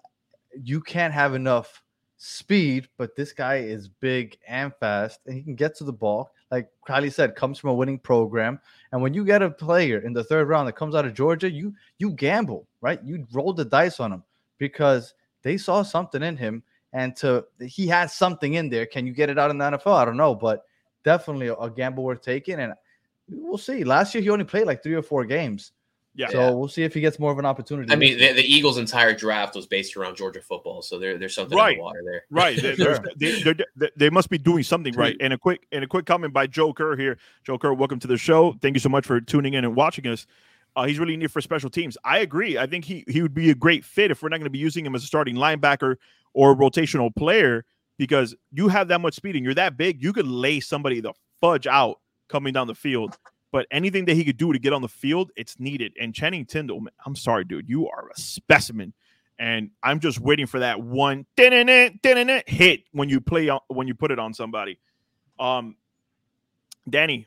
you 0.61 0.81
can't 0.81 1.13
have 1.13 1.33
enough 1.33 1.83
speed, 2.17 2.87
but 2.97 3.15
this 3.15 3.33
guy 3.33 3.57
is 3.57 3.87
big 3.87 4.37
and 4.47 4.73
fast, 4.79 5.21
and 5.25 5.35
he 5.35 5.41
can 5.41 5.55
get 5.55 5.75
to 5.77 5.83
the 5.83 5.93
ball. 5.93 6.31
Like 6.51 6.69
Kylie 6.87 7.11
said, 7.11 7.35
comes 7.35 7.57
from 7.57 7.71
a 7.71 7.73
winning 7.73 7.97
program. 7.97 8.59
And 8.91 9.01
when 9.01 9.13
you 9.13 9.25
get 9.25 9.41
a 9.41 9.49
player 9.49 9.99
in 9.99 10.13
the 10.13 10.23
third 10.23 10.47
round 10.47 10.67
that 10.67 10.75
comes 10.75 10.93
out 10.93 11.05
of 11.05 11.13
Georgia, 11.13 11.49
you 11.49 11.73
you 11.97 12.11
gamble, 12.11 12.67
right? 12.81 12.99
You 13.03 13.25
roll 13.31 13.53
the 13.53 13.65
dice 13.65 13.99
on 13.99 14.11
him 14.11 14.23
because 14.57 15.13
they 15.41 15.57
saw 15.57 15.81
something 15.81 16.21
in 16.21 16.37
him, 16.37 16.63
and 16.93 17.15
to 17.17 17.45
he 17.65 17.87
has 17.87 18.13
something 18.13 18.53
in 18.53 18.69
there. 18.69 18.85
Can 18.85 19.07
you 19.07 19.13
get 19.13 19.29
it 19.29 19.39
out 19.39 19.49
in 19.49 19.57
the 19.57 19.65
NFL? 19.65 19.95
I 19.95 20.05
don't 20.05 20.17
know, 20.17 20.35
but 20.35 20.65
definitely 21.03 21.47
a, 21.47 21.69
gamble 21.69 22.03
worth 22.03 22.21
taking. 22.21 22.59
And 22.59 22.73
we'll 23.29 23.57
see. 23.57 23.83
Last 23.83 24.13
year 24.13 24.21
he 24.21 24.29
only 24.29 24.45
played 24.45 24.67
like 24.67 24.83
three 24.83 24.93
or 24.93 25.01
four 25.01 25.25
games, 25.25 25.71
Yeah. 26.13 26.27
so 26.29 26.57
we'll 26.57 26.67
see 26.67 26.83
if 26.83 26.93
he 26.93 26.99
gets 26.99 27.19
more 27.19 27.31
of 27.31 27.39
an 27.39 27.45
opportunity. 27.45 27.91
I 27.91 27.95
mean, 27.95 28.17
the, 28.17 28.33
the 28.33 28.43
Eagles' 28.43 28.77
entire 28.77 29.13
draft 29.15 29.55
was 29.55 29.65
based 29.65 29.95
around 29.95 30.17
Georgia 30.17 30.41
football, 30.41 30.81
so 30.81 30.99
there, 30.99 31.17
there's 31.17 31.33
something 31.33 31.57
in 31.57 31.63
Right. 31.63 31.77
the 31.77 31.81
water 31.83 32.01
there. 32.03 32.23
Right. 32.29 32.61
They, 32.61 32.75
Sure. 32.81 32.99
they, 33.15 33.41
they, 33.41 33.53
they, 33.77 33.89
they 33.95 34.09
must 34.09 34.29
be 34.29 34.37
doing 34.37 34.63
something 34.63 34.93
right. 34.95 35.15
And 35.21 35.31
a 35.31 35.37
quick 35.37 35.65
and 35.71 35.83
a 35.83 35.87
quick 35.87 36.05
comment 36.05 36.33
by 36.33 36.47
Joe 36.47 36.73
Kerr 36.73 36.97
here. 36.97 37.17
Joe 37.45 37.57
Kerr, 37.57 37.73
welcome 37.73 37.99
to 37.99 38.07
the 38.07 38.17
show. 38.17 38.53
Thank 38.61 38.75
you 38.75 38.79
so 38.81 38.89
much 38.89 39.05
for 39.05 39.21
tuning 39.21 39.53
in 39.53 39.63
and 39.63 39.75
watching 39.75 40.05
us. 40.07 40.27
Uh, 40.75 40.85
he's 40.85 40.99
really 40.99 41.15
needed 41.15 41.31
for 41.31 41.41
special 41.41 41.69
teams. 41.69 41.97
I 42.03 42.19
agree. 42.19 42.57
I 42.57 42.65
think 42.65 42.83
he 42.85 43.03
he 43.07 43.21
would 43.21 43.33
be 43.33 43.49
a 43.49 43.55
great 43.55 43.83
fit 43.85 44.11
if 44.11 44.21
we're 44.21 44.29
not 44.29 44.37
going 44.37 44.45
to 44.45 44.49
be 44.51 44.59
using 44.59 44.85
him 44.85 44.95
as 44.95 45.03
a 45.03 45.07
starting 45.07 45.35
linebacker 45.35 45.95
or 46.33 46.51
a 46.51 46.55
rotational 46.55 47.13
player 47.15 47.63
because 47.97 48.35
you 48.51 48.67
have 48.67 48.87
that 48.89 48.99
much 48.99 49.13
speed 49.15 49.35
and 49.35 49.45
you're 49.45 49.53
that 49.53 49.77
big. 49.77 50.01
You 50.03 50.11
could 50.13 50.27
lay 50.27 50.59
somebody 50.59 50.99
the 51.01 51.13
fudge 51.39 51.67
out 51.67 51.99
coming 52.29 52.53
down 52.53 52.67
the 52.67 52.75
field. 52.75 53.17
But 53.51 53.67
anything 53.69 54.05
that 54.05 54.13
he 54.15 54.23
could 54.23 54.37
do 54.37 54.53
to 54.53 54.59
get 54.59 54.71
on 54.73 54.81
the 54.81 54.87
field, 54.87 55.31
it's 55.35 55.59
needed. 55.59 55.93
And 55.99 56.13
Channing 56.15 56.45
Tindall, 56.45 56.79
man, 56.81 56.93
I'm 57.05 57.15
sorry, 57.15 57.43
dude, 57.43 57.67
you 57.67 57.89
are 57.89 58.09
a 58.09 58.17
specimen. 58.19 58.93
And 59.37 59.71
I'm 59.83 59.99
just 59.99 60.19
waiting 60.19 60.45
for 60.45 60.59
that 60.59 60.79
one 60.81 61.25
hit 61.35 62.83
when 62.91 63.09
you 63.09 63.19
play 63.19 63.49
on 63.49 63.59
when 63.67 63.87
you 63.87 63.95
put 63.95 64.11
it 64.11 64.19
on 64.19 64.33
somebody. 64.33 64.77
Um, 65.39 65.75
Danny, 66.89 67.25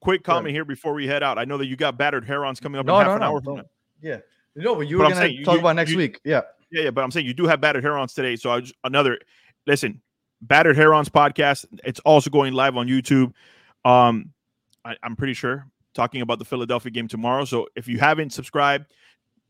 quick 0.00 0.22
comment 0.24 0.54
here 0.54 0.64
before 0.64 0.94
we 0.94 1.06
head 1.06 1.22
out. 1.22 1.38
I 1.38 1.44
know 1.44 1.58
that 1.58 1.66
you 1.66 1.76
got 1.76 1.98
battered 1.98 2.24
herons 2.24 2.60
coming 2.60 2.78
up 2.78 2.86
no, 2.86 2.98
in 2.98 3.04
half 3.04 3.10
no, 3.10 3.14
an 3.14 3.20
no, 3.20 3.26
hour 3.26 3.40
from 3.42 3.56
no. 3.56 3.62
now. 3.62 3.68
yeah, 4.00 4.16
no, 4.54 4.74
but 4.76 4.88
you 4.88 4.98
But 4.98 5.08
were 5.08 5.14
going 5.14 5.36
to 5.36 5.44
talk 5.44 5.54
you- 5.54 5.60
about 5.60 5.76
next 5.76 5.90
you- 5.90 5.96
week. 5.98 6.20
Yeah, 6.24 6.42
Yeah, 6.70 6.84
yeah, 6.84 6.90
but 6.90 7.02
I'm 7.02 7.10
saying 7.10 7.26
you 7.26 7.34
do 7.34 7.46
have 7.46 7.60
battered 7.60 7.82
herons 7.82 8.14
today. 8.14 8.36
So 8.36 8.50
I 8.50 8.60
just 8.60 8.74
another 8.84 9.18
listen, 9.66 10.00
battered 10.40 10.76
herons 10.76 11.08
podcast. 11.08 11.66
It's 11.84 12.00
also 12.00 12.30
going 12.30 12.52
live 12.54 12.76
on 12.76 12.86
YouTube. 12.86 13.32
Um, 13.84 14.32
I, 14.84 14.96
I'm 15.02 15.16
pretty 15.16 15.34
sure 15.34 15.66
talking 15.94 16.22
about 16.22 16.38
the 16.38 16.44
Philadelphia 16.44 16.90
game 16.90 17.08
tomorrow. 17.08 17.44
So 17.44 17.66
if 17.76 17.88
you 17.88 17.98
haven't 17.98 18.30
subscribed, 18.30 18.86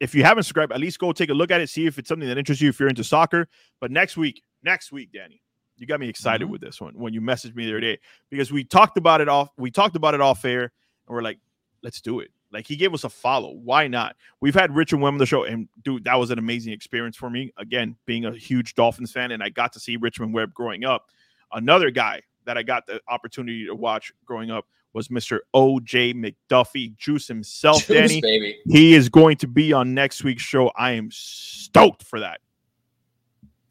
if 0.00 0.14
you 0.14 0.24
haven't 0.24 0.44
subscribed, 0.44 0.72
at 0.72 0.80
least 0.80 0.98
go 0.98 1.12
take 1.12 1.30
a 1.30 1.34
look 1.34 1.50
at 1.50 1.60
it, 1.60 1.68
see 1.68 1.86
if 1.86 1.98
it's 1.98 2.08
something 2.08 2.28
that 2.28 2.38
interests 2.38 2.62
you 2.62 2.70
if 2.70 2.80
you're 2.80 2.88
into 2.88 3.04
soccer. 3.04 3.46
But 3.80 3.90
next 3.90 4.16
week, 4.16 4.42
next 4.62 4.92
week, 4.92 5.12
Danny, 5.12 5.42
you 5.76 5.86
got 5.86 6.00
me 6.00 6.08
excited 6.08 6.48
Mhm. 6.48 6.50
with 6.50 6.60
this 6.60 6.80
one 6.80 6.94
when 6.98 7.12
you 7.12 7.20
messaged 7.20 7.54
me 7.54 7.64
the 7.64 7.72
other 7.72 7.80
day 7.80 7.98
because 8.30 8.50
we 8.50 8.64
talked 8.64 8.96
about 8.96 9.20
it 9.20 9.28
off. 9.28 9.50
We 9.58 9.70
talked 9.70 9.96
about 9.96 10.14
it 10.14 10.20
off 10.20 10.44
air, 10.44 10.62
and 10.62 10.70
we're 11.08 11.22
like, 11.22 11.38
let's 11.82 12.00
do 12.00 12.20
it. 12.20 12.30
Like 12.52 12.66
he 12.66 12.74
gave 12.76 12.92
us 12.94 13.04
a 13.04 13.08
follow. 13.08 13.52
Why 13.52 13.86
not? 13.86 14.16
We've 14.40 14.54
had 14.54 14.74
Richmond 14.74 15.02
Webb 15.02 15.12
on 15.12 15.18
the 15.18 15.26
show, 15.26 15.44
and 15.44 15.68
dude, 15.82 16.04
that 16.04 16.18
was 16.18 16.30
an 16.30 16.38
amazing 16.38 16.72
experience 16.72 17.16
for 17.16 17.30
me. 17.30 17.52
Again, 17.58 17.96
being 18.06 18.24
a 18.24 18.32
huge 18.32 18.74
Dolphins 18.74 19.12
fan, 19.12 19.30
and 19.30 19.42
I 19.42 19.50
got 19.50 19.72
to 19.74 19.80
see 19.80 19.96
Richmond 19.96 20.34
Webb 20.34 20.52
growing 20.52 20.84
up. 20.84 21.06
Another 21.52 21.90
guy 21.90 22.22
that 22.46 22.58
I 22.58 22.62
got 22.62 22.86
the 22.86 23.00
opportunity 23.08 23.66
to 23.66 23.74
watch 23.74 24.12
growing 24.24 24.50
up 24.50 24.66
was 24.92 25.08
Mr. 25.08 25.38
OJ 25.54 26.14
McDuffie, 26.14 26.96
Juice 26.96 27.28
himself, 27.28 27.86
Juice, 27.86 28.08
Danny. 28.10 28.20
baby. 28.20 28.58
He 28.66 28.94
is 28.94 29.08
going 29.08 29.36
to 29.38 29.46
be 29.48 29.72
on 29.72 29.94
next 29.94 30.24
week's 30.24 30.42
show. 30.42 30.70
I 30.76 30.92
am 30.92 31.08
stoked 31.12 32.02
for 32.02 32.20
that. 32.20 32.40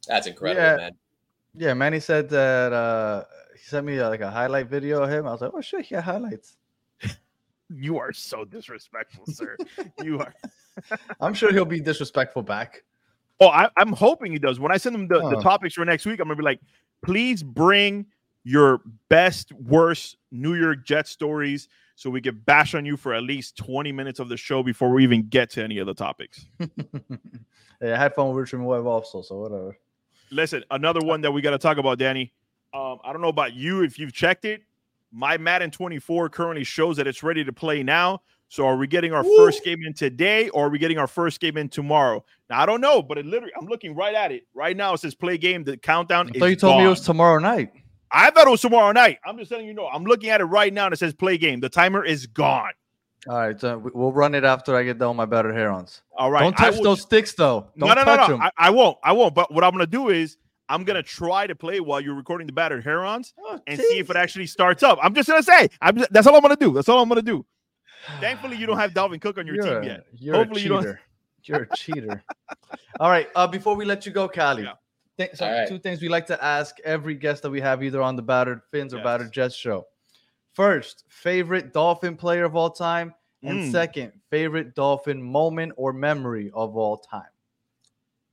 That's 0.08 0.28
incredible, 0.28 0.64
Yeah. 0.64 0.76
man. 0.78 0.92
yeah. 1.56 1.74
Manny 1.74 2.00
said 2.00 2.30
that 2.30 2.74
uh, 2.74 3.24
he 3.54 3.60
sent 3.60 3.86
me 3.86 4.00
uh, 4.00 4.10
like 4.10 4.22
a 4.22 4.32
highlight 4.32 4.68
video 4.68 5.04
of 5.04 5.10
him. 5.10 5.28
I 5.28 5.32
was 5.32 5.42
like, 5.42 5.52
oh 5.54 5.62
shit, 5.62 5.86
he 5.86 5.96
had 5.96 6.04
highlights. 6.04 6.58
You 7.72 8.00
are 8.00 8.12
so 8.12 8.46
disrespectful, 8.46 9.26
sir. 9.28 9.56
you 10.04 10.18
are. 10.20 10.34
I'm 11.22 11.36
sure 11.36 11.52
he'll 11.54 11.66
be 11.66 11.80
disrespectful 11.80 12.42
back. 12.42 12.84
Oh, 13.40 13.50
I, 13.50 13.70
I'm 13.78 13.94
hoping 13.94 14.32
he 14.32 14.40
does. 14.40 14.60
When 14.60 14.72
I 14.72 14.78
send 14.78 14.96
him 14.96 15.08
the, 15.08 15.20
the 15.30 15.40
topics 15.40 15.76
for 15.76 15.86
next 15.86 16.08
week, 16.08 16.20
I'm 16.20 16.26
gonna 16.28 16.36
be 16.36 16.42
like, 16.44 16.60
please 17.06 17.44
bring 17.44 18.08
your 18.50 18.82
best, 19.10 19.54
worst 19.54 20.18
New 20.32 20.56
York 20.56 20.84
Jets 20.84 21.12
stories 21.12 21.70
so 21.96 22.10
we 22.10 22.20
can 22.20 22.42
bash 22.46 22.74
on 22.74 22.86
you 22.86 22.98
for 22.98 23.14
at 23.14 23.22
least 23.22 23.58
20 23.58 23.92
minutes 23.92 24.20
of 24.20 24.28
the 24.28 24.38
show 24.38 24.64
before 24.64 24.90
we 24.90 25.04
even 25.04 25.28
get 25.28 25.52
to 25.52 25.64
any 25.64 25.78
of 25.78 25.86
the 25.86 25.94
topics. 25.94 26.46
yeah, 26.60 26.68
I 27.84 27.98
had 27.98 28.16
fun 28.16 28.30
with 28.30 28.38
Richmond 28.38 28.66
Webb 28.66 28.88
also, 28.88 29.22
so 29.22 29.38
whatever. 29.38 29.78
Listen, 30.32 30.64
another 30.72 31.02
one 31.02 31.22
that 31.22 31.32
we 31.32 31.42
got 31.42 31.52
to 31.52 31.58
talk 31.60 31.78
about, 31.78 32.00
Danny. 32.00 32.34
Um, 32.74 33.00
I 33.04 33.12
don't 33.12 33.22
know 33.22 33.30
about 33.30 33.54
you 33.54 33.84
if 33.84 34.00
you've 34.00 34.14
checked 34.14 34.46
it. 34.46 34.64
My 35.12 35.38
Madden 35.38 35.70
24 35.70 36.30
currently 36.30 36.64
shows 36.64 36.98
that 36.98 37.06
it's 37.06 37.22
ready 37.22 37.44
to 37.44 37.54
play 37.54 37.84
now. 37.84 38.22
So 38.48 38.66
are 38.66 38.78
we 38.78 38.88
getting 38.88 39.14
our 39.14 39.24
first 39.24 39.64
game 39.64 39.84
in 39.86 39.94
today 39.94 40.50
or 40.50 40.66
are 40.66 40.70
we 40.70 40.80
getting 40.80 40.98
our 40.98 41.06
first 41.06 41.40
game 41.40 41.56
in 41.58 41.70
tomorrow? 41.70 42.26
Now 42.50 42.62
I 42.62 42.66
don't 42.66 42.82
know, 42.82 43.04
but 43.04 43.20
it 43.20 43.28
literally 43.28 43.54
I'm 43.60 43.68
looking 43.68 43.94
right 43.94 44.16
at 44.16 44.32
it. 44.32 44.48
Right 44.56 44.76
now 44.76 44.94
it 44.94 45.02
says 45.02 45.14
play 45.14 45.38
game. 45.38 45.64
The 45.64 45.78
countdown 45.78 46.28
I 46.28 46.32
is 46.34 46.40
thought 46.40 46.46
you 46.48 46.56
told 46.56 46.78
me 46.80 46.86
it 46.86 46.90
was 46.90 47.02
tomorrow 47.02 47.38
night. 47.38 47.72
I 48.12 48.32
thought 48.32 48.48
it 48.48 48.50
was 48.50 48.62
tomorrow 48.62 48.92
night. 48.92 49.20
I'm 49.26 49.38
just 49.38 49.50
telling 49.52 49.66
you 49.66 49.74
no. 49.74 49.88
I'm 49.88 50.04
looking 50.04 50.30
at 50.30 50.42
it 50.42 50.46
right 50.46 50.74
now 50.74 50.86
and 50.86 50.94
it 50.94 50.98
says 50.98 51.14
play 51.14 51.38
game. 51.38 51.60
The 51.60 51.70
timer 51.70 52.04
is 52.04 52.26
gone. 52.28 52.72
All 53.28 53.36
right, 53.38 53.60
so 53.60 53.78
we- 53.78 53.92
we'll 53.94 54.14
run 54.14 54.34
it 54.34 54.44
after 54.46 54.76
I 54.76 54.84
get 54.84 54.98
done 54.98 55.10
with 55.10 55.18
my 55.18 55.26
better 55.26 55.54
herons. 55.54 56.02
All 56.18 56.32
right. 56.32 56.42
Don't 56.42 56.56
touch 56.58 56.76
will- 56.78 56.84
those 56.84 57.02
sticks 57.02 57.34
though. 57.34 57.68
Don't 57.78 57.90
no, 57.90 57.94
no, 57.96 58.04
no, 58.04 58.16
touch 58.16 58.30
no. 58.30 58.34
them. 58.36 58.42
I, 58.44 58.52
I 58.58 58.70
won't. 58.70 58.98
I 59.04 59.12
won't. 59.12 59.36
But 59.36 59.54
what 59.54 59.64
I'm 59.64 59.72
gonna 59.72 59.86
do 59.88 60.10
is 60.10 60.38
I'm 60.70 60.84
gonna 60.84 61.04
try 61.04 61.46
to 61.48 61.56
play 61.56 61.80
while 61.82 62.00
you're 62.00 62.16
recording 62.16 62.48
the 62.48 62.54
battered 62.54 62.84
herons 62.84 63.34
and 63.68 63.80
see 63.80 64.00
if 64.00 64.10
it 64.10 64.16
actually 64.16 64.48
starts 64.48 64.84
up. 64.84 65.00
I'm 65.02 65.14
just 65.14 65.28
gonna 65.28 65.44
say. 65.44 65.70
I'm 65.82 65.98
just, 65.98 66.12
that's 66.14 66.28
all 66.28 66.36
I'm 66.36 66.42
gonna 66.42 66.56
do. 66.56 66.74
That's 66.74 66.88
all 66.90 67.02
I'm 67.02 67.10
gonna 67.10 67.22
do. 67.22 67.46
Thankfully, 68.22 68.56
you 68.56 68.66
don't 68.66 68.78
have 68.78 68.92
Dalvin 68.92 69.20
Cook 69.20 69.38
on 69.38 69.46
your 69.46 69.56
you're 69.58 69.66
team 69.66 69.84
a, 69.84 69.86
yet. 69.86 70.06
You're 70.14 70.36
Hopefully 70.36 70.62
a 70.62 70.64
you 70.64 70.70
don't- 70.70 70.82
cheater. 70.84 71.00
You're 71.44 71.68
a 71.72 71.76
cheater. 71.76 72.24
All 73.00 73.10
right. 73.10 73.28
Uh, 73.36 73.48
before 73.48 73.76
we 73.76 73.84
let 73.86 74.06
you 74.06 74.12
go, 74.12 74.28
Callie, 74.28 74.64
Yeah. 74.64 74.74
Th- 75.20 75.36
so 75.36 75.46
right. 75.48 75.68
two 75.68 75.78
things 75.78 76.02
we 76.02 76.10
like 76.10 76.26
to 76.28 76.44
ask 76.44 76.80
every 76.84 77.14
guest 77.14 77.44
that 77.44 77.52
we 77.52 77.62
have 77.62 77.84
either 77.84 78.02
on 78.02 78.16
the 78.16 78.22
Battered 78.24 78.62
Fins 78.72 78.94
or 78.94 78.98
Yes. 78.98 79.04
Battered 79.04 79.32
Jets 79.32 79.56
show. 79.56 79.86
First, 80.54 81.04
favorite 81.10 81.74
Dolphin 81.74 82.16
player 82.18 82.46
of 82.46 82.56
all 82.56 82.72
time, 82.72 83.14
and 83.44 83.60
Mm. 83.60 83.72
second, 83.72 84.14
favorite 84.32 84.74
Dolphin 84.76 85.22
moment 85.22 85.74
or 85.78 85.94
memory 85.94 86.50
of 86.54 86.76
all 86.76 86.98
time. 86.98 87.30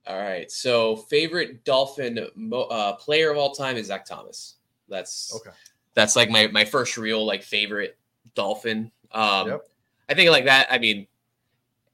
All 0.07 0.17
right. 0.19 0.51
So, 0.51 0.97
favorite 0.97 1.65
Dolphin 1.65 2.29
mo- 2.37 2.63
uh, 2.63 2.95
player 2.97 3.31
of 3.31 3.37
all 3.37 3.53
time 3.53 3.77
is 3.77 3.89
Zach 3.89 4.05
Thomas. 4.07 4.55
That's 4.89 5.35
Okay. 5.35 5.51
That's 5.95 6.15
like 6.15 6.31
my 6.31 6.47
my 6.49 6.65
first 6.65 6.97
real 6.97 7.25
like 7.25 7.43
favorite 7.43 7.97
Dolphin. 8.35 8.91
Um, 9.13 9.49
Yep. 9.49 9.69
I 10.09 10.15
think 10.15 10.31
like 10.31 10.45
that. 10.45 10.69
I 10.71 10.79
mean, 10.79 11.07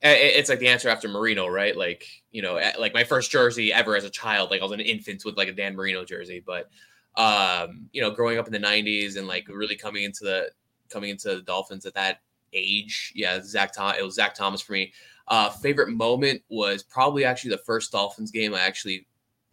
it's 0.02 0.48
like 0.48 0.58
the 0.58 0.68
answer 0.68 0.88
after 0.88 1.08
Marino, 1.08 1.46
right? 1.46 1.76
Like 1.76 2.06
you 2.30 2.42
know, 2.42 2.60
like 2.78 2.94
my 2.94 3.04
first 3.04 3.30
jersey 3.30 3.72
ever 3.72 3.96
as 3.96 4.04
a 4.04 4.10
child. 4.10 4.50
Like 4.50 4.60
I 4.60 4.64
was 4.64 4.72
an 4.72 4.80
infant 4.80 5.24
with 5.24 5.36
like 5.36 5.48
a 5.48 5.52
Dan 5.52 5.76
Marino 5.76 6.04
jersey, 6.04 6.42
but 6.44 6.70
um, 7.16 7.88
you 7.92 8.00
know, 8.00 8.10
growing 8.10 8.38
up 8.38 8.46
in 8.46 8.52
the 8.52 8.58
'90s 8.58 9.16
and 9.16 9.28
like 9.28 9.46
really 9.48 9.76
coming 9.76 10.04
into 10.04 10.24
the 10.24 10.50
coming 10.90 11.10
into 11.10 11.36
the 11.36 11.42
Dolphins 11.42 11.86
at 11.86 11.94
that 11.94 12.20
age, 12.52 13.12
yeah, 13.14 13.40
Zach 13.42 13.72
Thomas. 13.72 13.98
It 13.98 14.04
was 14.04 14.14
Zach 14.14 14.34
Thomas 14.34 14.60
for 14.60 14.72
me. 14.72 14.92
Uh, 15.28 15.50
favorite 15.50 15.88
moment 15.88 16.42
was 16.48 16.82
probably 16.82 17.24
actually 17.24 17.50
the 17.50 17.58
first 17.58 17.92
Dolphins 17.92 18.30
game 18.30 18.54
I 18.54 18.60
actually 18.60 19.06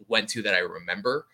went 0.08 0.28
to 0.30 0.42
that 0.42 0.54
I 0.54 0.58
remember. 0.58 1.26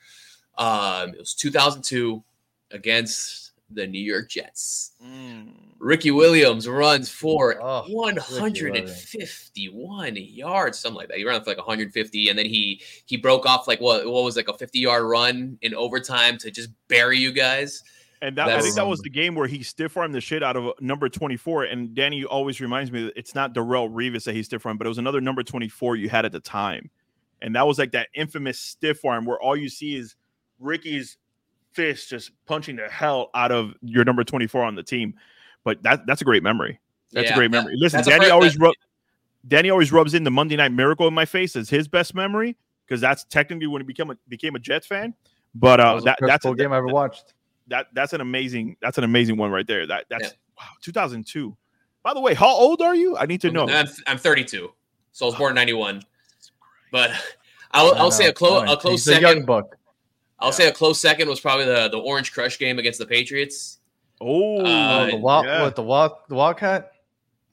Um, 0.59 1.11
it 1.11 1.19
was 1.19 1.35
2002 1.35 2.23
against 2.71 3.53
the 3.71 3.87
New 3.87 4.01
York 4.01 4.29
Jets. 4.29 4.93
Mm. 5.05 5.66
Ricky 5.79 6.11
Williams 6.11 6.69
runs 6.69 7.09
for 7.09 7.59
Oh, 7.63 7.85
151 7.89 10.17
yards, 10.17 10.79
something 10.79 10.97
like 10.97 11.09
that. 11.09 11.19
He 11.19 11.25
ran 11.25 11.43
for 11.43 11.51
like 11.51 11.59
150, 11.59 12.29
and 12.29 12.39
then 12.39 12.47
he 12.47 12.81
he 13.07 13.17
broke 13.17 13.47
off 13.47 13.69
like 13.69 13.81
what 13.81 14.07
what 14.07 14.25
was 14.25 14.37
like 14.37 14.49
a 14.49 14.55
50 14.55 14.79
yard 14.79 15.05
run 15.05 15.59
in 15.63 15.75
overtime 15.75 16.39
to 16.39 16.51
just 16.51 16.71
bury 16.89 17.19
you 17.19 17.33
guys. 17.33 17.83
And 18.23 18.37
that, 18.39 18.49
I 18.49 18.63
think 18.63 18.77
that 18.77 18.87
was 18.87 19.01
the 19.01 19.11
game 19.11 19.35
where 19.35 19.47
he 19.47 19.63
stiff 19.63 19.97
armed 19.97 20.15
the 20.15 20.23
shit 20.23 20.43
out 20.43 20.57
of 20.57 20.69
uh, 20.69 20.73
number 20.81 21.09
24. 21.09 21.65
And 21.65 21.95
Danny 21.95 22.25
always 22.25 22.61
reminds 22.61 22.91
me 22.91 23.05
that 23.05 23.13
it's 23.17 23.35
not 23.35 23.55
Darrelle 23.55 23.93
Revis 23.93 24.25
that 24.25 24.35
he 24.35 24.43
stiff 24.43 24.65
armed, 24.65 24.79
but 24.79 24.87
it 24.87 24.89
was 24.89 24.99
another 24.99 25.21
number 25.21 25.43
24 25.43 25.97
you 25.97 26.09
had 26.09 26.25
at 26.25 26.33
the 26.33 26.41
time. 26.41 26.91
And 27.43 27.55
that 27.55 27.67
was 27.67 27.79
like 27.79 27.93
that 27.93 28.09
infamous 28.15 28.59
stiff 28.59 29.05
arm 29.05 29.27
where 29.27 29.39
all 29.39 29.55
you 29.55 29.69
see 29.69 29.97
is 29.97 30.17
Ricky's 30.59 31.19
fist 31.73 32.09
just 32.09 32.31
punching 32.47 32.77
the 32.77 32.89
hell 32.89 33.29
out 33.35 33.53
of 33.53 33.75
your 33.83 34.05
number 34.05 34.25
24 34.25 34.65
on 34.65 34.75
the 34.75 34.83
team. 34.83 35.15
But 35.67 35.83
that 35.83 36.07
that's 36.07 36.23
a 36.23 36.25
great 36.25 36.45
memory. 36.45 36.79
That's 37.13 37.27
Yeah, 37.29 37.35
a 37.35 37.37
great 37.37 37.51
that- 37.51 37.59
memory. 37.59 37.75
Listen, 37.77 38.05
Danny 38.05 38.31
always 38.31 38.55
that- 38.55 38.61
rub, 38.63 38.75
Danny 39.49 39.69
always 39.69 39.91
rubs 39.91 40.15
in 40.15 40.23
the 40.23 40.31
Monday 40.31 40.55
Night 40.55 40.71
Miracle 40.71 41.09
in 41.09 41.13
my 41.15 41.25
face 41.25 41.57
as 41.57 41.69
his 41.69 41.89
best 41.89 42.15
memory 42.15 42.57
because 42.87 43.01
that's 43.01 43.25
technically 43.25 43.67
when 43.67 43.83
he 43.83 43.87
became 43.87 44.11
a 44.13 44.17
became 44.29 44.55
a 44.55 44.61
Jets 44.61 44.87
fan. 44.87 45.13
But 45.57 45.79
That 45.79 45.87
uh, 45.89 45.95
was 45.97 46.05
that, 46.05 46.19
the 46.21 46.27
that's 46.29 46.45
a, 46.47 46.55
game 46.55 46.73
I 46.73 46.77
ever 46.77 46.87
watched. 46.87 47.35
that 47.67 47.89
that's 47.95 48.13
an 48.13 48.21
amazing 48.21 48.77
that's 48.81 48.97
an 48.97 49.03
amazing 49.03 49.37
one 49.39 49.51
right 49.51 49.67
there. 49.67 49.89
That 49.89 50.05
that's 50.09 50.23
Yeah. 50.25 50.31
wow, 50.61 50.69
2002. 50.83 51.57
By 52.05 52.15
the 52.15 52.21
way, 52.21 52.35
how 52.35 52.47
old 52.49 52.81
are 52.81 52.95
you? 52.95 53.17
I 53.17 53.27
need 53.27 53.41
to 53.41 53.51
know. 53.51 53.69
I'm, 53.69 53.89
I'm 54.07 54.19
32, 54.19 54.73
so 55.11 55.27
I 55.27 55.29
was 55.31 55.35
born 55.35 55.51
in 55.51 55.57
91. 55.57 56.01
But 56.93 57.11
I'll, 57.73 57.93
I'll 57.97 58.11
say 58.13 58.29
a 58.29 58.33
close 58.33 58.71
a 58.71 58.77
close 58.77 59.05
He's 59.05 59.09
a 59.09 59.21
young 59.21 59.31
second. 59.31 59.47
buck. 59.47 59.77
I'll 60.39 60.53
say 60.53 60.69
a 60.69 60.73
close 60.73 61.01
second 61.01 61.29
was 61.29 61.41
probably 61.41 61.65
the 61.65 61.89
the 61.89 61.99
Orange 61.99 62.33
Crush 62.33 62.57
game 62.57 62.79
against 62.79 63.01
the 63.01 63.07
Patriots. 63.07 63.76
Oh, 64.21 64.65
Uh, 64.65 65.11
the 65.11 65.17
wild, 65.17 65.47
yeah. 65.47 65.63
what 65.63 65.77
the 65.77 65.83
wild, 65.83 66.13
the 66.29 66.35
Wildcat? 66.35 66.93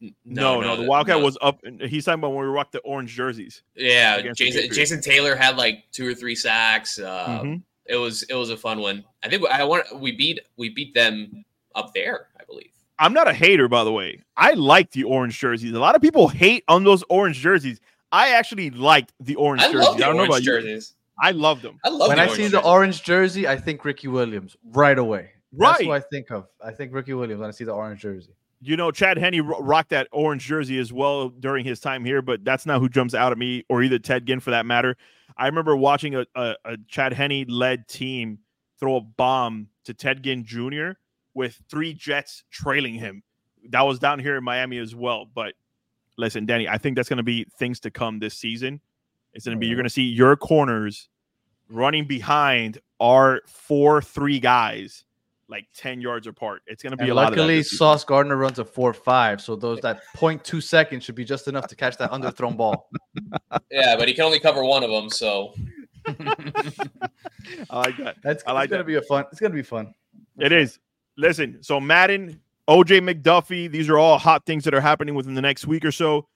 N- 0.02 0.16
no, 0.26 0.62
no, 0.62 0.76
the 0.76 0.84
Wildcat 0.84 1.20
no. 1.20 1.26
was 1.26 1.38
up. 1.42 1.60
He's 1.82 2.06
talking 2.06 2.20
about 2.20 2.30
when 2.34 2.46
we 2.46 2.52
rocked 2.52 2.72
the 2.74 2.80
orange 2.80 3.12
jerseys. 3.14 3.64
yeah. 3.76 4.22
Jason 4.34 4.72
Jason 4.74 5.02
Taylor 5.02 5.36
had 5.36 5.58
like 5.58 5.86
two 5.92 6.08
or 6.08 6.14
three 6.14 6.36
sacks. 6.36 7.00
Uh, 7.00 7.42
Mhm. 7.44 7.62
It 7.86 7.98
was 7.98 8.24
it 8.24 8.34
was 8.36 8.50
a 8.50 8.56
fun 8.58 8.80
one. 8.80 9.04
I 9.24 9.30
think 9.30 9.46
I 9.50 9.64
want 9.66 10.00
we 10.00 10.14
beat 10.14 10.40
we 10.58 10.70
beat 10.70 10.94
them 10.94 11.44
up 11.76 11.94
there. 11.94 12.28
I 12.40 12.44
believe. 12.46 12.70
I'm 13.00 13.12
not 13.14 13.28
a 13.28 13.34
hater, 13.34 13.68
by 13.68 13.84
the 13.84 13.92
way. 13.92 14.22
I 14.38 14.54
like 14.54 14.92
the 14.92 15.04
orange 15.04 15.38
jerseys. 15.38 15.74
A 15.74 15.80
lot 15.80 15.96
of 15.96 16.02
people 16.02 16.28
hate 16.30 16.64
on 16.70 16.84
those 16.86 17.04
orange 17.10 17.38
jerseys. 17.40 17.82
I 18.12 18.30
actually 18.30 18.70
liked 18.70 19.12
the 19.20 19.36
orange 19.36 19.64
I 19.64 19.72
jerseys. 19.72 19.88
love 19.88 19.98
the 19.98 20.04
I 20.04 20.08
don't 20.08 20.16
know 20.16 20.22
orange 20.24 20.30
about 20.34 20.44
you. 20.44 20.62
jerseys. 20.62 20.94
I 21.20 21.32
love 21.32 21.62
them. 21.62 21.80
I 21.84 21.90
love 21.90 22.08
when 22.08 22.18
the 22.18 22.24
I 22.24 22.28
orange 22.28 22.38
see 22.38 22.48
the 22.48 22.62
orange 22.64 23.04
jersey, 23.04 23.48
I 23.48 23.58
think 23.58 23.84
Ricky 23.84 24.08
Williams 24.08 24.56
right 24.72 24.98
away. 24.98 25.32
That's 25.56 25.80
Right. 25.80 25.86
who 25.86 25.92
I 25.92 26.00
think 26.00 26.32
of. 26.32 26.48
I 26.64 26.72
think 26.72 26.94
Ricky 26.94 27.14
Williams 27.14 27.40
when 27.40 27.48
I 27.48 27.52
see 27.52 27.64
the 27.64 27.74
orange 27.74 28.02
jersey. 28.02 28.32
You 28.62 28.78
know, 28.78 28.92
Chad 28.92 29.18
Henne 29.18 29.42
rocked 29.46 29.90
that 29.90 30.08
orange 30.12 30.46
jersey 30.46 30.80
as 30.80 30.92
well 30.94 31.30
during 31.30 31.66
his 31.66 31.80
time 31.80 32.06
here, 32.06 32.22
but 32.22 32.46
that's 32.46 32.66
not 32.66 32.80
who 32.80 32.88
jumps 32.88 33.14
out 33.14 33.32
at 33.34 33.38
me, 33.38 33.66
or 33.68 33.84
either 33.84 34.00
Ted 34.00 34.26
Ginn 34.26 34.40
for 34.40 34.52
that 34.52 34.66
matter. 34.66 34.96
I 35.36 35.48
remember 35.48 35.76
watching 35.76 36.16
a, 36.16 36.26
a, 36.36 36.56
a 36.64 36.78
Chad 36.88 37.12
Henne 37.14 37.46
led 37.50 37.88
team 37.90 38.40
throw 38.80 38.96
a 38.96 39.02
bomb 39.02 39.68
to 39.84 39.94
Ted 39.94 40.24
Ginn 40.24 40.46
Jr. 40.46 40.92
with 41.34 41.62
three 41.70 41.94
Jets 41.94 42.44
trailing 42.52 42.96
him. 42.96 43.22
That 43.70 43.82
was 43.82 44.00
down 44.00 44.20
here 44.20 44.38
in 44.38 44.44
Miami 44.46 44.78
as 44.78 44.96
well. 44.96 45.26
But 45.26 45.56
listen, 46.18 46.46
Danny, 46.46 46.68
I 46.70 46.78
think 46.78 46.96
that's 46.96 47.10
going 47.10 47.18
to 47.18 47.24
be 47.24 47.46
things 47.60 47.82
to 47.82 47.92
come 47.92 48.20
this 48.20 48.36
season. 48.38 48.80
It's 49.34 49.46
going 49.46 49.58
to 49.58 49.60
be 49.60 49.68
you're 49.68 49.76
going 49.76 49.84
to 49.86 49.90
see 49.90 50.04
your 50.04 50.36
corners 50.38 51.10
running 51.70 52.06
behind 52.06 52.80
our 53.00 53.42
four 53.48 54.02
three 54.02 54.40
guys 54.40 55.04
like 55.50 55.68
10 55.76 56.02
yards 56.02 56.28
apart. 56.28 56.62
It's 56.68 56.82
going 56.84 56.92
to 56.92 56.98
be 56.98 57.04
And 57.04 57.12
a 57.12 57.16
lot 57.16 57.32
luckily. 57.32 57.64
Sauce 57.64 58.04
Gardner 58.04 58.38
runs 58.38 58.60
a 58.60 58.66
four 58.66 58.94
five, 58.94 59.42
so 59.42 59.56
those 59.56 59.80
that 59.82 60.02
0.2 60.16 60.62
seconds 60.64 61.04
should 61.04 61.16
be 61.16 61.26
just 61.26 61.48
enough 61.48 61.68
to 61.68 61.76
catch 61.76 61.98
that 61.98 62.12
underthrown 62.12 62.58
ball. 62.58 62.90
Yeah, 63.72 63.96
but 63.96 64.08
he 64.08 64.14
can 64.14 64.26
only 64.26 64.40
cover 64.40 64.64
one 64.64 64.84
of 64.84 64.90
them. 64.90 65.10
So 65.10 65.54
I 66.08 66.14
like 67.72 67.98
that. 67.98 68.16
That's 68.24 68.44
I 68.48 68.52
like 68.52 68.70
gonna 68.70 68.84
that. 68.84 68.88
be 68.88 68.96
a 68.96 69.02
fun. 69.02 69.26
It's 69.32 69.40
gonna 69.40 69.54
be 69.54 69.64
fun. 69.64 69.94
It 70.40 70.52
is. 70.52 70.80
Listen, 71.18 71.62
so 71.62 71.80
Madden, 71.80 72.40
OJ 72.68 73.02
McDuffie, 73.02 73.70
these 73.70 73.90
are 73.90 73.98
all 73.98 74.18
hot 74.18 74.46
things 74.46 74.64
that 74.64 74.74
are 74.74 74.82
happening 74.82 75.16
within 75.16 75.34
the 75.36 75.42
next 75.42 75.68
week 75.68 75.86
or 75.86 75.92
so. 75.92 76.28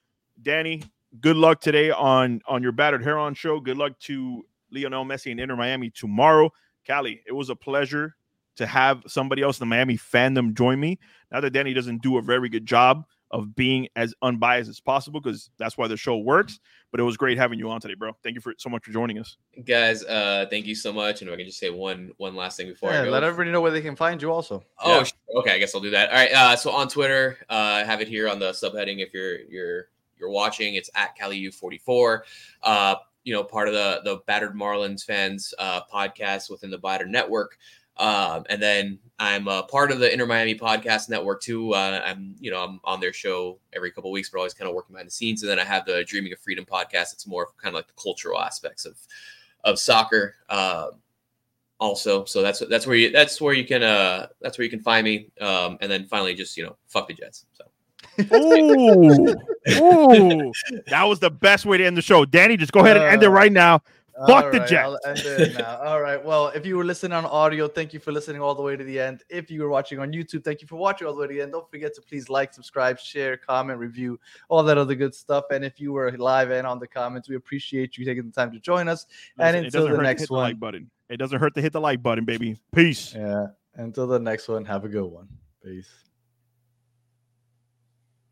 Danny, 0.42 0.82
good 1.20 1.36
luck 1.36 1.60
today 1.60 1.90
on 1.90 2.40
on 2.46 2.62
your 2.62 2.72
battered 2.72 3.02
heron 3.02 3.34
show. 3.34 3.58
Good 3.60 3.76
luck 3.78 3.98
to 4.00 4.44
Lionel 4.70 5.04
Messi 5.04 5.30
and 5.30 5.40
Inter 5.40 5.56
Miami 5.56 5.90
tomorrow. 5.90 6.50
Callie, 6.86 7.20
it 7.26 7.32
was 7.32 7.50
a 7.50 7.56
pleasure 7.56 8.16
to 8.58 8.66
have 8.66 9.02
somebody 9.06 9.42
else 9.42 9.58
in 9.60 9.68
the 9.68 9.74
Miami 9.74 9.96
fandom 9.96 10.54
join 10.54 10.78
me. 10.78 10.98
Now 11.32 11.40
that 11.40 11.50
Danny 11.50 11.72
doesn't 11.74 12.02
do 12.02 12.18
a 12.18 12.22
very 12.22 12.48
good 12.48 12.66
job 12.66 13.04
of 13.30 13.54
being 13.54 13.86
as 13.94 14.14
unbiased 14.22 14.70
as 14.70 14.80
possible, 14.80 15.20
because 15.20 15.50
that's 15.58 15.76
why 15.76 15.86
the 15.86 15.96
show 15.98 16.16
works. 16.16 16.60
But 16.90 17.00
it 17.00 17.02
was 17.02 17.18
great 17.18 17.36
having 17.36 17.58
you 17.58 17.68
on 17.70 17.78
today, 17.80 17.92
bro. 17.92 18.12
Thank 18.22 18.36
you 18.36 18.40
for 18.40 18.54
so 18.56 18.70
much 18.70 18.84
for 18.84 18.90
joining 18.92 19.18
us. 19.18 19.36
guys, 19.66 20.02
uh, 20.04 20.46
thank 20.48 20.64
you 20.64 20.74
so 20.74 20.90
much. 20.94 21.20
And 21.20 21.28
if 21.28 21.34
I 21.34 21.36
can 21.36 21.44
just 21.46 21.58
say 21.58 21.68
one 21.68 22.12
one 22.16 22.34
last 22.34 22.56
thing 22.56 22.68
before 22.68 22.90
Yeah, 22.90 23.02
I 23.02 23.04
go. 23.04 23.10
let 23.10 23.22
everybody 23.24 23.50
know 23.52 23.60
where 23.60 23.70
they 23.70 23.82
can 23.82 23.96
find 23.96 24.22
you. 24.22 24.32
Also, 24.32 24.64
Oh, 24.82 24.98
Yeah. 24.98 25.02
sh- 25.04 25.12
okay. 25.36 25.50
I 25.52 25.58
guess 25.58 25.74
I'll 25.74 25.82
do 25.82 25.90
that. 25.90 26.08
All 26.08 26.14
right. 26.16 26.32
Uh, 26.32 26.56
so 26.56 26.70
on 26.70 26.88
Twitter, 26.88 27.36
uh, 27.50 27.52
I 27.52 27.84
have 27.84 28.00
it 28.00 28.08
here 28.08 28.28
on 28.30 28.38
the 28.38 28.52
subheading. 28.52 29.00
If 29.00 29.12
you're 29.12 29.40
you're 29.50 29.88
you're 30.18 30.30
watching, 30.30 30.74
it's 30.76 30.88
at 30.94 31.16
CaliU44. 31.18 32.20
Uh, 32.62 32.94
you 33.24 33.34
know, 33.34 33.44
part 33.44 33.68
of 33.68 33.74
the 33.74 34.00
the 34.04 34.20
Battered 34.26 34.54
Marlins 34.54 35.04
fans 35.04 35.52
uh, 35.58 35.82
podcast 35.92 36.48
within 36.50 36.70
the 36.70 36.78
Battered 36.78 37.10
Network. 37.10 37.58
Um, 37.98 38.44
and 38.48 38.62
then 38.62 38.98
I'm 39.18 39.48
a 39.48 39.64
part 39.64 39.90
of 39.90 39.98
the 39.98 40.12
Inter 40.12 40.26
Miami 40.26 40.54
Podcast 40.54 41.08
Network 41.08 41.42
too. 41.42 41.74
Uh, 41.74 42.00
I'm, 42.04 42.36
you 42.38 42.50
know, 42.50 42.62
I'm 42.62 42.80
on 42.84 43.00
their 43.00 43.12
show 43.12 43.58
every 43.72 43.90
couple 43.90 44.10
of 44.10 44.12
weeks, 44.12 44.30
but 44.30 44.38
always 44.38 44.54
kind 44.54 44.68
of 44.68 44.74
working 44.74 44.94
behind 44.94 45.08
the 45.08 45.12
scenes. 45.12 45.42
And 45.42 45.50
then 45.50 45.58
I 45.58 45.64
have 45.64 45.84
the 45.84 46.04
Dreaming 46.04 46.32
of 46.32 46.38
Freedom 46.38 46.64
podcast. 46.64 47.12
It's 47.12 47.26
more 47.26 47.48
kind 47.60 47.74
of 47.74 47.74
like 47.74 47.88
the 47.88 48.00
cultural 48.00 48.40
aspects 48.40 48.84
of 48.84 48.96
of 49.64 49.78
soccer. 49.78 50.36
Um, 50.48 50.90
also, 51.80 52.24
so 52.24 52.42
that's 52.42 52.60
that's 52.70 52.86
where 52.86 52.96
you 52.96 53.10
that's 53.10 53.40
where 53.40 53.54
you 53.54 53.64
can 53.64 53.82
uh 53.82 54.28
that's 54.40 54.58
where 54.58 54.64
you 54.64 54.70
can 54.70 54.80
find 54.80 55.04
me. 55.04 55.30
Um, 55.40 55.78
and 55.80 55.90
then 55.90 56.04
finally, 56.06 56.34
just 56.34 56.56
you 56.56 56.64
know, 56.64 56.76
fuck 56.86 57.08
the 57.08 57.14
Jets. 57.14 57.46
So 57.52 57.64
Ooh, 58.34 59.34
ooh, 59.70 60.52
that 60.88 61.04
was 61.04 61.20
the 61.20 61.30
best 61.30 61.66
way 61.66 61.78
to 61.78 61.84
end 61.84 61.96
the 61.96 62.02
show. 62.02 62.24
Danny, 62.24 62.56
just 62.56 62.72
go 62.72 62.80
ahead 62.80 62.96
and 62.96 63.06
end 63.06 63.22
it 63.22 63.26
Uh, 63.26 63.30
right 63.32 63.52
now. 63.52 63.82
Fuck 64.26 64.46
All 64.46 64.50
the 64.50 64.58
right, 64.58 64.68
Jets. 64.68 64.82
I'll 64.84 64.98
end 65.06 65.18
it 65.20 65.58
now. 65.58 65.76
All 65.76 66.00
right. 66.00 66.22
Well, 66.22 66.48
if 66.48 66.66
you 66.66 66.76
were 66.76 66.84
listening 66.84 67.12
on 67.12 67.24
audio, 67.26 67.68
thank 67.68 67.92
you 67.92 68.00
for 68.00 68.10
listening 68.10 68.42
all 68.42 68.54
the 68.54 68.62
way 68.62 68.74
to 68.74 68.82
the 68.82 68.98
end. 68.98 69.22
If 69.28 69.48
you 69.50 69.62
were 69.62 69.68
watching 69.68 70.00
on 70.00 70.12
YouTube, 70.12 70.42
thank 70.42 70.60
you 70.60 70.66
for 70.66 70.74
watching 70.76 71.06
all 71.06 71.14
the 71.14 71.20
way 71.20 71.28
to 71.28 71.34
the 71.34 71.40
end. 71.42 71.52
Don't 71.52 71.70
forget 71.70 71.94
to 71.94 72.02
please 72.02 72.28
like, 72.28 72.52
subscribe, 72.52 72.98
share, 72.98 73.36
comment, 73.36 73.78
review, 73.78 74.18
all 74.48 74.64
that 74.64 74.76
other 74.76 74.96
good 74.96 75.14
stuff. 75.14 75.44
And 75.52 75.64
if 75.64 75.78
you 75.78 75.92
were 75.92 76.10
live 76.18 76.50
and 76.50 76.66
on 76.66 76.80
the 76.80 76.88
comments, 76.88 77.28
we 77.28 77.36
appreciate 77.36 77.96
you 77.96 78.04
taking 78.04 78.26
the 78.26 78.32
time 78.32 78.50
to 78.52 78.58
join 78.58 78.88
us. 78.88 79.06
And 79.38 79.54
Listen, 79.56 79.64
it 79.64 79.66
until 79.66 79.96
the 79.96 80.02
next 80.02 80.22
hit 80.22 80.28
the 80.28 80.34
one. 80.34 80.42
like 80.42 80.58
button. 80.58 80.90
It 81.08 81.18
doesn't 81.18 81.38
hurt 81.38 81.54
to 81.54 81.62
hit 81.62 81.72
the 81.72 81.80
like 81.80 82.02
button, 82.02 82.24
baby. 82.24 82.58
Peace. 82.74 83.14
Yeah. 83.14 83.46
Until 83.74 84.08
the 84.08 84.18
next 84.18 84.48
one, 84.48 84.64
have 84.64 84.84
a 84.84 84.88
good 84.88 85.06
one. 85.06 85.28
Peace. 85.64 86.07